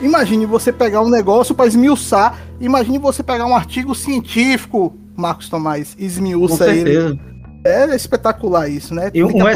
Imagine 0.00 0.44
você 0.44 0.72
pegar 0.72 1.00
um 1.00 1.08
negócio 1.08 1.54
para 1.54 1.66
esmiuçar. 1.66 2.38
Imagine 2.60 2.98
você 2.98 3.22
pegar 3.22 3.46
um 3.46 3.54
artigo 3.54 3.94
científico, 3.94 4.94
Marcos 5.16 5.48
Tomás, 5.48 5.94
Com 5.94 6.02
esmiuça 6.02 6.74
ele. 6.74 7.18
É 7.64 7.94
espetacular 7.94 8.68
isso, 8.68 8.94
né? 8.94 9.10
E 9.14 9.24
um, 9.24 9.28
um 9.28 9.46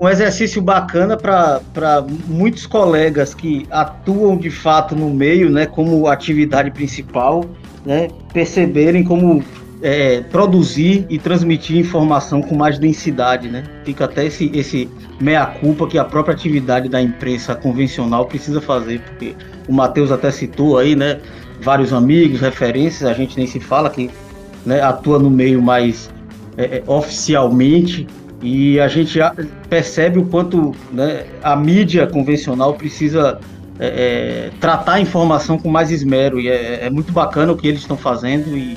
um 0.00 0.08
exercício 0.08 0.60
bacana 0.60 1.16
para 1.16 2.04
muitos 2.26 2.66
colegas 2.66 3.34
que 3.34 3.66
atuam 3.70 4.36
de 4.36 4.50
fato 4.50 4.96
no 4.96 5.10
meio, 5.10 5.48
né, 5.48 5.66
como 5.66 6.08
atividade 6.08 6.70
principal, 6.70 7.44
né, 7.86 8.08
perceberem 8.32 9.04
como 9.04 9.42
é, 9.82 10.22
produzir 10.22 11.06
e 11.10 11.18
transmitir 11.18 11.76
informação 11.76 12.40
com 12.40 12.56
mais 12.56 12.78
densidade, 12.78 13.48
né? 13.48 13.64
Fica 13.84 14.06
até 14.06 14.24
esse, 14.24 14.50
esse 14.54 14.88
meia-culpa 15.20 15.86
que 15.86 15.98
a 15.98 16.04
própria 16.04 16.34
atividade 16.34 16.88
da 16.88 17.02
imprensa 17.02 17.54
convencional 17.54 18.24
precisa 18.24 18.62
fazer, 18.62 19.00
porque 19.00 19.34
o 19.68 19.72
Matheus 19.74 20.10
até 20.10 20.30
citou 20.30 20.78
aí, 20.78 20.96
né, 20.96 21.20
vários 21.60 21.92
amigos, 21.92 22.40
referências, 22.40 23.08
a 23.08 23.12
gente 23.12 23.36
nem 23.36 23.46
se 23.46 23.60
fala 23.60 23.90
que 23.90 24.10
né, 24.64 24.80
atua 24.80 25.18
no 25.18 25.28
meio 25.28 25.60
mais 25.60 26.10
é, 26.56 26.78
é, 26.78 26.82
oficialmente 26.86 28.06
e 28.44 28.78
a 28.78 28.88
gente 28.88 29.18
percebe 29.70 30.18
o 30.18 30.26
quanto 30.26 30.76
né, 30.92 31.24
a 31.42 31.56
mídia 31.56 32.06
convencional 32.06 32.74
precisa 32.74 33.40
é, 33.80 33.86
é, 33.86 34.50
tratar 34.60 34.92
a 34.92 35.00
informação 35.00 35.56
com 35.56 35.70
mais 35.70 35.90
esmero 35.90 36.38
e 36.38 36.48
é, 36.48 36.84
é 36.84 36.90
muito 36.90 37.10
bacana 37.10 37.52
o 37.52 37.56
que 37.56 37.66
eles 37.66 37.80
estão 37.80 37.96
fazendo 37.96 38.54
e 38.54 38.76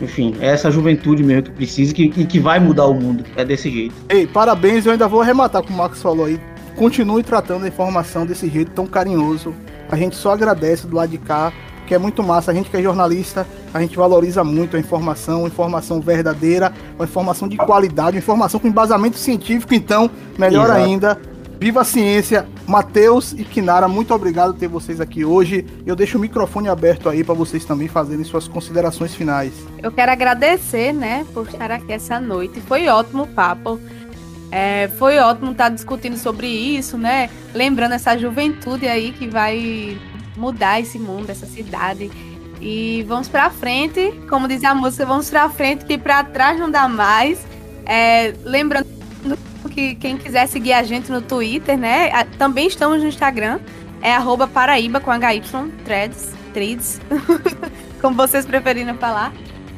enfim, 0.00 0.34
é 0.40 0.48
essa 0.48 0.68
juventude 0.68 1.22
mesmo 1.22 1.44
que 1.44 1.50
precisa 1.52 1.94
e 1.96 2.08
que, 2.26 2.40
vai 2.40 2.58
mudar 2.58 2.86
o 2.86 2.94
mundo, 2.94 3.24
é 3.36 3.44
desse 3.44 3.70
jeito. 3.70 3.94
Ei, 4.08 4.26
parabéns, 4.26 4.84
eu 4.84 4.90
ainda 4.90 5.06
vou 5.06 5.22
arrematar 5.22 5.62
como 5.62 5.76
o 5.76 5.78
Marcos 5.78 6.02
falou 6.02 6.26
aí. 6.26 6.40
Continue 6.74 7.22
tratando 7.22 7.64
a 7.64 7.68
informação 7.68 8.26
desse 8.26 8.50
jeito 8.50 8.72
tão 8.72 8.84
carinhoso. 8.84 9.54
A 9.88 9.96
gente 9.96 10.16
só 10.16 10.32
agradece 10.32 10.88
do 10.88 10.96
lado 10.96 11.10
de 11.10 11.18
cá, 11.18 11.52
porque 11.94 11.96
é 11.96 11.98
muito 11.98 12.22
massa. 12.22 12.50
A 12.50 12.54
gente 12.54 12.70
que 12.70 12.76
é 12.76 12.82
jornalista, 12.82 13.46
a 13.72 13.80
gente 13.80 13.96
valoriza 13.96 14.42
muito 14.42 14.76
a 14.76 14.80
informação, 14.80 15.46
informação 15.46 16.00
verdadeira, 16.00 16.72
uma 16.96 17.04
informação 17.04 17.48
de 17.48 17.56
qualidade, 17.56 18.16
uma 18.16 18.22
informação 18.22 18.60
com 18.60 18.68
embasamento 18.68 19.16
científico, 19.16 19.74
então, 19.74 20.10
melhor 20.38 20.66
Exato. 20.66 20.80
ainda. 20.80 21.20
Viva 21.58 21.82
a 21.82 21.84
ciência! 21.84 22.46
Matheus 22.66 23.32
e 23.32 23.44
Kinara, 23.44 23.86
muito 23.86 24.12
obrigado 24.12 24.52
por 24.52 24.58
ter 24.58 24.68
vocês 24.68 25.00
aqui 25.00 25.24
hoje. 25.24 25.64
Eu 25.86 25.94
deixo 25.94 26.18
o 26.18 26.20
microfone 26.20 26.68
aberto 26.68 27.08
aí 27.08 27.22
para 27.22 27.34
vocês 27.34 27.64
também 27.64 27.88
fazerem 27.88 28.24
suas 28.24 28.48
considerações 28.48 29.14
finais. 29.14 29.52
Eu 29.82 29.92
quero 29.92 30.10
agradecer, 30.10 30.92
né, 30.92 31.24
por 31.32 31.46
estar 31.46 31.70
aqui 31.70 31.92
essa 31.92 32.18
noite. 32.18 32.60
Foi 32.60 32.88
ótimo 32.88 33.22
o 33.22 33.26
papo. 33.28 33.78
É, 34.50 34.88
foi 34.98 35.18
ótimo 35.18 35.52
estar 35.52 35.68
discutindo 35.68 36.16
sobre 36.16 36.46
isso, 36.46 36.98
né? 36.98 37.30
Lembrando 37.54 37.92
essa 37.92 38.16
juventude 38.16 38.86
aí 38.86 39.12
que 39.12 39.26
vai 39.26 39.96
mudar 40.36 40.80
esse 40.80 40.98
mundo, 40.98 41.30
essa 41.30 41.46
cidade. 41.46 42.10
E 42.60 43.04
vamos 43.06 43.28
pra 43.28 43.50
frente, 43.50 44.12
como 44.28 44.48
diz 44.48 44.64
a 44.64 44.74
música, 44.74 45.04
vamos 45.04 45.28
pra 45.28 45.48
frente, 45.48 45.84
que 45.84 45.98
pra 45.98 46.24
trás 46.24 46.58
não 46.58 46.70
dá 46.70 46.88
mais. 46.88 47.44
É, 47.84 48.32
lembrando 48.42 48.86
que 49.74 49.96
quem 49.96 50.16
quiser 50.16 50.46
seguir 50.46 50.72
a 50.72 50.82
gente 50.82 51.10
no 51.10 51.20
Twitter, 51.20 51.76
né? 51.76 52.10
Também 52.38 52.68
estamos 52.68 53.02
no 53.02 53.08
Instagram. 53.08 53.58
É 54.00 54.14
Paraíba 54.46 55.00
com 55.00 55.10
HY, 55.10 55.40
threads, 55.84 56.32
threads, 56.52 57.00
como 58.00 58.14
vocês 58.14 58.46
preferirem 58.46 58.94
falar. 58.94 59.32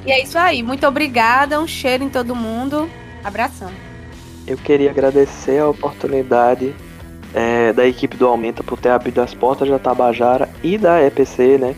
E 0.04 0.10
é 0.10 0.22
isso 0.22 0.38
aí. 0.38 0.62
Muito 0.62 0.86
obrigada. 0.86 1.60
Um 1.60 1.66
cheiro 1.66 2.04
em 2.04 2.08
todo 2.08 2.34
mundo. 2.34 2.90
Abração. 3.24 3.70
Eu 4.46 4.56
queria 4.56 4.90
agradecer 4.90 5.58
a 5.58 5.68
oportunidade 5.68 6.74
é, 7.34 7.72
da 7.72 7.86
equipe 7.86 8.16
do 8.16 8.26
Aumenta 8.26 8.62
por 8.62 8.78
ter 8.78 8.90
abrido 8.90 9.20
as 9.20 9.34
portas 9.34 9.68
da 9.68 9.78
Tabajara 9.78 10.48
e 10.62 10.78
da 10.78 11.02
EPC, 11.02 11.58
né? 11.58 11.74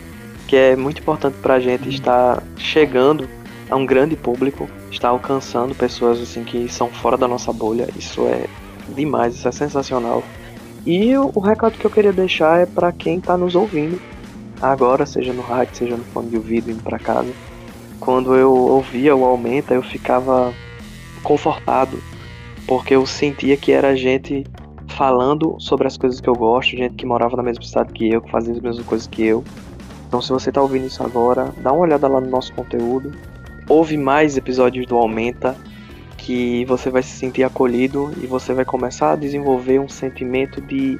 Que 0.47 0.55
é 0.55 0.75
muito 0.75 1.01
importante 1.01 1.37
pra 1.41 1.59
gente 1.59 1.89
estar 1.89 2.41
chegando 2.57 3.27
a 3.69 3.75
um 3.75 3.85
grande 3.85 4.15
público, 4.15 4.67
estar 4.89 5.09
alcançando 5.09 5.75
pessoas 5.75 6.19
assim 6.19 6.43
que 6.43 6.67
são 6.69 6.87
fora 6.89 7.17
da 7.17 7.27
nossa 7.27 7.53
bolha. 7.53 7.87
Isso 7.95 8.21
é 8.27 8.45
demais, 8.95 9.35
isso 9.35 9.47
é 9.47 9.51
sensacional. 9.51 10.23
E 10.85 11.15
o, 11.15 11.31
o 11.35 11.39
recado 11.39 11.77
que 11.77 11.85
eu 11.85 11.91
queria 11.91 12.13
deixar 12.13 12.61
é 12.61 12.65
pra 12.65 12.91
quem 12.91 13.19
tá 13.19 13.37
nos 13.37 13.55
ouvindo 13.55 14.01
agora, 14.61 15.05
seja 15.05 15.33
no 15.33 15.41
rádio, 15.41 15.75
seja 15.75 15.95
no 15.95 16.03
fone 16.05 16.29
de 16.29 16.37
ouvido, 16.37 16.71
indo 16.71 16.83
pra 16.83 16.97
casa. 16.97 17.31
Quando 17.99 18.33
eu 18.35 18.51
ouvia 18.51 19.15
o 19.15 19.25
Aumenta, 19.25 19.73
eu 19.73 19.83
ficava 19.83 20.53
confortado 21.21 22.01
porque 22.65 22.95
eu 22.95 23.05
sentia 23.05 23.57
que 23.57 23.71
era 23.71 23.95
gente 23.95 24.45
falando 24.89 25.55
sobre 25.59 25.87
as 25.87 25.97
coisas 25.97 26.19
que 26.19 26.27
eu 26.29 26.35
gosto, 26.35 26.75
gente 26.75 26.95
que 26.95 27.05
morava 27.05 27.37
na 27.37 27.43
mesma 27.43 27.63
cidade 27.63 27.93
que 27.93 28.09
eu, 28.09 28.21
que 28.21 28.29
fazia 28.29 28.53
as 28.53 28.59
mesmas 28.59 28.85
coisas 28.85 29.07
que 29.07 29.23
eu. 29.23 29.43
Então, 30.07 30.21
se 30.21 30.31
você 30.31 30.51
tá 30.51 30.61
ouvindo 30.61 30.87
isso 30.87 31.03
agora, 31.03 31.53
dá 31.57 31.71
uma 31.71 31.83
olhada 31.83 32.07
lá 32.07 32.19
no 32.19 32.29
nosso 32.29 32.51
conteúdo, 32.53 33.11
ouve 33.67 33.95
mais 33.95 34.35
episódios 34.35 34.85
do 34.87 34.97
Aumenta, 34.97 35.55
que 36.17 36.65
você 36.65 36.89
vai 36.89 37.03
se 37.03 37.11
sentir 37.11 37.43
acolhido 37.43 38.11
e 38.21 38.27
você 38.27 38.53
vai 38.53 38.65
começar 38.65 39.13
a 39.13 39.15
desenvolver 39.15 39.79
um 39.79 39.87
sentimento 39.87 40.59
de, 40.61 40.99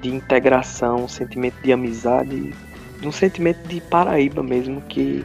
de 0.00 0.08
integração, 0.08 1.04
um 1.04 1.08
sentimento 1.08 1.62
de 1.62 1.72
amizade, 1.72 2.52
um 3.02 3.12
sentimento 3.12 3.66
de 3.68 3.80
Paraíba 3.80 4.42
mesmo, 4.42 4.80
que 4.82 5.24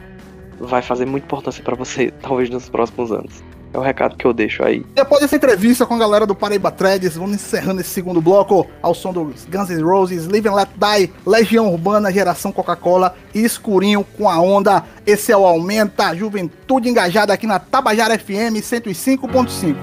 vai 0.58 0.80
fazer 0.80 1.04
muita 1.04 1.26
importância 1.26 1.62
para 1.62 1.74
você, 1.74 2.10
talvez 2.22 2.48
nos 2.48 2.68
próximos 2.68 3.12
anos. 3.12 3.42
É 3.76 3.78
o 3.78 3.82
recado 3.82 4.16
que 4.16 4.24
eu 4.24 4.32
deixo 4.32 4.64
aí. 4.64 4.82
Depois 4.94 5.20
dessa 5.20 5.36
entrevista 5.36 5.84
com 5.84 5.92
a 5.92 5.98
galera 5.98 6.24
do 6.24 6.34
Paraíba 6.34 6.70
Threads, 6.70 7.14
vamos 7.14 7.34
encerrando 7.34 7.82
esse 7.82 7.90
segundo 7.90 8.22
bloco 8.22 8.66
ao 8.80 8.94
som 8.94 9.12
dos 9.12 9.44
Guns 9.44 9.68
N' 9.68 9.82
Roses, 9.82 10.26
Live 10.26 10.48
and 10.48 10.54
Let 10.54 10.68
Die, 10.74 11.12
Legião 11.26 11.70
Urbana, 11.70 12.10
Geração 12.10 12.50
Coca-Cola 12.50 13.14
e 13.34 13.44
Escurinho 13.44 14.02
com 14.16 14.30
a 14.30 14.40
Onda. 14.40 14.82
Esse 15.06 15.30
é 15.30 15.36
o 15.36 15.44
Aumenta, 15.44 16.16
Juventude 16.16 16.88
Engajada 16.88 17.34
aqui 17.34 17.46
na 17.46 17.58
Tabajara 17.58 18.18
FM 18.18 18.62
105.5. 18.62 19.76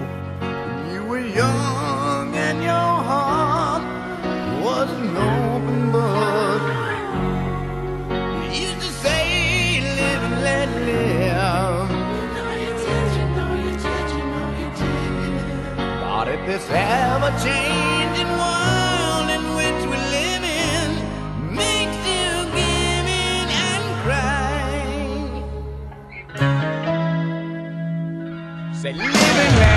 You 0.91 1.08
were 1.08 1.22
young 1.22 2.34
and 2.36 2.64
your 2.64 2.74
heart 2.74 3.32
this 16.54 16.70
ever-changing 16.70 18.32
world 18.38 19.28
in 19.32 19.43
which 19.56 19.82
we 19.89 19.97
live 19.97 20.43
in 20.43 20.89
makes 21.56 21.97
you 22.06 22.45
give 22.54 23.08
in 23.10 23.47
and 23.66 23.84
cry. 24.04 24.62
Say, 28.72 28.93
living. 28.93 29.72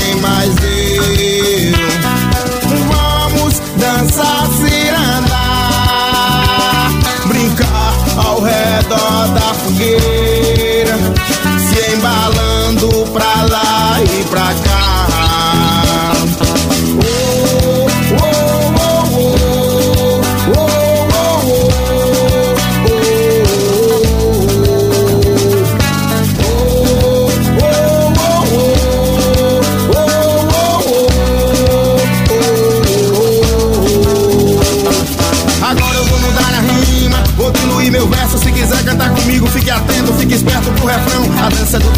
Vem 0.00 0.20
mais 0.20 0.59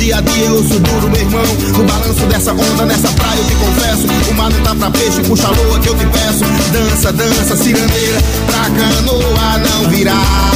dia 0.03 0.17
a 0.17 0.21
dia, 0.21 0.47
eu 0.47 0.65
sou 0.65 0.81
duro, 0.81 1.11
meu 1.11 1.21
irmão. 1.21 1.45
No 1.77 1.85
balanço 1.85 2.27
dessa 2.27 2.53
onda, 2.53 2.85
nessa 2.85 3.09
praia, 3.09 3.39
eu 3.39 3.45
te 3.45 3.55
confesso. 3.55 4.07
O 4.31 4.35
mar 4.35 4.51
não 4.51 4.61
tá 4.63 4.75
pra 4.75 4.91
peixe, 4.91 5.21
puxa 5.23 5.47
a 5.47 5.51
lua 5.51 5.79
que 5.79 5.89
eu 5.89 5.95
te 5.97 6.07
peço. 6.07 6.45
Dança, 6.73 7.13
dança, 7.13 7.57
cirandeira, 7.57 8.19
pra 8.47 8.63
canoa 8.71 9.59
não 9.59 9.91
virar. 9.91 10.51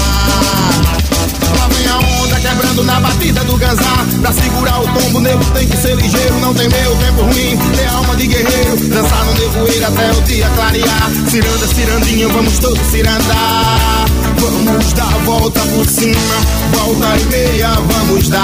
Lá 1.59 1.69
vem 1.69 1.87
a 1.87 1.99
onda 2.23 2.41
quebrando 2.41 2.83
na 2.83 2.99
batida 3.01 3.45
do 3.45 3.57
ganzá 3.57 4.05
Pra 4.21 4.33
segurar 4.33 4.81
o 4.81 4.89
tombo, 4.89 5.21
nego 5.21 5.45
tem 5.53 5.67
que 5.67 5.77
ser 5.77 5.95
ligeiro 5.95 6.35
Não 6.41 6.53
tem 6.53 6.69
meu 6.69 6.97
tempo 6.97 7.23
ruim, 7.23 7.57
tem 7.77 7.87
alma 7.87 8.17
de 8.17 8.27
guerreiro 8.27 8.77
Dançar 8.89 9.25
no 9.25 9.35
nevoeiro 9.35 9.87
até 9.87 10.11
o 10.11 10.23
dia 10.23 10.49
clarear 10.51 11.11
Ciranda, 11.29 11.67
cirandinha, 11.69 12.29
vamos 12.29 12.59
todos 12.59 12.87
cirandar 12.89 14.07
Vamos 14.41 14.93
dar 14.93 15.15
a 15.15 15.19
volta 15.25 15.61
por 15.61 15.87
cima. 15.87 16.37
Volta 16.73 17.17
e 17.17 17.25
meia, 17.27 17.71
vamos 17.75 18.29
dar. 18.29 18.43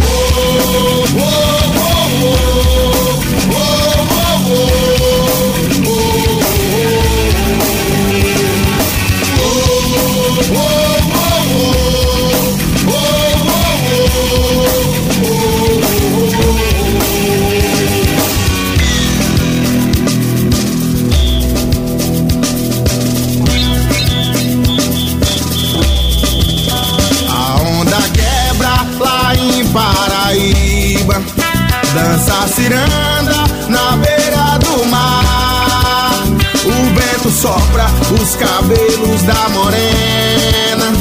Oh, 0.00 0.44
oh, 0.66 1.04
oh, 1.16 2.70
oh, 2.70 2.73
ciranda 32.64 33.44
na 33.68 33.96
beira 33.96 34.58
do 34.58 34.86
mar. 34.86 36.24
O 36.64 36.94
vento 36.94 37.30
sopra 37.30 37.86
os 38.18 38.36
cabelos 38.36 39.22
da 39.22 39.48
morena, 39.50 40.92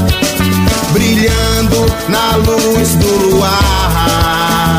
brilhando 0.92 1.86
na 2.10 2.36
luz 2.36 2.96
do 2.96 3.30
luar. 3.30 4.78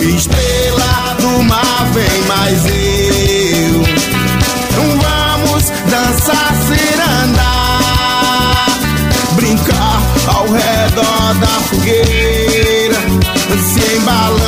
Estrela 0.00 1.16
do 1.20 1.42
mar, 1.42 1.88
vem 1.92 2.22
mais 2.28 2.64
eu. 2.66 3.82
Vamos 5.02 5.64
dançar 5.90 6.54
ciranda 6.66 7.48
brincar 9.34 10.00
ao 10.28 10.44
redor 10.44 11.34
da 11.40 11.60
fogueira, 11.68 12.98
se 13.58 13.96
embalando 13.96 14.47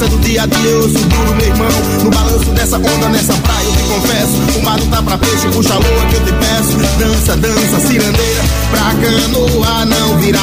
refrão. 0.00 0.06
A 0.06 0.06
dança 0.06 0.08
do 0.08 0.18
dia 0.18 0.42
a 0.42 0.46
dia, 0.46 0.70
eu 0.70 0.82
sou 0.82 1.02
duro, 1.02 1.34
meu 1.36 1.46
irmão. 1.46 1.68
No 2.04 2.10
balanço 2.10 2.50
dessa 2.52 2.76
onda, 2.76 3.08
nessa 3.08 3.34
praia, 3.34 3.64
eu 3.64 3.72
te 3.72 3.82
confesso. 3.82 4.58
O 4.58 4.62
mar 4.64 4.78
não 4.78 4.86
tá 4.88 5.02
pra 5.02 5.18
peixe, 5.18 5.48
puxa 5.48 5.74
a 5.74 5.78
lua 5.78 6.06
que 6.08 6.14
eu 6.16 6.24
te 6.24 6.32
peço. 6.32 6.76
Dança, 6.98 7.36
dança, 7.36 7.80
cirandeira, 7.86 8.42
pra 8.70 8.94
canoa 8.94 9.84
não 9.86 10.18
virar. 10.18 10.40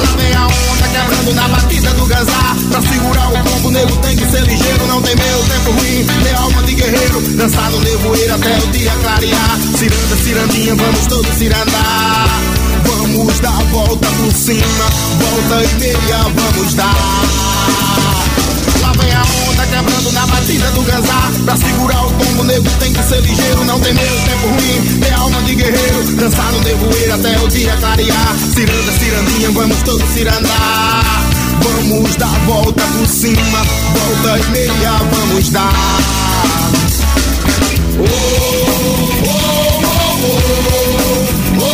Lá 0.00 0.16
vem 0.16 0.34
a 0.34 0.46
onda 0.46 0.88
quebrando 0.92 1.34
na 1.34 1.48
batida 1.48 1.90
do 1.90 2.06
gazá. 2.06 2.56
Pra 2.70 2.82
segurar 2.82 3.28
o 3.28 3.50
combo, 3.50 3.70
nego 3.70 3.96
tem 3.98 4.16
que 4.16 4.30
ser 4.30 4.42
ligeiro. 4.42 4.86
Não 4.86 5.00
tem 5.02 5.14
meu 5.16 5.38
tempo 5.44 5.70
ruim, 5.70 6.06
tem 6.22 6.34
alma 6.34 6.62
de 6.64 6.74
guerreiro. 6.74 7.20
Dançar 7.36 7.70
no 7.70 7.80
nevoeiro 7.80 8.34
até 8.34 8.58
o 8.58 8.66
dia 8.72 8.92
clarear. 9.00 9.58
Ciranda, 9.78 10.16
cirandinha, 10.22 10.74
vamos 10.74 11.06
todos 11.06 11.34
cirandar. 11.36 12.28
Vamos 13.06 13.38
dar 13.40 13.50
a 13.50 13.64
volta 13.64 14.08
por 14.08 14.32
cima, 14.32 14.88
volta 15.18 15.62
e 15.62 15.74
meia, 15.78 16.22
vamos 16.34 16.72
dar. 16.72 16.94
Lá 18.80 18.92
vem 18.98 19.12
a 19.12 19.20
onda 19.20 19.66
quebrando 19.66 20.10
na 20.12 20.26
batida 20.26 20.70
do 20.70 20.82
ganzá 20.82 21.30
Pra 21.44 21.54
segurar 21.54 22.06
o 22.06 22.10
tombo, 22.12 22.44
nego 22.44 22.64
tem 22.80 22.92
que 22.92 23.02
ser 23.02 23.20
ligeiro 23.20 23.62
Não 23.66 23.78
tem 23.78 23.92
medo, 23.92 24.24
tempo 24.24 24.48
ruim, 24.48 25.00
tem 25.00 25.12
alma 25.12 25.42
de 25.42 25.54
guerreiro 25.54 26.02
Dançar 26.16 26.50
no 26.52 26.60
nevoeiro 26.60 27.14
até 27.14 27.38
o 27.40 27.48
dia 27.48 27.76
clarear 27.76 28.36
Ciranda, 28.54 28.92
cirandinha, 28.98 29.50
vamos 29.50 29.82
todos 29.82 30.08
cirandar 30.10 31.24
Vamos 31.62 32.16
dar 32.16 32.26
a 32.26 32.38
volta 32.46 32.82
por 32.82 33.06
cima 33.06 33.62
Volta 33.94 34.38
e 34.38 34.50
meia, 34.50 34.92
vamos 35.12 35.50
dar 35.50 35.72
Oh, 37.96 38.02
oh, 38.02 39.24
oh, 39.26 39.84
oh, 40.24 40.50
oh, 41.60 41.73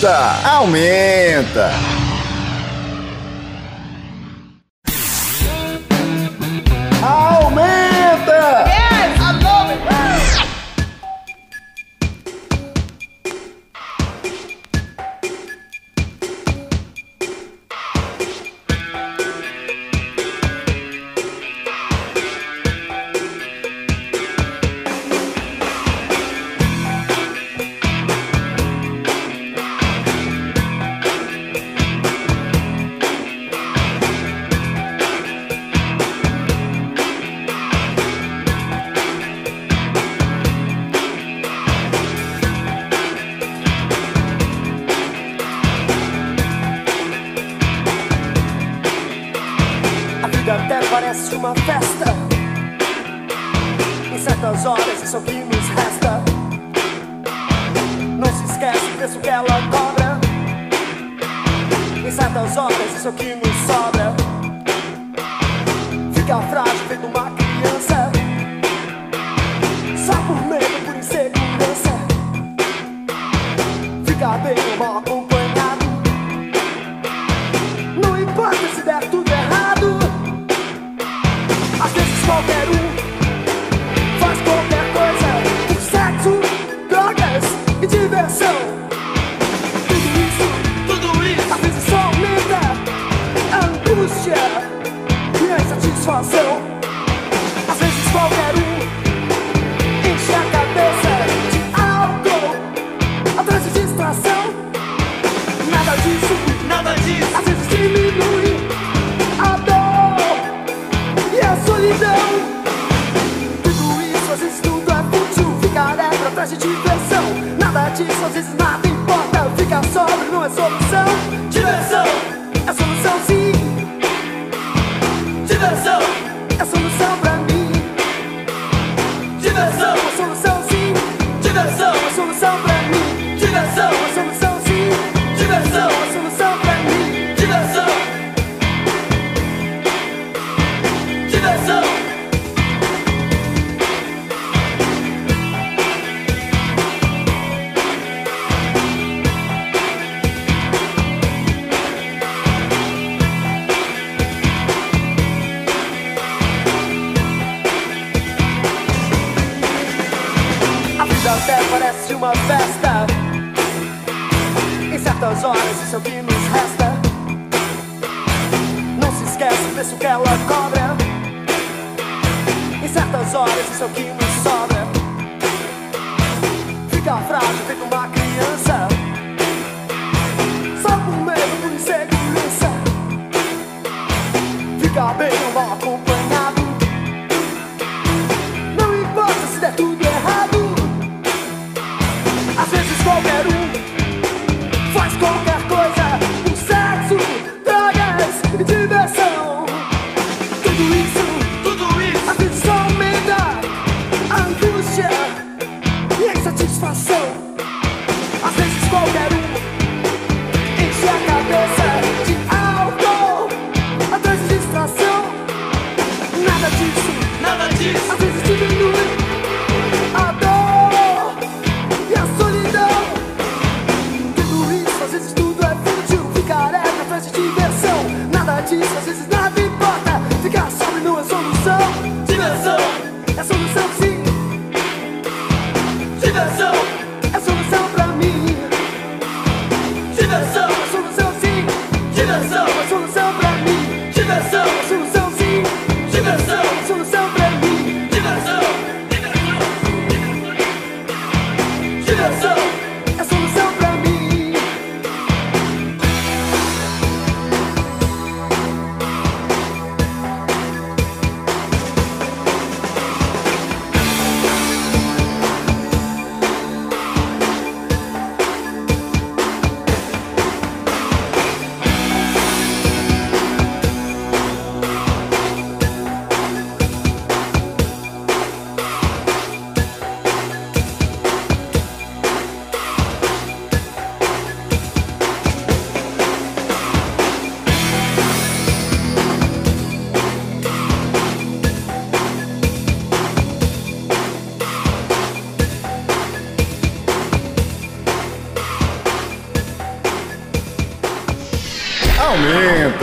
aumenta, 0.00 0.40
aumenta. 0.44 1.89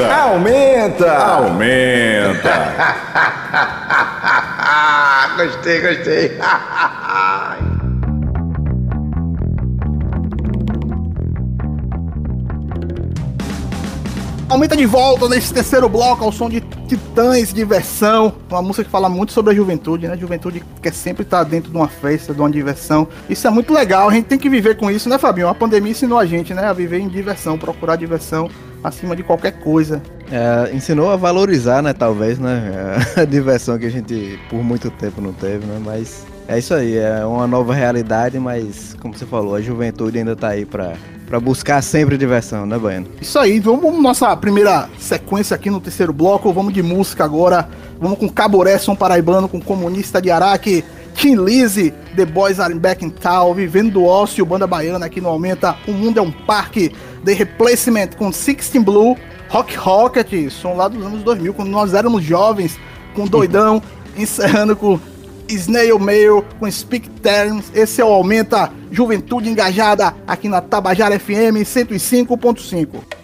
Aumenta! 0.06 1.12
Aumenta! 1.12 2.54
Aumenta! 2.54 2.78
gostei, 5.38 5.82
gostei! 5.82 6.38
Aumenta 14.50 14.78
de 14.78 14.86
volta 14.86 15.28
nesse 15.28 15.54
terceiro 15.54 15.90
bloco 15.90 16.24
ao 16.24 16.32
som 16.32 16.48
de 16.48 16.62
Titãs 16.62 17.54
Diversão, 17.54 18.34
uma 18.50 18.62
música 18.62 18.86
que 18.86 18.90
fala 18.90 19.10
muito 19.10 19.34
sobre 19.34 19.52
a 19.52 19.56
juventude, 19.56 20.08
né? 20.08 20.16
Juventude 20.16 20.64
quer 20.82 20.94
sempre 20.94 21.24
estar 21.24 21.44
dentro 21.44 21.70
de 21.70 21.76
uma 21.76 21.90
festa, 21.90 22.34
de 22.34 22.40
uma 22.40 22.50
diversão. 22.50 23.10
Isso 23.30 23.46
é 23.46 23.50
muito 23.50 23.74
legal, 23.74 24.08
a 24.08 24.14
gente 24.14 24.26
tem 24.26 24.40
que 24.40 24.50
viver 24.50 24.78
com 24.78 24.90
isso, 24.90 25.10
né, 25.10 25.18
Fabinho? 25.18 25.50
A 25.50 25.54
pandemia 25.54 25.92
ensinou 25.92 26.18
a 26.18 26.26
gente, 26.26 26.54
né, 26.54 26.64
a 26.64 26.72
viver 26.72 27.00
em 27.00 27.10
diversão, 27.10 27.58
procurar 27.58 27.98
diversão 27.98 28.50
acima 28.84 29.16
de 29.16 29.24
qualquer 29.24 29.54
coisa. 29.60 30.02
É, 30.32 30.76
ensinou 30.76 31.10
a 31.10 31.16
valorizar, 31.16 31.82
né? 31.82 31.94
Talvez, 31.94 32.40
né? 32.40 32.98
É, 33.16 33.22
a 33.22 33.26
diversão 33.26 33.78
que 33.78 33.86
a 33.86 33.90
gente 33.90 34.40
por 34.50 34.64
muito 34.64 34.90
tempo 34.92 35.22
não 35.22 35.34
teve, 35.34 35.66
né? 35.66 35.80
Mas 35.84 36.26
é 36.48 36.58
isso 36.58 36.74
aí, 36.74 36.98
é 36.98 37.26
uma 37.26 37.46
nova 37.46 37.74
realidade, 37.74 38.40
mas 38.40 38.96
como 39.02 39.14
você 39.14 39.26
falou, 39.26 39.56
a 39.56 39.62
juventude 39.62 40.18
ainda 40.18 40.34
tá 40.34 40.50
aí 40.50 40.66
pra, 40.66 40.94
pra 41.26 41.40
buscar 41.42 41.82
sempre 41.82 42.18
diversão, 42.18 42.66
né, 42.66 42.78
Baiano? 42.78 43.08
Isso 43.20 43.38
aí, 43.38 43.60
vamos 43.60 44.02
nossa 44.02 44.36
primeira 44.38 44.88
sequência 44.98 45.56
aqui 45.56 45.70
no 45.70 45.82
terceiro 45.82 46.14
bloco, 46.14 46.54
vamos 46.54 46.74
de 46.74 46.82
música 46.82 47.26
agora. 47.26 47.68
Vamos 48.00 48.20
com 48.20 48.30
Caboré, 48.30 48.78
som 48.78 48.96
paraibano, 48.96 49.50
com 49.50 49.60
Comunista 49.60 50.22
de 50.22 50.30
Araque, 50.30 50.86
Tim 51.16 51.36
Lizzy, 51.36 51.92
The 52.16 52.26
Boys 52.26 52.60
Are 52.60 52.74
Back 52.76 53.04
in 53.04 53.10
Town, 53.10 53.54
Vivendo 53.54 53.94
do 53.94 54.06
Ócio, 54.06 54.46
Banda 54.46 54.68
Baiana 54.68 55.08
aqui 55.08 55.20
no 55.20 55.30
Aumenta, 55.30 55.76
O 55.88 55.92
Mundo 55.92 56.20
é 56.20 56.22
um 56.22 56.32
Parque. 56.32 56.94
The 57.24 57.34
Replacement 57.34 58.10
com 58.18 58.32
Sixteen 58.32 58.84
Blue, 58.84 59.18
Rock 59.50 59.76
Rocket, 59.76 60.50
som 60.50 60.76
lá 60.76 60.88
dos 60.88 61.06
anos 61.06 61.24
2000, 61.24 61.54
quando 61.54 61.70
nós 61.70 61.94
éramos 61.94 62.24
jovens, 62.24 62.80
com 63.14 63.26
Doidão, 63.26 63.82
encerrando 64.16 64.76
com 64.76 65.00
Snail 65.48 65.98
Mail, 65.98 66.46
com 66.60 66.70
Speak 66.70 67.10
Terms. 67.10 67.72
Esse 67.74 68.02
é 68.02 68.06
o 68.06 68.10
Aumenta 68.10 68.72
Juventude 68.92 69.50
Engajada 69.50 70.14
aqui 70.28 70.48
na 70.50 70.62
Tabajara 70.62 71.20
FM 71.20 71.64
105.5. 71.64 73.17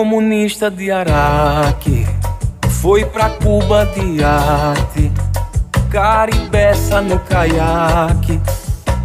Comunista 0.00 0.70
de 0.70 0.90
Araque 0.90 2.06
foi 2.80 3.04
pra 3.04 3.28
Cuba 3.28 3.84
de 3.84 4.24
arte, 4.24 5.12
caribeça 5.90 7.02
no 7.02 7.18
caiaque, 7.18 8.40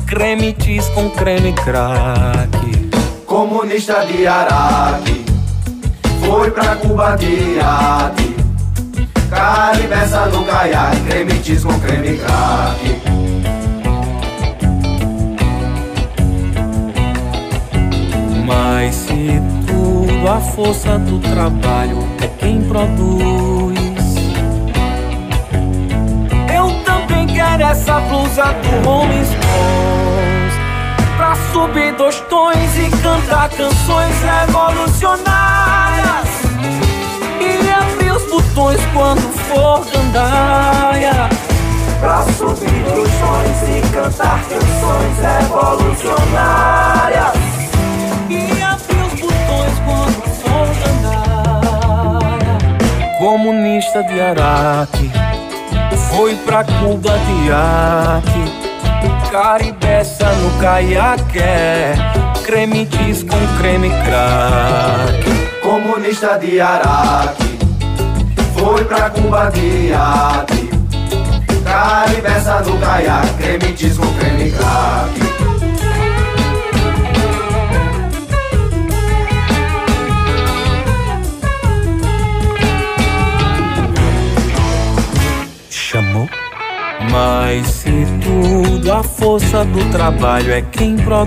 creme 0.07 0.55
cheese 0.57 0.89
com 0.91 1.09
creme 1.09 1.51
crack. 1.51 3.25
Comunista 3.25 4.05
de 4.05 4.25
Araque 4.25 5.25
Foi 6.25 6.49
pra 6.51 6.77
Cuba 6.77 7.17
de 7.17 7.59
arte. 7.59 8.33
Caribeça 9.29 10.27
no 10.27 10.45
caiaque 10.45 11.01
Creme 11.01 11.43
cheese 11.43 11.65
com 11.65 11.77
creme 11.77 12.17
crack 12.17 12.94
a 20.35 20.39
força 20.39 20.99
do 20.99 21.17
trabalho 21.19 21.97
é 22.21 22.27
quem 22.27 22.61
produz. 22.63 23.79
Eu 26.53 26.69
também 26.83 27.25
quero 27.25 27.63
essa 27.63 28.01
blusa 28.01 28.43
do 28.43 28.85
Rolling 28.85 29.23
Stones. 29.23 30.53
Pra 31.15 31.33
subir 31.53 31.95
dois 31.95 32.19
tons 32.29 32.77
e 32.77 32.89
cantar 33.01 33.47
canções 33.49 34.21
revolucionárias. 34.21 36.27
E 37.39 37.71
abrir 37.71 38.11
os 38.11 38.29
botões 38.29 38.81
quando 38.93 39.21
for 39.47 39.85
gandaia. 39.85 41.29
Pra 42.01 42.23
subir 42.23 42.83
dois 42.93 43.11
tons 43.21 43.63
e 43.69 43.81
cantar 43.93 44.43
canções 44.49 45.17
revolucionárias. 45.21 47.35
E 48.29 48.61
abrir 48.61 49.01
os 49.01 49.13
botões 49.21 49.79
quando 49.85 50.24
Comunista 53.25 54.03
de 54.03 54.21
Araque. 54.21 55.11
Foi 56.11 56.35
pra 56.45 56.63
Cuba 56.63 57.17
de 57.17 57.51
arte 57.51 59.31
Caribeça 59.31 60.31
no 60.31 60.61
caiaque. 60.61 61.39
Creme 62.45 62.87
cheese 62.87 63.25
com 63.25 63.57
creme 63.57 63.89
crack. 63.89 65.59
Comunista 65.63 66.37
de 66.37 66.61
Araque. 66.61 67.57
Foi 68.53 68.85
pra 68.85 69.09
Cuba 69.09 69.49
de 69.49 69.91
arte 69.91 70.69
Caribeça 71.63 72.59
no 72.59 72.77
caiaque. 72.77 73.33
Creme 73.39 73.75
cheese 73.75 73.97
com 73.97 74.13
creme 74.19 74.51
crack 74.51 75.24
Mas 87.15 87.67
se 87.67 88.05
tudo 88.21 88.91
a 88.91 89.01
força 89.01 89.63
do 89.63 89.89
trabalho 89.89 90.51
é 90.51 90.61
quem 90.61 90.97
produz 90.97 91.25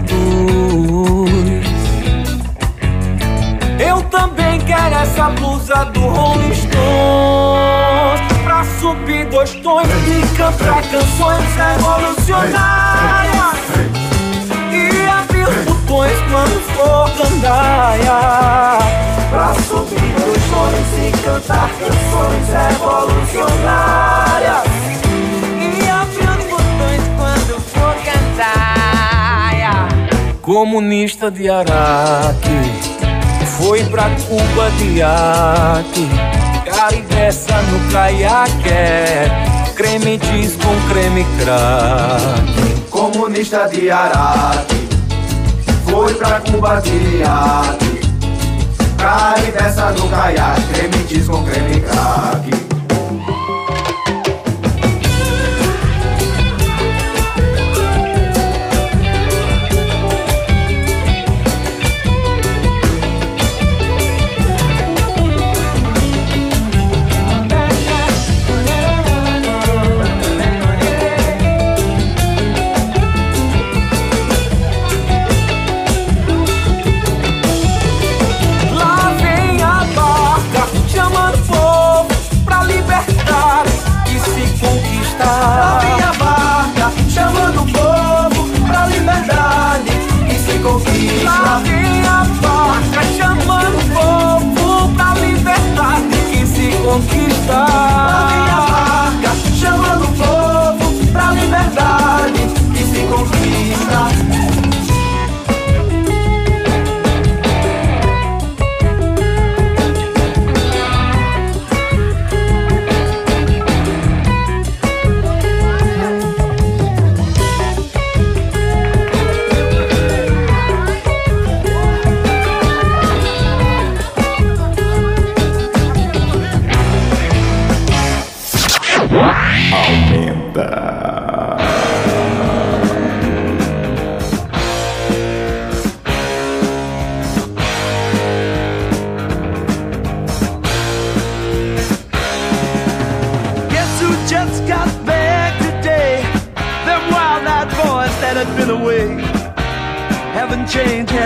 Eu 3.79 4.03
também 4.11 4.61
quero 4.61 4.95
essa 4.97 5.31
blusa 5.31 5.87
do 5.87 6.01
Rolling 6.01 6.55
Stones. 6.55 8.21
Pra 8.45 8.63
subir 8.79 9.25
dois 9.31 9.55
tons 9.55 9.87
e 9.87 10.37
cantar 10.37 10.83
canções 10.91 11.57
revolucionárias. 11.57 13.57
E 14.71 15.09
abrir 15.09 15.47
botões 15.65 16.19
quando 16.31 16.61
for 16.77 17.11
gandaia. 17.17 18.77
Pra 19.31 19.55
subir 19.55 20.13
dois 20.21 20.43
tons 20.51 20.99
e 20.99 21.13
cantar 21.23 21.71
canções 21.79 22.47
revolucionárias 22.53 24.78
Comunista 30.43 31.31
de 31.31 31.51
Araque 31.51 32.39
Foi 33.59 33.85
pra 33.85 34.05
Cuba 34.11 34.71
de 34.79 35.03
arte 35.03 36.09
Caribeça 36.65 37.61
no 37.63 37.93
caiaque 37.93 38.71
Creme 39.75 40.21
cheese 40.23 40.57
com 40.57 40.89
creme 40.89 41.27
crack 41.39 42.89
Comunista 42.91 43.69
de 43.69 43.91
Araque 43.91 44.89
Foi 45.85 46.15
pra 46.15 46.41
Cuba 46.41 46.81
de 46.81 47.23
arte 47.25 48.01
Caribeça 48.97 49.91
no 49.91 50.09
caiaque 50.09 50.63
Creme 50.73 51.09
cheese 51.09 51.29
com 51.29 51.45
creme 51.45 51.81
crack 51.81 52.58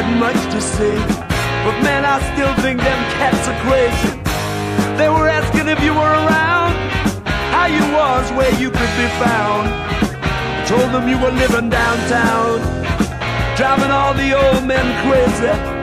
had 0.03 0.19
much 0.19 0.41
to 0.53 0.61
say. 0.61 0.97
But 1.65 1.77
man, 1.83 2.05
I 2.05 2.19
still 2.35 2.55
think 2.63 2.81
them 2.81 3.01
cats 3.19 3.47
are 3.51 3.59
crazy. 3.67 4.19
They 4.99 5.09
were 5.09 5.29
asking 5.29 5.69
if 5.69 5.81
you 5.83 5.95
were 5.95 6.15
around, 6.27 6.75
how 7.55 7.67
you 7.67 7.85
was, 7.95 8.25
where 8.33 8.53
you 8.61 8.71
could 8.71 8.95
be 8.99 9.09
found. 9.23 9.69
I 10.59 10.65
told 10.67 10.91
them 10.95 11.09
you 11.09 11.19
were 11.19 11.31
living 11.31 11.71
downtown, 11.71 12.59
driving 13.57 13.91
all 13.91 14.15
the 14.15 14.31
old 14.35 14.67
men 14.67 14.87
crazy. 15.07 15.83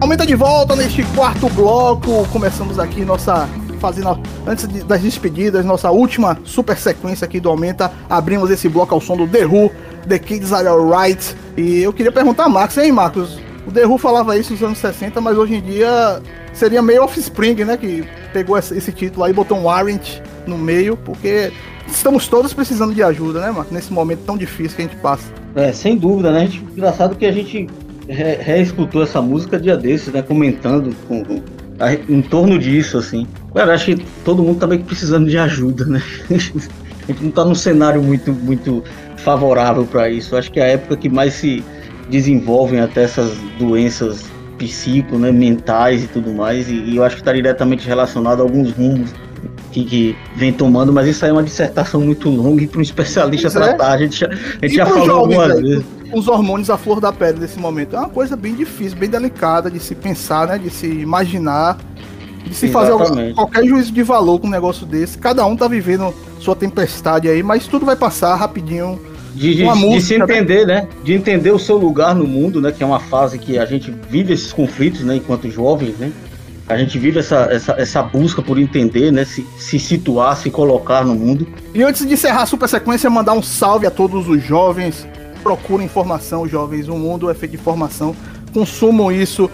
Aumenta 0.00 0.26
de 0.26 0.34
volta 0.34 0.76
neste 0.76 1.02
quarto 1.14 1.48
bloco. 1.50 2.26
Começamos 2.28 2.78
aqui 2.78 3.04
nossa. 3.04 3.48
Fazendo, 3.78 4.18
antes 4.46 4.66
de- 4.66 4.82
das 4.84 5.02
despedidas, 5.02 5.62
nossa 5.64 5.90
última 5.90 6.38
super 6.44 6.78
sequência 6.78 7.26
aqui 7.26 7.38
do 7.38 7.50
Aumenta. 7.50 7.92
Abrimos 8.08 8.50
esse 8.50 8.70
bloco 8.70 8.94
ao 8.94 9.00
som 9.02 9.16
do 9.18 9.28
The 9.28 9.44
Who, 9.44 9.70
The 10.08 10.18
Kids 10.18 10.50
Are 10.52 10.66
Alright. 10.66 11.36
E 11.58 11.82
eu 11.82 11.92
queria 11.92 12.10
perguntar 12.10 12.44
a 12.44 12.48
Marcos, 12.48 12.78
hein, 12.78 12.90
Marcos? 12.90 13.38
O 13.66 13.70
The 13.70 13.84
Who 13.86 13.98
falava 13.98 14.36
isso 14.38 14.52
nos 14.54 14.62
anos 14.62 14.78
60, 14.78 15.20
mas 15.20 15.36
hoje 15.36 15.56
em 15.56 15.60
dia 15.60 16.22
seria 16.54 16.80
meio 16.80 17.02
Offspring, 17.04 17.64
né? 17.64 17.76
Que 17.76 18.02
pegou 18.32 18.56
esse, 18.56 18.90
título 18.92 19.24
aí, 19.24 19.32
botou 19.34 19.58
um 19.58 19.64
Warrant 19.64 20.20
no 20.46 20.56
meio, 20.56 20.96
porque 20.96 21.52
estamos 21.86 22.26
todos 22.26 22.54
precisando 22.54 22.94
de 22.94 23.02
ajuda, 23.02 23.40
né, 23.40 23.50
Marcos? 23.50 23.72
Nesse 23.72 23.92
momento 23.92 24.20
tão 24.24 24.38
difícil 24.38 24.74
que 24.74 24.82
a 24.82 24.86
gente 24.86 24.96
passa. 24.96 25.24
É, 25.54 25.70
sem 25.70 25.98
dúvida, 25.98 26.32
né? 26.32 26.46
Gente- 26.46 26.64
engraçado 26.74 27.14
que 27.14 27.26
a 27.26 27.32
gente 27.32 27.68
re- 28.08 28.38
reescutou 28.40 29.02
essa 29.02 29.20
música 29.22 29.58
dia 29.58 29.76
desses, 29.76 30.12
né? 30.12 30.22
Comentando 30.22 30.94
com, 31.08 31.22
a- 31.78 31.94
em 31.94 32.22
torno 32.22 32.58
disso, 32.58 32.98
assim. 32.98 33.26
Cara, 33.54 33.74
acho 33.74 33.86
que 33.94 34.04
todo 34.24 34.42
mundo 34.42 34.58
tá 34.58 34.66
meio 34.66 34.80
que 34.80 34.86
precisando 34.86 35.28
de 35.28 35.38
ajuda, 35.38 35.84
né? 35.84 36.02
A 37.08 37.12
gente 37.12 37.22
não 37.22 37.30
tá 37.30 37.44
num 37.44 37.54
cenário 37.54 38.02
muito, 38.02 38.32
muito 38.32 38.82
favorável 39.18 39.84
para 39.84 40.10
isso. 40.10 40.34
Acho 40.36 40.50
que 40.50 40.58
é 40.58 40.64
a 40.64 40.66
época 40.66 40.96
que 40.96 41.08
mais 41.08 41.34
se 41.34 41.62
desenvolvem 42.10 42.80
até 42.80 43.04
essas 43.04 43.30
doenças 43.58 44.24
psico, 44.58 45.16
né, 45.18 45.30
mentais 45.30 46.02
e 46.02 46.06
tudo 46.08 46.32
mais, 46.32 46.68
e, 46.68 46.74
e 46.74 46.96
eu 46.96 47.04
acho 47.04 47.16
que 47.16 47.20
está 47.20 47.32
diretamente 47.32 47.86
relacionado 47.86 48.40
a 48.40 48.42
alguns 48.42 48.72
rumos 48.72 49.10
que, 49.76 49.84
que 49.84 50.16
vem 50.34 50.52
tomando, 50.52 50.92
mas 50.92 51.06
isso 51.06 51.24
aí 51.24 51.30
é 51.30 51.32
uma 51.32 51.42
dissertação 51.42 52.00
muito 52.00 52.30
longa 52.30 52.62
e 52.62 52.66
para 52.66 52.78
um 52.78 52.82
especialista 52.82 53.50
Pois 53.50 53.62
é. 53.62 53.68
tratar. 53.68 53.92
A 53.92 53.98
gente 53.98 54.20
já, 54.20 54.26
a 54.28 54.66
gente 54.66 54.74
já 54.76 54.86
falou 54.86 55.04
jovens, 55.06 55.38
algumas 55.38 55.60
vezes. 55.60 55.84
Os 56.14 56.28
hormônios 56.28 56.70
à 56.70 56.78
flor 56.78 57.00
da 57.00 57.12
pele 57.12 57.38
nesse 57.40 57.58
momento. 57.58 57.94
É 57.94 57.98
uma 57.98 58.08
coisa 58.08 58.36
bem 58.36 58.54
difícil, 58.54 58.96
bem 58.96 59.08
delicada 59.08 59.70
de 59.70 59.78
se 59.80 59.94
pensar, 59.94 60.46
né? 60.46 60.58
De 60.58 60.70
se 60.70 60.86
imaginar, 60.86 61.76
de 62.46 62.54
se 62.54 62.68
fazer 62.68 62.94
Exatamente. 62.94 63.34
qualquer 63.34 63.66
juízo 63.66 63.92
de 63.92 64.02
valor 64.02 64.38
com 64.38 64.46
um 64.46 64.50
negócio 64.50 64.86
desse. 64.86 65.18
Cada 65.18 65.44
um 65.44 65.56
tá 65.56 65.68
vivendo 65.68 66.14
sua 66.40 66.54
tempestade 66.56 67.28
aí, 67.28 67.42
mas 67.42 67.66
tudo 67.66 67.84
vai 67.84 67.96
passar 67.96 68.34
rapidinho. 68.36 68.98
De, 69.34 69.54
de- 69.54 69.64
com 69.64 69.70
a 69.70 69.74
de 69.74 69.80
se 69.80 69.86
música, 69.86 70.26
né? 70.26 70.34
entender, 70.38 70.66
né? 70.66 70.88
De 71.04 71.12
entender 71.12 71.50
o 71.50 71.58
seu 71.58 71.76
lugar 71.76 72.14
no 72.14 72.26
mundo, 72.26 72.58
né? 72.62 72.72
Que 72.72 72.82
é 72.82 72.86
uma 72.86 73.00
fase 73.00 73.38
que 73.38 73.58
a 73.58 73.66
gente 73.66 73.94
vive 74.08 74.32
esses 74.32 74.52
conflitos, 74.52 75.02
né? 75.02 75.16
Enquanto 75.16 75.50
jovens, 75.50 75.96
né? 75.98 76.10
A 76.68 76.76
gente 76.76 76.98
vive 76.98 77.20
essa, 77.20 77.48
essa, 77.50 77.72
essa 77.78 78.02
busca 78.02 78.42
por 78.42 78.58
entender, 78.58 79.12
né? 79.12 79.24
Se, 79.24 79.46
se 79.56 79.78
situar, 79.78 80.36
se 80.36 80.50
colocar 80.50 81.04
no 81.04 81.14
mundo. 81.14 81.46
E 81.72 81.80
antes 81.82 82.04
de 82.06 82.12
encerrar 82.14 82.42
a 82.42 82.46
super 82.46 82.68
sequência, 82.68 83.08
mandar 83.08 83.34
um 83.34 83.42
salve 83.42 83.86
a 83.86 83.90
todos 83.90 84.28
os 84.28 84.42
jovens. 84.42 85.06
Procurem 85.44 85.86
informação, 85.86 86.46
jovens. 86.48 86.88
O 86.88 86.96
mundo 86.96 87.30
é 87.30 87.34
feito 87.34 87.52
de 87.52 87.58
informação. 87.58 88.16
Consumam 88.52 89.12
isso. 89.12 89.48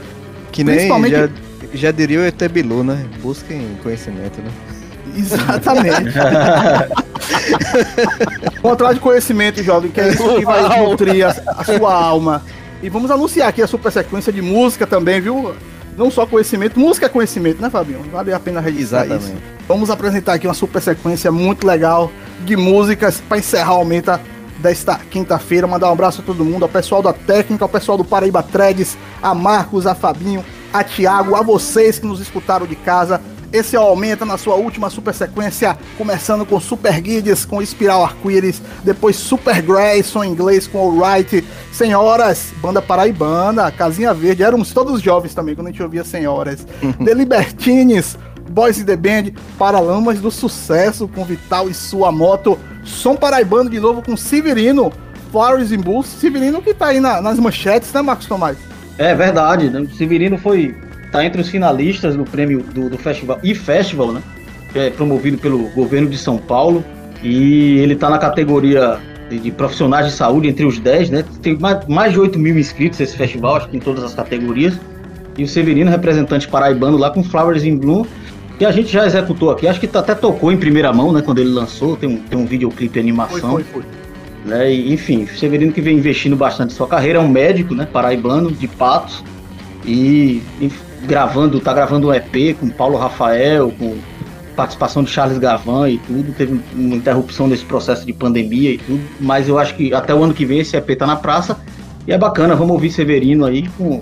Que 0.51 0.65
nem 0.65 0.77
Principalmente- 0.77 1.15
já, 1.15 1.29
já 1.75 1.91
diria 1.91 2.21
o 2.21 2.25
ET 2.25 2.49
Bilu, 2.49 2.83
né? 2.83 3.05
Busquem 3.23 3.77
conhecimento, 3.83 4.41
né? 4.41 4.51
Exatamente. 5.15 6.15
Atrás 8.65 8.95
de 8.95 9.01
conhecimento, 9.01 9.63
jovem, 9.63 9.91
que 9.91 10.01
é 10.01 10.09
isso 10.09 10.37
que 10.37 10.45
vai 10.47 10.81
nutrir 10.83 11.27
a, 11.27 11.31
a 11.59 11.65
sua 11.65 11.93
alma. 11.95 12.43
E 12.83 12.89
vamos 12.89 13.11
anunciar 13.11 13.49
aqui 13.49 13.61
a 13.61 13.67
super 13.67 13.93
sequência 13.93 14.33
de 14.33 14.41
música 14.41 14.87
também, 14.87 15.21
viu? 15.21 15.55
Não 15.97 16.11
só 16.11 16.27
conhecimento, 16.27 16.81
música 16.81 17.07
é 17.07 17.09
conhecimento, 17.09 17.61
né, 17.61 17.69
Fabinho? 17.69 18.03
Vale 18.11 18.33
a 18.33 18.41
pena 18.41 18.61
registrar 18.61 19.05
Exatamente. 19.05 19.35
isso. 19.35 19.43
Vamos 19.69 19.91
apresentar 19.91 20.35
aqui 20.35 20.47
uma 20.47 20.55
super 20.55 20.81
sequência 20.81 21.31
muito 21.31 21.67
legal 21.67 22.11
de 22.45 22.57
músicas 22.57 23.21
para 23.21 23.39
encerrar 23.39 23.75
o 23.75 23.79
Aumenta 23.79 24.21
desta 24.59 24.99
quinta-feira. 24.99 25.67
Mandar 25.67 25.91
um 25.91 25.93
abraço 25.93 26.23
a 26.23 26.25
todo 26.25 26.45
mundo, 26.45 26.63
ao 26.63 26.69
pessoal 26.69 27.03
da 27.03 27.13
técnica, 27.13 27.65
ao 27.65 27.69
pessoal 27.69 27.99
do 27.99 28.05
Paraíba 28.05 28.43
Threads, 28.43 28.97
a 29.23 29.35
Marcos, 29.35 29.87
a 29.87 29.95
Fabinho, 29.95 30.45
a 30.73 30.83
Thiago, 30.83 31.35
a 31.35 31.43
vocês 31.43 31.99
que 31.99 32.07
nos 32.07 32.21
escutaram 32.21 32.67
de 32.67 32.77
casa. 32.77 33.21
Esse 33.53 33.77
é 33.77 33.79
o 33.81 33.83
Aumenta 33.83 34.25
na 34.25 34.39
sua 34.39 34.55
última 34.55 34.89
super 34.89 35.13
sequência, 35.13 35.77
começando 35.99 36.47
com 36.47 36.59
Super 36.59 36.99
Guides 37.01 37.45
com 37.45 37.61
Espiral 37.61 38.03
Arco-Íris, 38.03 38.63
depois 38.83 39.15
Super 39.17 39.61
Grayson 39.61 40.25
em 40.25 40.31
inglês 40.31 40.67
com 40.67 40.79
Alright, 40.79 41.45
Senhoras, 41.71 42.53
banda 42.63 42.81
paraibana, 42.81 43.71
Casinha 43.71 44.15
Verde, 44.15 44.43
éramos 44.43 44.73
todos 44.73 45.03
jovens 45.03 45.35
também 45.35 45.55
quando 45.55 45.67
a 45.67 45.71
gente 45.71 45.83
ouvia 45.83 46.03
Senhoras, 46.03 46.67
The 47.05 47.13
Libertines, 47.13 48.17
Boys 48.51 48.79
in 48.79 48.85
the 48.85 48.97
Band, 48.97 49.33
Paralamas 49.59 50.19
do 50.19 50.31
Sucesso 50.31 51.07
com 51.07 51.23
Vital 51.23 51.69
e 51.69 51.75
sua 51.75 52.11
moto, 52.11 52.59
Som 52.85 53.17
Paraibano 53.17 53.69
de 53.69 53.79
novo 53.79 54.01
com 54.03 54.17
Severino, 54.17 54.91
Flowers 55.31 55.73
and 55.73 55.81
Bulls, 55.81 56.07
Severino 56.07 56.63
que 56.63 56.73
tá 56.73 56.87
aí 56.87 57.01
na- 57.01 57.21
nas 57.21 57.39
manchetes, 57.39 57.93
né 57.93 58.01
Marcos 58.01 58.27
Tomás? 58.27 58.57
É 58.97 59.15
verdade, 59.15 59.69
né? 59.71 59.87
Severino 59.97 60.39
foi 60.39 60.75
tá 61.13 61.25
entre 61.25 61.41
os 61.41 61.49
finalistas 61.49 62.17
do 62.17 62.25
prêmio 62.25 62.63
do, 62.75 62.89
do 62.89 62.99
festival 62.99 63.39
e 63.45 63.55
festival, 63.55 64.13
né? 64.13 64.23
Que 64.73 64.79
é 64.79 64.91
promovido 64.91 65.37
pelo 65.39 65.69
governo 65.71 66.09
de 66.09 66.17
São 66.17 66.39
Paulo 66.39 66.83
e 67.23 67.79
ele 67.79 67.95
tá 67.95 68.09
na 68.09 68.19
categoria 68.19 68.99
de, 69.29 69.39
de 69.39 69.51
profissionais 69.51 70.07
de 70.07 70.13
saúde 70.13 70.49
entre 70.49 70.65
os 70.65 70.79
10, 70.79 71.11
né? 71.11 71.25
Tem 71.43 71.57
mais, 71.59 71.87
mais 71.87 72.13
de 72.13 72.19
8 72.19 72.39
mil 72.39 72.59
inscritos 72.59 72.99
esse 72.99 73.17
festival, 73.17 73.57
acho 73.57 73.69
que 73.69 73.77
em 73.77 73.81
todas 73.81 74.03
as 74.03 74.15
categorias. 74.15 74.75
E 75.37 75.45
o 75.45 75.49
Severino, 75.49 75.91
representante 75.91 76.49
paraibano 76.49 76.97
lá 76.97 77.11
com 77.11 77.23
Flowers 77.23 77.65
in 77.65 77.77
Bloom, 77.77 78.05
que 78.59 78.65
a 78.65 78.71
gente 78.73 78.93
já 78.93 79.07
executou 79.07 79.51
aqui, 79.51 79.67
acho 79.67 79.81
que 79.81 79.87
tá- 79.87 80.01
até 80.01 80.15
tocou 80.15 80.51
em 80.53 80.57
primeira 80.57 80.93
mão, 80.93 81.13
né? 81.13 81.23
Quando 81.23 81.39
ele 81.39 81.51
lançou, 81.51 81.97
tem 81.97 82.09
um, 82.09 82.17
tem 82.17 82.39
um 82.39 82.47
videoclipe 82.47 82.95
de 82.95 83.01
animação. 83.01 83.53
Foi, 83.53 83.63
foi, 83.65 83.83
foi. 83.83 83.91
né? 84.45 84.73
E, 84.73 84.93
enfim, 84.93 85.25
o 85.25 85.29
Severino 85.37 85.73
que 85.73 85.81
vem 85.81 85.97
investindo 85.99 86.37
bastante 86.37 86.73
em 86.73 86.77
sua 86.77 86.87
carreira, 86.87 87.19
é 87.19 87.23
um 87.23 87.29
médico, 87.29 87.75
né, 87.75 87.87
paraibano, 87.91 88.51
de 88.53 88.69
Patos, 88.69 89.25
e, 89.85 90.43
e 90.61 90.71
gravando, 91.05 91.61
tá 91.61 91.73
gravando 91.73 92.09
um 92.09 92.15
EP 92.15 92.57
com 92.59 92.69
Paulo 92.69 92.97
Rafael, 92.97 93.73
com 93.79 93.97
participação 94.57 95.03
de 95.03 95.11
Charles 95.11 95.39
Gavan 95.39 95.89
e 95.89 95.99
tudo, 95.99 96.33
teve 96.33 96.61
uma 96.75 96.97
interrupção 96.97 97.47
nesse 97.47 97.65
processo 97.65 98.05
de 98.05 98.13
pandemia 98.13 98.73
e 98.73 98.79
tudo, 98.79 99.03
mas 99.19 99.49
eu 99.49 99.59
acho 99.59 99.75
que 99.75 99.95
até 99.95 100.15
o 100.15 100.23
ano 100.23 100.35
que 100.35 100.45
vem 100.45 100.61
esse 100.61 100.77
EP 100.77 100.97
tá 100.97 101.07
na 101.07 101.17
praça, 101.17 101.59
e 102.07 102.13
é 102.13 102.19
bacana, 102.19 102.55
vamos 102.55 102.73
ouvir 102.73 102.91
Severino 102.91 103.45
aí, 103.45 103.69
com, 103.79 104.01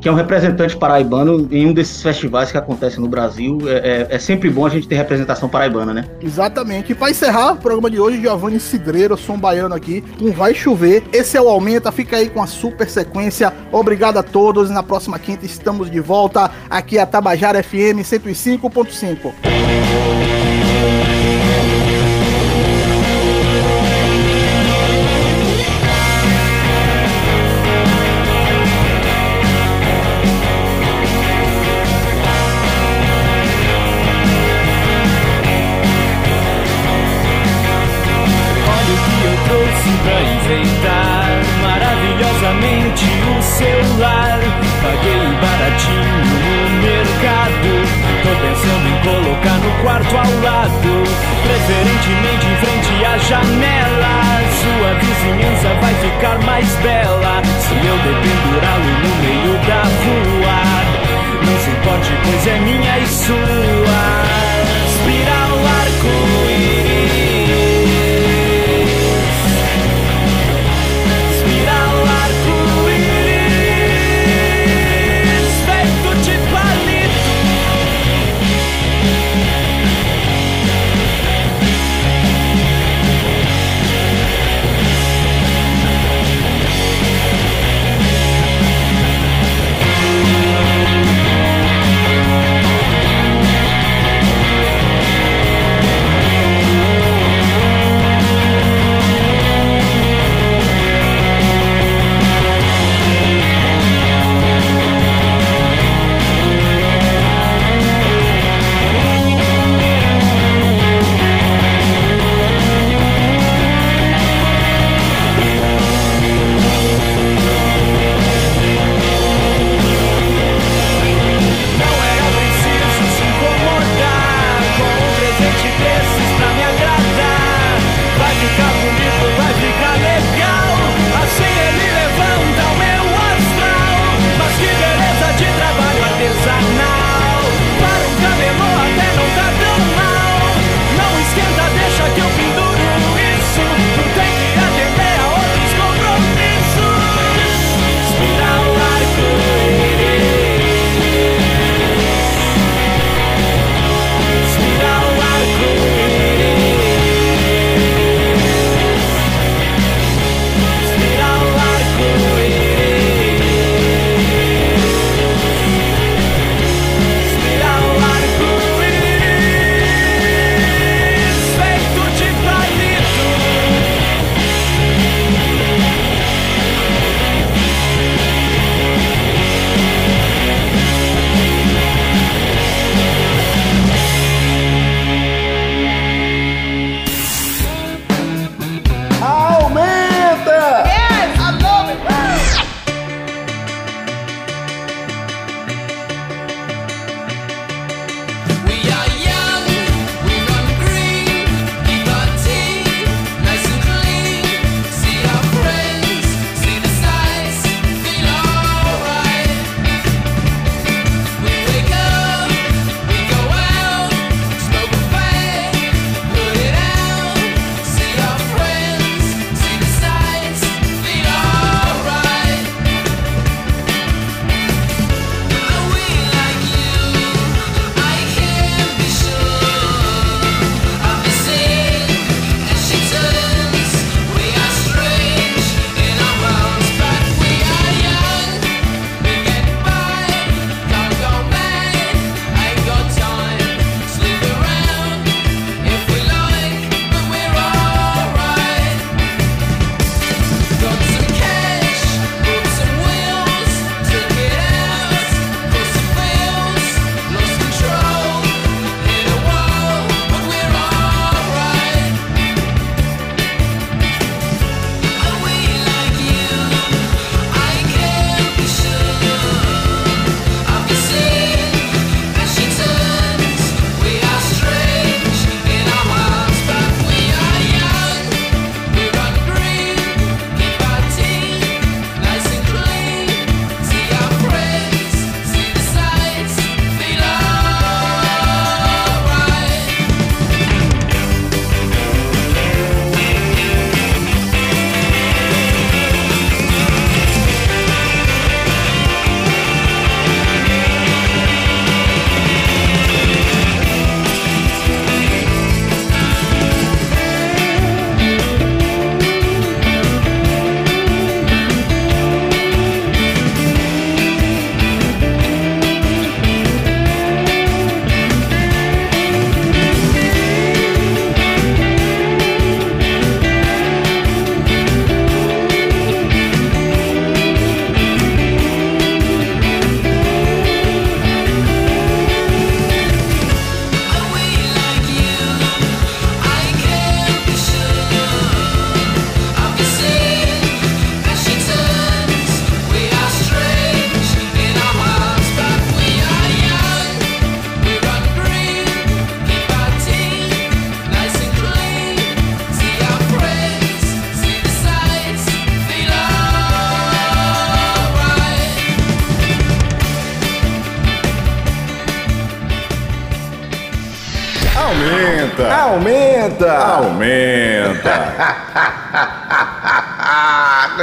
que 0.00 0.08
é 0.08 0.12
um 0.12 0.14
representante 0.14 0.76
paraibano 0.76 1.46
em 1.50 1.66
um 1.66 1.72
desses 1.72 2.02
festivais 2.02 2.50
que 2.50 2.56
acontecem 2.58 3.00
no 3.00 3.08
Brasil, 3.08 3.58
é, 3.66 4.06
é- 4.10 4.16
é 4.16 4.18
sempre 4.18 4.48
bom 4.48 4.64
a 4.66 4.68
gente 4.70 4.88
ter 4.88 4.94
representação 4.96 5.48
paraibana, 5.48 5.92
né? 5.92 6.04
Exatamente. 6.22 6.92
E 6.92 6.94
pra 6.94 7.10
encerrar 7.10 7.52
o 7.52 7.56
programa 7.56 7.90
de 7.90 8.00
hoje, 8.00 8.20
Giovanni 8.20 8.58
Cidreiro, 8.60 9.16
som 9.16 9.38
baiano 9.38 9.74
aqui, 9.74 10.02
com 10.18 10.32
Vai 10.32 10.54
Chover. 10.54 11.02
Esse 11.12 11.36
é 11.36 11.40
o 11.40 11.48
Aumenta, 11.48 11.92
fica 11.92 12.16
aí 12.16 12.30
com 12.30 12.42
a 12.42 12.46
super 12.46 12.88
sequência. 12.88 13.52
Obrigado 13.70 14.16
a 14.18 14.22
todos. 14.22 14.70
Na 14.70 14.82
próxima 14.82 15.18
quinta 15.18 15.44
estamos 15.44 15.90
de 15.90 16.00
volta 16.00 16.50
aqui 16.68 16.98
a 16.98 17.04
Tabajara 17.06 17.62
FM 17.62 18.00
105.5. 18.02 19.32
pra 40.02 40.20
enfeitar 40.22 41.28
maravilhosamente 41.62 43.04
o 43.04 43.42
seu 43.42 43.98
lar. 43.98 44.40
Paguei 44.82 45.26
baratinho 45.40 46.20
no 46.30 46.80
mercado. 46.82 47.70
Tô 48.22 48.32
pensando 48.40 48.86
em 48.88 48.98
colocar 49.04 49.58
no 49.58 49.70
quarto 49.82 50.16
ao 50.16 50.32
lado, 50.42 50.92
preferentemente 51.42 52.44
em 52.46 52.56
frente 52.56 53.04
à 53.04 53.18
janela. 53.18 54.14
Sua 54.60 54.90
vizinhança 54.94 55.68
vai 55.80 55.94
ficar 55.94 56.38
mais 56.44 56.68
bela 56.76 57.42
se 57.60 57.74
eu 57.74 57.96
dependurá-lo 57.98 58.92
no 59.02 59.12
meio 59.22 59.54
da 59.66 59.82
rua. 60.02 60.58
Não 61.44 61.56
se 61.60 61.70
importe, 61.70 62.12
pois 62.24 62.46
é 62.46 62.58
minha 62.60 62.98
e 62.98 63.06
sua. 63.06 64.02
Espiral 64.86 65.52
arco-íris. 65.80 66.49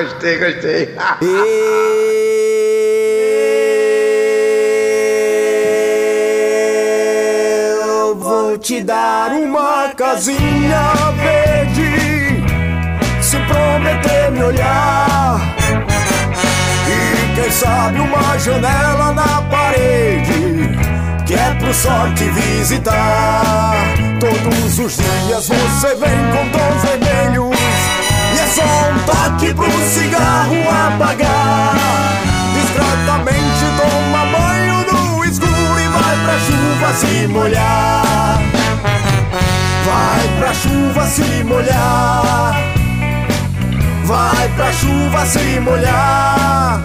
Gostei, 0.03 0.37
gostei. 0.37 0.95
Eu 7.85 8.15
vou 8.15 8.57
te 8.57 8.81
dar 8.81 9.31
uma 9.31 9.93
casinha 9.95 10.91
verde. 11.21 12.43
Se 13.21 13.37
prometer 13.37 14.31
me 14.31 14.43
olhar. 14.43 15.39
E 16.87 17.35
quem 17.35 17.51
sabe 17.51 17.99
uma 17.99 18.37
janela 18.39 19.11
na 19.13 19.41
parede 19.51 20.69
Que 21.25 21.33
é 21.33 21.53
pro 21.59 21.73
sol 21.73 22.13
te 22.15 22.23
visitar. 22.29 23.73
Todos 24.19 24.79
os 24.79 24.97
dias 24.97 25.47
você 25.47 25.95
vem 25.95 26.17
com 26.31 26.49
tons 26.49 26.81
vermelhos 26.83 27.06
E 27.06 27.06
toque 29.07 29.53
pro 29.53 29.71
cigarro 29.89 30.61
apagar 30.69 31.73
Discretamente 32.53 33.65
toma 33.77 34.25
banho 34.25 34.85
no 34.91 35.23
escuro 35.23 35.79
e 35.79 35.87
vai 35.87 36.15
pra 36.23 36.39
chuva 36.39 36.93
se 36.93 37.27
molhar. 37.27 38.41
Vai 39.85 40.27
pra 40.39 40.53
chuva 40.53 41.05
se 41.07 41.43
molhar. 41.43 42.55
Vai 44.03 44.49
pra 44.55 44.71
chuva 44.73 45.25
se 45.25 45.59
molhar. 45.59 46.81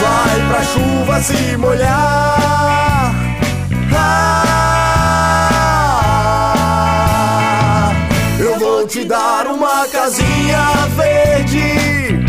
Vai 0.00 0.48
pra 0.48 0.62
chuva 0.64 1.22
se 1.22 1.56
molhar. 1.56 2.95
Te 8.96 9.04
dar 9.04 9.46
uma 9.48 9.86
casinha 9.88 10.88
verde 10.96 12.24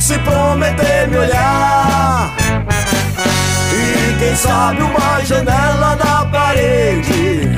se 0.00 0.18
prometer 0.18 1.06
me 1.06 1.18
olhar. 1.18 2.34
E 3.72 4.18
quem 4.18 4.34
sabe 4.34 4.82
uma 4.82 5.24
janela 5.24 5.94
na 5.94 6.24
parede 6.24 7.48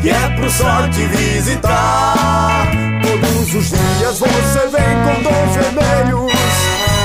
que 0.00 0.08
é 0.08 0.28
pro 0.36 0.48
sol 0.48 0.88
te 0.92 1.04
visitar. 1.06 2.68
Todos 3.02 3.54
os 3.56 3.70
dias 3.70 4.20
você 4.20 4.68
vem 4.68 4.96
com 5.02 5.22
tons 5.24 5.56
vermelhos 5.56 6.32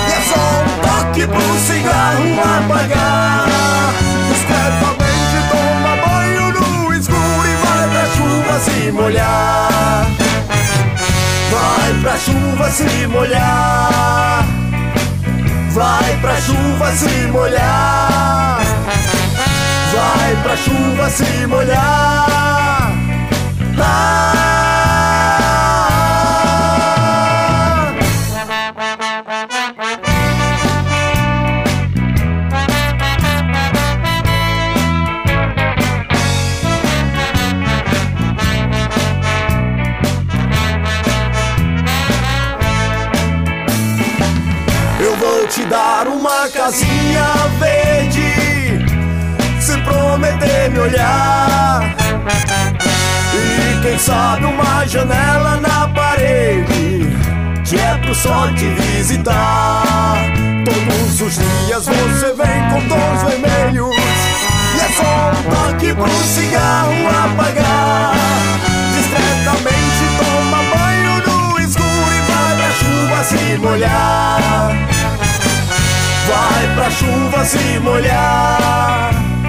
e 0.07 0.11
é 0.11 0.21
só 0.21 0.43
um 0.61 0.77
toque 0.83 1.25
pro 1.25 1.59
cigarro 1.65 2.41
apagar. 2.57 3.47
Discretamente 4.29 5.37
toma 5.49 5.95
banho 6.05 6.51
no 6.51 6.93
escuro 6.93 7.47
e 7.47 7.55
vai 7.65 7.89
pra 7.89 8.05
chuva 8.05 8.59
se 8.59 8.91
molhar. 8.91 10.24
Vai 11.85 11.93
pra 12.01 12.17
chuva 12.17 12.71
se 12.71 13.07
molhar. 13.07 14.43
Vai 15.69 16.17
pra 16.19 16.41
chuva 16.41 16.91
se 16.95 17.27
molhar. 17.27 18.59
Vai 19.93 20.35
pra 20.41 20.57
chuva 20.57 21.09
se 21.11 21.45
molhar. 21.45 22.91
Ah. 23.79 24.24
Olhar. 50.85 51.95
E 53.33 53.81
quem 53.81 53.97
sabe 53.97 54.45
uma 54.45 54.85
janela 54.87 55.57
na 55.57 55.87
parede 55.89 57.09
Que 57.65 57.75
é 57.77 57.97
pro 57.97 58.13
sol 58.13 58.53
te 58.53 58.65
visitar. 58.65 60.15
Todos 60.63 61.21
os 61.21 61.33
dias 61.33 61.85
você 61.85 62.33
vem 62.33 62.69
com 62.69 62.87
tons 62.87 63.23
vermelhos. 63.23 63.95
E 64.75 64.79
é 64.79 64.89
só 64.93 65.31
um 65.31 65.43
toque 65.43 65.93
pro 65.93 66.09
cigarro 66.09 66.93
apagar. 67.07 68.13
Discretamente 68.95 70.03
toma 70.17 70.57
banho 70.75 71.13
no 71.27 71.59
escuro 71.59 72.13
e 72.13 72.21
vai 72.31 72.55
pra 72.57 72.71
chuva 72.71 73.23
se 73.23 73.57
molhar. 73.57 74.71
Vai 76.27 76.75
pra 76.75 76.89
chuva 76.91 77.45
se 77.45 77.79
molhar 77.79 79.44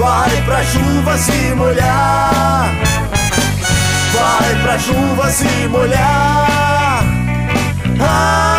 Vai 0.00 0.42
pra 0.46 0.64
chuva 0.64 1.18
se 1.18 1.54
molhar. 1.54 2.72
Vai 4.14 4.62
pra 4.62 4.78
chuva 4.78 5.30
se 5.30 5.68
molhar. 5.68 7.04
Ah, 8.00 8.56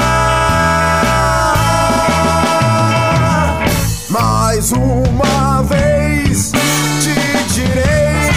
mais 4.08 4.72
uma 4.72 5.64
vez 5.64 6.52
te 7.02 7.16
direi 7.56 8.30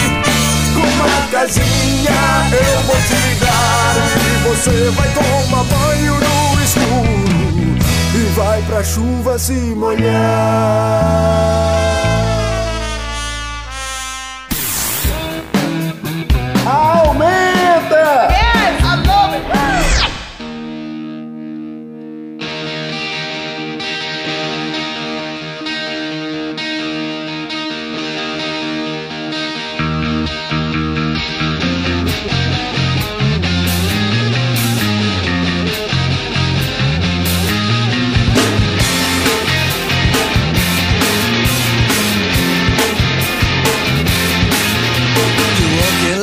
uma 0.75 1.29
casinha 1.31 2.49
eu 2.53 2.81
vou 2.85 2.97
te 2.97 3.35
dar. 3.45 3.97
E 4.17 4.49
você 4.49 4.91
vai 4.93 5.09
tomar 5.11 5.65
banho 5.65 6.15
no 6.15 6.63
escuro. 6.63 7.77
E 8.15 8.19
vai 8.35 8.63
pra 8.63 8.83
chuva 8.83 9.39
se 9.39 9.75
molhar 9.77 11.35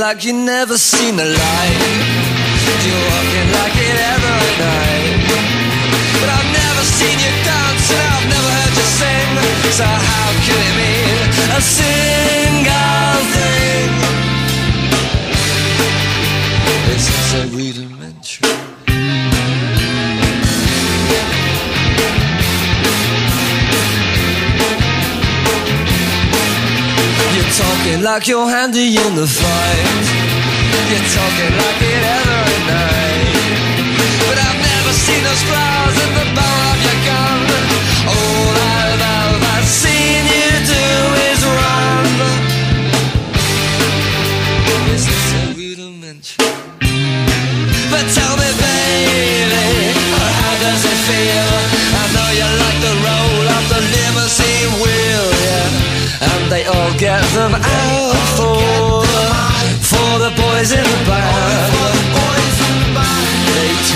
like 0.01 0.25
you 0.25 0.33
never 0.33 0.77
seen 0.79 1.15
the 1.15 1.25
light. 1.25 1.79
You're 2.85 3.03
walking 3.11 3.49
like 3.53 3.77
it 3.77 3.97
every 4.13 4.53
night. 4.57 5.29
But 6.17 6.29
I've 6.37 6.49
never 6.61 6.83
seen 6.97 7.17
you 7.21 7.31
dance 7.45 7.85
and 7.93 8.07
I've 8.15 8.27
never 8.33 8.49
heard 8.57 8.73
you 8.81 8.87
sing. 8.97 9.29
So 9.77 9.85
how 9.85 10.27
can 10.41 10.57
it 10.57 10.75
mean 10.81 11.17
a 11.53 11.61
single 11.61 13.13
thing? 13.35 13.89
Is 16.95 17.05
a 17.37 17.45
rudimentary. 17.55 17.90
Talking 27.81 28.03
like 28.03 28.27
you're 28.27 28.47
handy 28.47 28.95
in 28.95 29.15
the 29.15 29.25
fight. 29.25 30.05
You're 30.89 31.07
talking 31.17 31.53
like 31.57 31.81
it 31.81 32.03
every 32.21 32.59
night. 32.69 33.33
But 34.21 34.37
I've 34.37 34.59
never 34.61 34.93
seen 34.93 35.23
those 35.23 35.41
flowers 35.49 35.97
in 36.05 36.11
the 36.13 36.27
barrel 36.35 36.61
of 36.71 36.79
your 36.85 36.99
gun. 37.05 37.40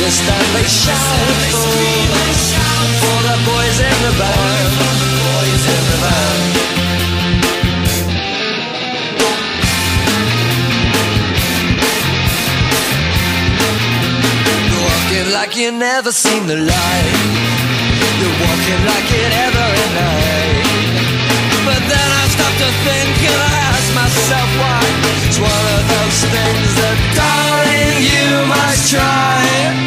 this 0.05 0.21
time 0.21 0.49
they 0.53 0.67
shout 0.69 1.01
for, 1.49 1.65
for 3.01 3.19
the 3.25 3.37
boys 3.41 3.77
in 3.89 3.97
the 4.05 4.13
band. 4.21 4.69
Boys 5.33 5.65
in 5.73 5.83
the 5.89 5.97
band. 6.05 6.51
Walking 14.85 15.27
like 15.33 15.57
you 15.57 15.71
never 15.71 16.11
seen 16.11 16.45
the 16.45 16.59
light. 16.73 17.17
You're 18.21 18.37
walking 18.45 18.81
like 18.85 19.09
it 19.09 19.31
every 19.45 19.89
night. 19.97 20.85
But 21.65 21.81
then 21.89 22.09
I 22.21 22.25
stopped 22.29 22.59
to 22.61 22.69
think 22.85 23.15
and 23.25 23.39
I 23.41 23.53
asked 23.73 23.93
myself 23.97 24.49
why. 24.61 24.85
It's 25.25 25.39
one 25.41 25.65
of 25.77 25.83
those 25.89 26.19
things 26.29 26.69
that, 26.77 26.97
darling, 27.17 28.05
you 28.05 28.45
must 28.53 28.93
try. 28.93 29.84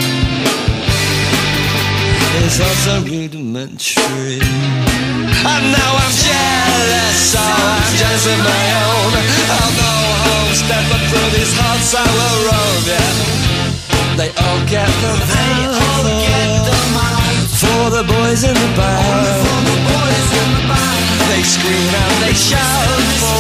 It's 2.59 2.90
also 2.90 3.06
rudimentary. 3.06 4.43
And 4.43 5.64
now 5.70 5.93
I'm 5.94 6.10
jealous, 6.10 7.14
so 7.30 7.39
I'm 7.39 7.86
jealous 7.94 8.26
of 8.26 8.39
my 8.43 8.64
own. 8.82 9.14
I'll 9.14 9.74
go 9.78 9.94
home, 10.26 10.51
step 10.59 10.82
up 10.90 10.98
through 11.06 11.39
these 11.39 11.55
hearts 11.55 11.94
I 11.94 12.02
will 12.02 12.39
roam, 12.51 12.82
yeah. 12.82 14.18
They 14.18 14.30
all 14.43 14.59
get 14.66 14.90
the 14.90 15.12
they 15.30 15.55
all 15.70 16.02
get 16.02 16.51
the 16.66 16.78
mind 16.98 17.47
for 17.47 17.94
the 17.94 18.02
boys 18.02 18.43
in 18.43 18.59
the 18.59 18.70
band. 18.74 19.06
Only 19.06 19.35
for 19.39 19.60
the 19.62 19.78
boys 19.94 20.28
in 20.43 20.48
the 20.59 20.64
band. 20.66 21.06
They 21.30 21.47
scream 21.47 21.94
and 21.94 22.14
they 22.26 22.35
shout 22.35 22.90
for 23.22 23.39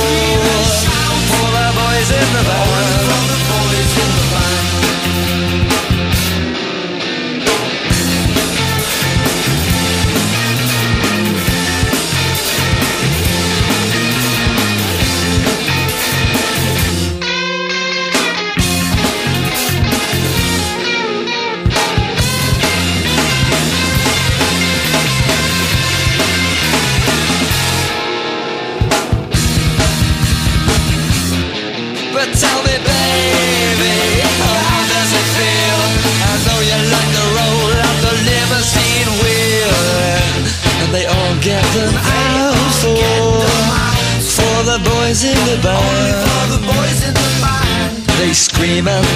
for 1.26 1.48
the 1.58 1.66
boys 1.74 2.08
in 2.14 2.28
the. 2.38 2.42
Only 2.54 2.98
for 3.02 3.22
the 3.34 3.38
boys 3.50 3.92
in 3.98 4.10
the 4.14 4.22
band. 4.22 4.27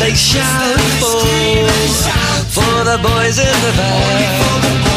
They 0.03 0.15
shout 0.15 0.81
for 0.99 1.23
for 2.51 2.85
the 2.85 2.99
boys 3.03 3.39
in 3.39 3.55
the 3.63 3.73
band. 3.77 4.92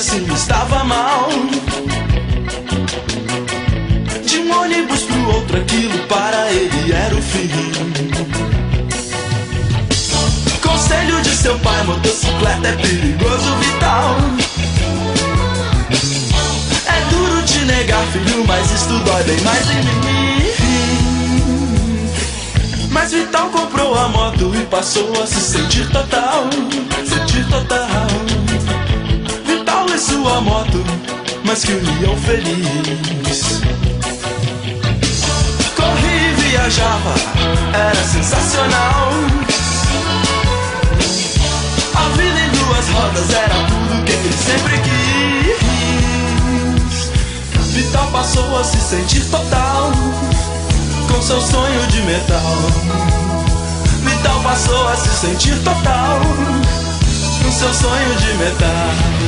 Assim 0.00 0.26
estava 0.32 0.82
mal. 0.84 1.28
De 4.24 4.38
um 4.38 4.60
ônibus 4.62 5.02
pro 5.02 5.28
outro, 5.28 5.58
aquilo 5.58 5.98
para 6.06 6.50
ele 6.52 6.92
era 6.92 7.14
o 7.14 7.20
fim. 7.20 7.50
Conselho 10.62 11.20
de 11.20 11.36
seu 11.36 11.58
pai: 11.58 11.84
motocicleta 11.84 12.68
é 12.68 12.72
perigoso, 12.76 13.54
Vital. 13.56 14.16
É 16.86 17.10
duro 17.10 17.42
te 17.42 17.58
negar, 17.66 18.06
filho, 18.06 18.44
mas 18.46 18.70
isto 18.72 18.98
dói 19.00 19.22
bem 19.24 19.40
mais 19.42 19.70
em 19.70 19.82
mim. 19.84 20.00
Mas 22.90 23.12
Vital 23.12 23.50
comprou 23.50 23.94
a 23.94 24.08
moto 24.08 24.50
e 24.54 24.64
passou 24.64 25.12
a 25.22 25.26
se 25.26 25.40
sentir 25.40 25.86
total, 25.90 26.48
sentir 27.04 27.46
total. 27.50 28.29
Sua 30.00 30.40
moto, 30.40 30.82
mas 31.44 31.62
que 31.62 31.72
união 31.72 32.16
feliz. 32.16 33.60
Corria 35.76 36.30
e 36.30 36.34
viajava, 36.40 37.14
era 37.74 38.02
sensacional. 38.02 39.10
A 41.94 42.08
vida 42.16 42.40
em 42.40 42.50
duas 42.50 42.88
rodas 42.88 43.30
era 43.30 43.54
tudo 43.66 44.04
que 44.06 44.12
ele 44.12 44.32
sempre 44.32 44.78
quis. 44.78 45.60
Vital 47.74 48.06
passou 48.10 48.58
a 48.58 48.64
se 48.64 48.80
sentir 48.80 49.24
total 49.26 49.92
com 51.12 51.20
seu 51.20 51.42
sonho 51.42 51.86
de 51.88 52.00
metal. 52.02 52.56
Vital 54.02 54.40
passou 54.42 54.88
a 54.88 54.96
se 54.96 55.10
sentir 55.10 55.58
total 55.62 56.20
com 57.42 57.52
seu 57.52 57.74
sonho 57.74 58.14
de 58.16 58.32
metal. 58.38 59.19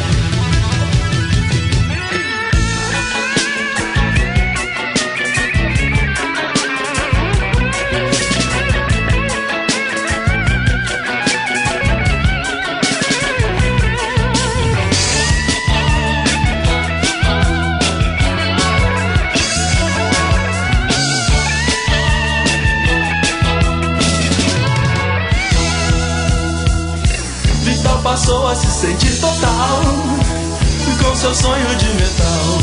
Passou 28.12 28.46
a 28.46 28.54
se 28.54 28.66
sentir 28.66 29.18
total 29.22 29.80
com 31.02 31.16
seu 31.16 31.34
sonho 31.34 31.74
de 31.76 31.86
metal. 31.94 32.58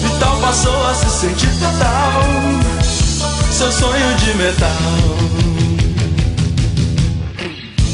Vital 0.00 0.38
passou 0.40 0.86
a 0.86 0.94
se 0.94 1.10
sentir 1.20 1.50
total, 1.58 2.22
seu 3.52 3.70
sonho 3.70 4.14
de 4.16 4.32
metal. 4.38 4.70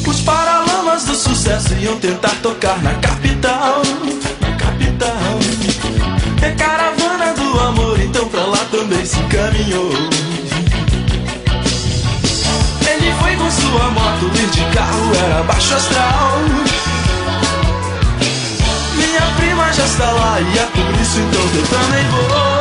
Os 0.07 0.21
paralamas 0.21 1.07
do 1.07 1.15
sucesso 1.17 1.75
iam 1.75 1.99
tentar 1.99 2.37
tocar 2.41 2.81
na 2.85 2.95
capital, 3.01 3.83
na 4.41 4.57
capital. 4.57 5.39
É 6.41 6.53
caravana 6.53 7.35
do 7.35 7.61
amor, 7.63 7.99
então 7.99 8.29
pra 8.29 8.47
lá 8.47 8.65
também 8.71 9.05
se 9.05 9.19
encaminhou. 9.19 10.12
Sua 13.73 13.91
moto, 13.91 14.31
ir 14.35 14.51
de 14.51 14.65
carro 14.77 15.13
era 15.25 15.43
baixo 15.45 15.75
astral. 15.75 16.39
Minha 18.95 19.23
prima 19.37 19.73
já 19.73 19.85
está 19.85 20.11
lá 20.11 20.41
e 20.41 20.59
é 20.59 20.67
por 20.67 21.01
isso 21.01 21.21
então 21.21 21.43
eu 21.55 21.67
também 21.69 22.05
vou. 22.11 22.52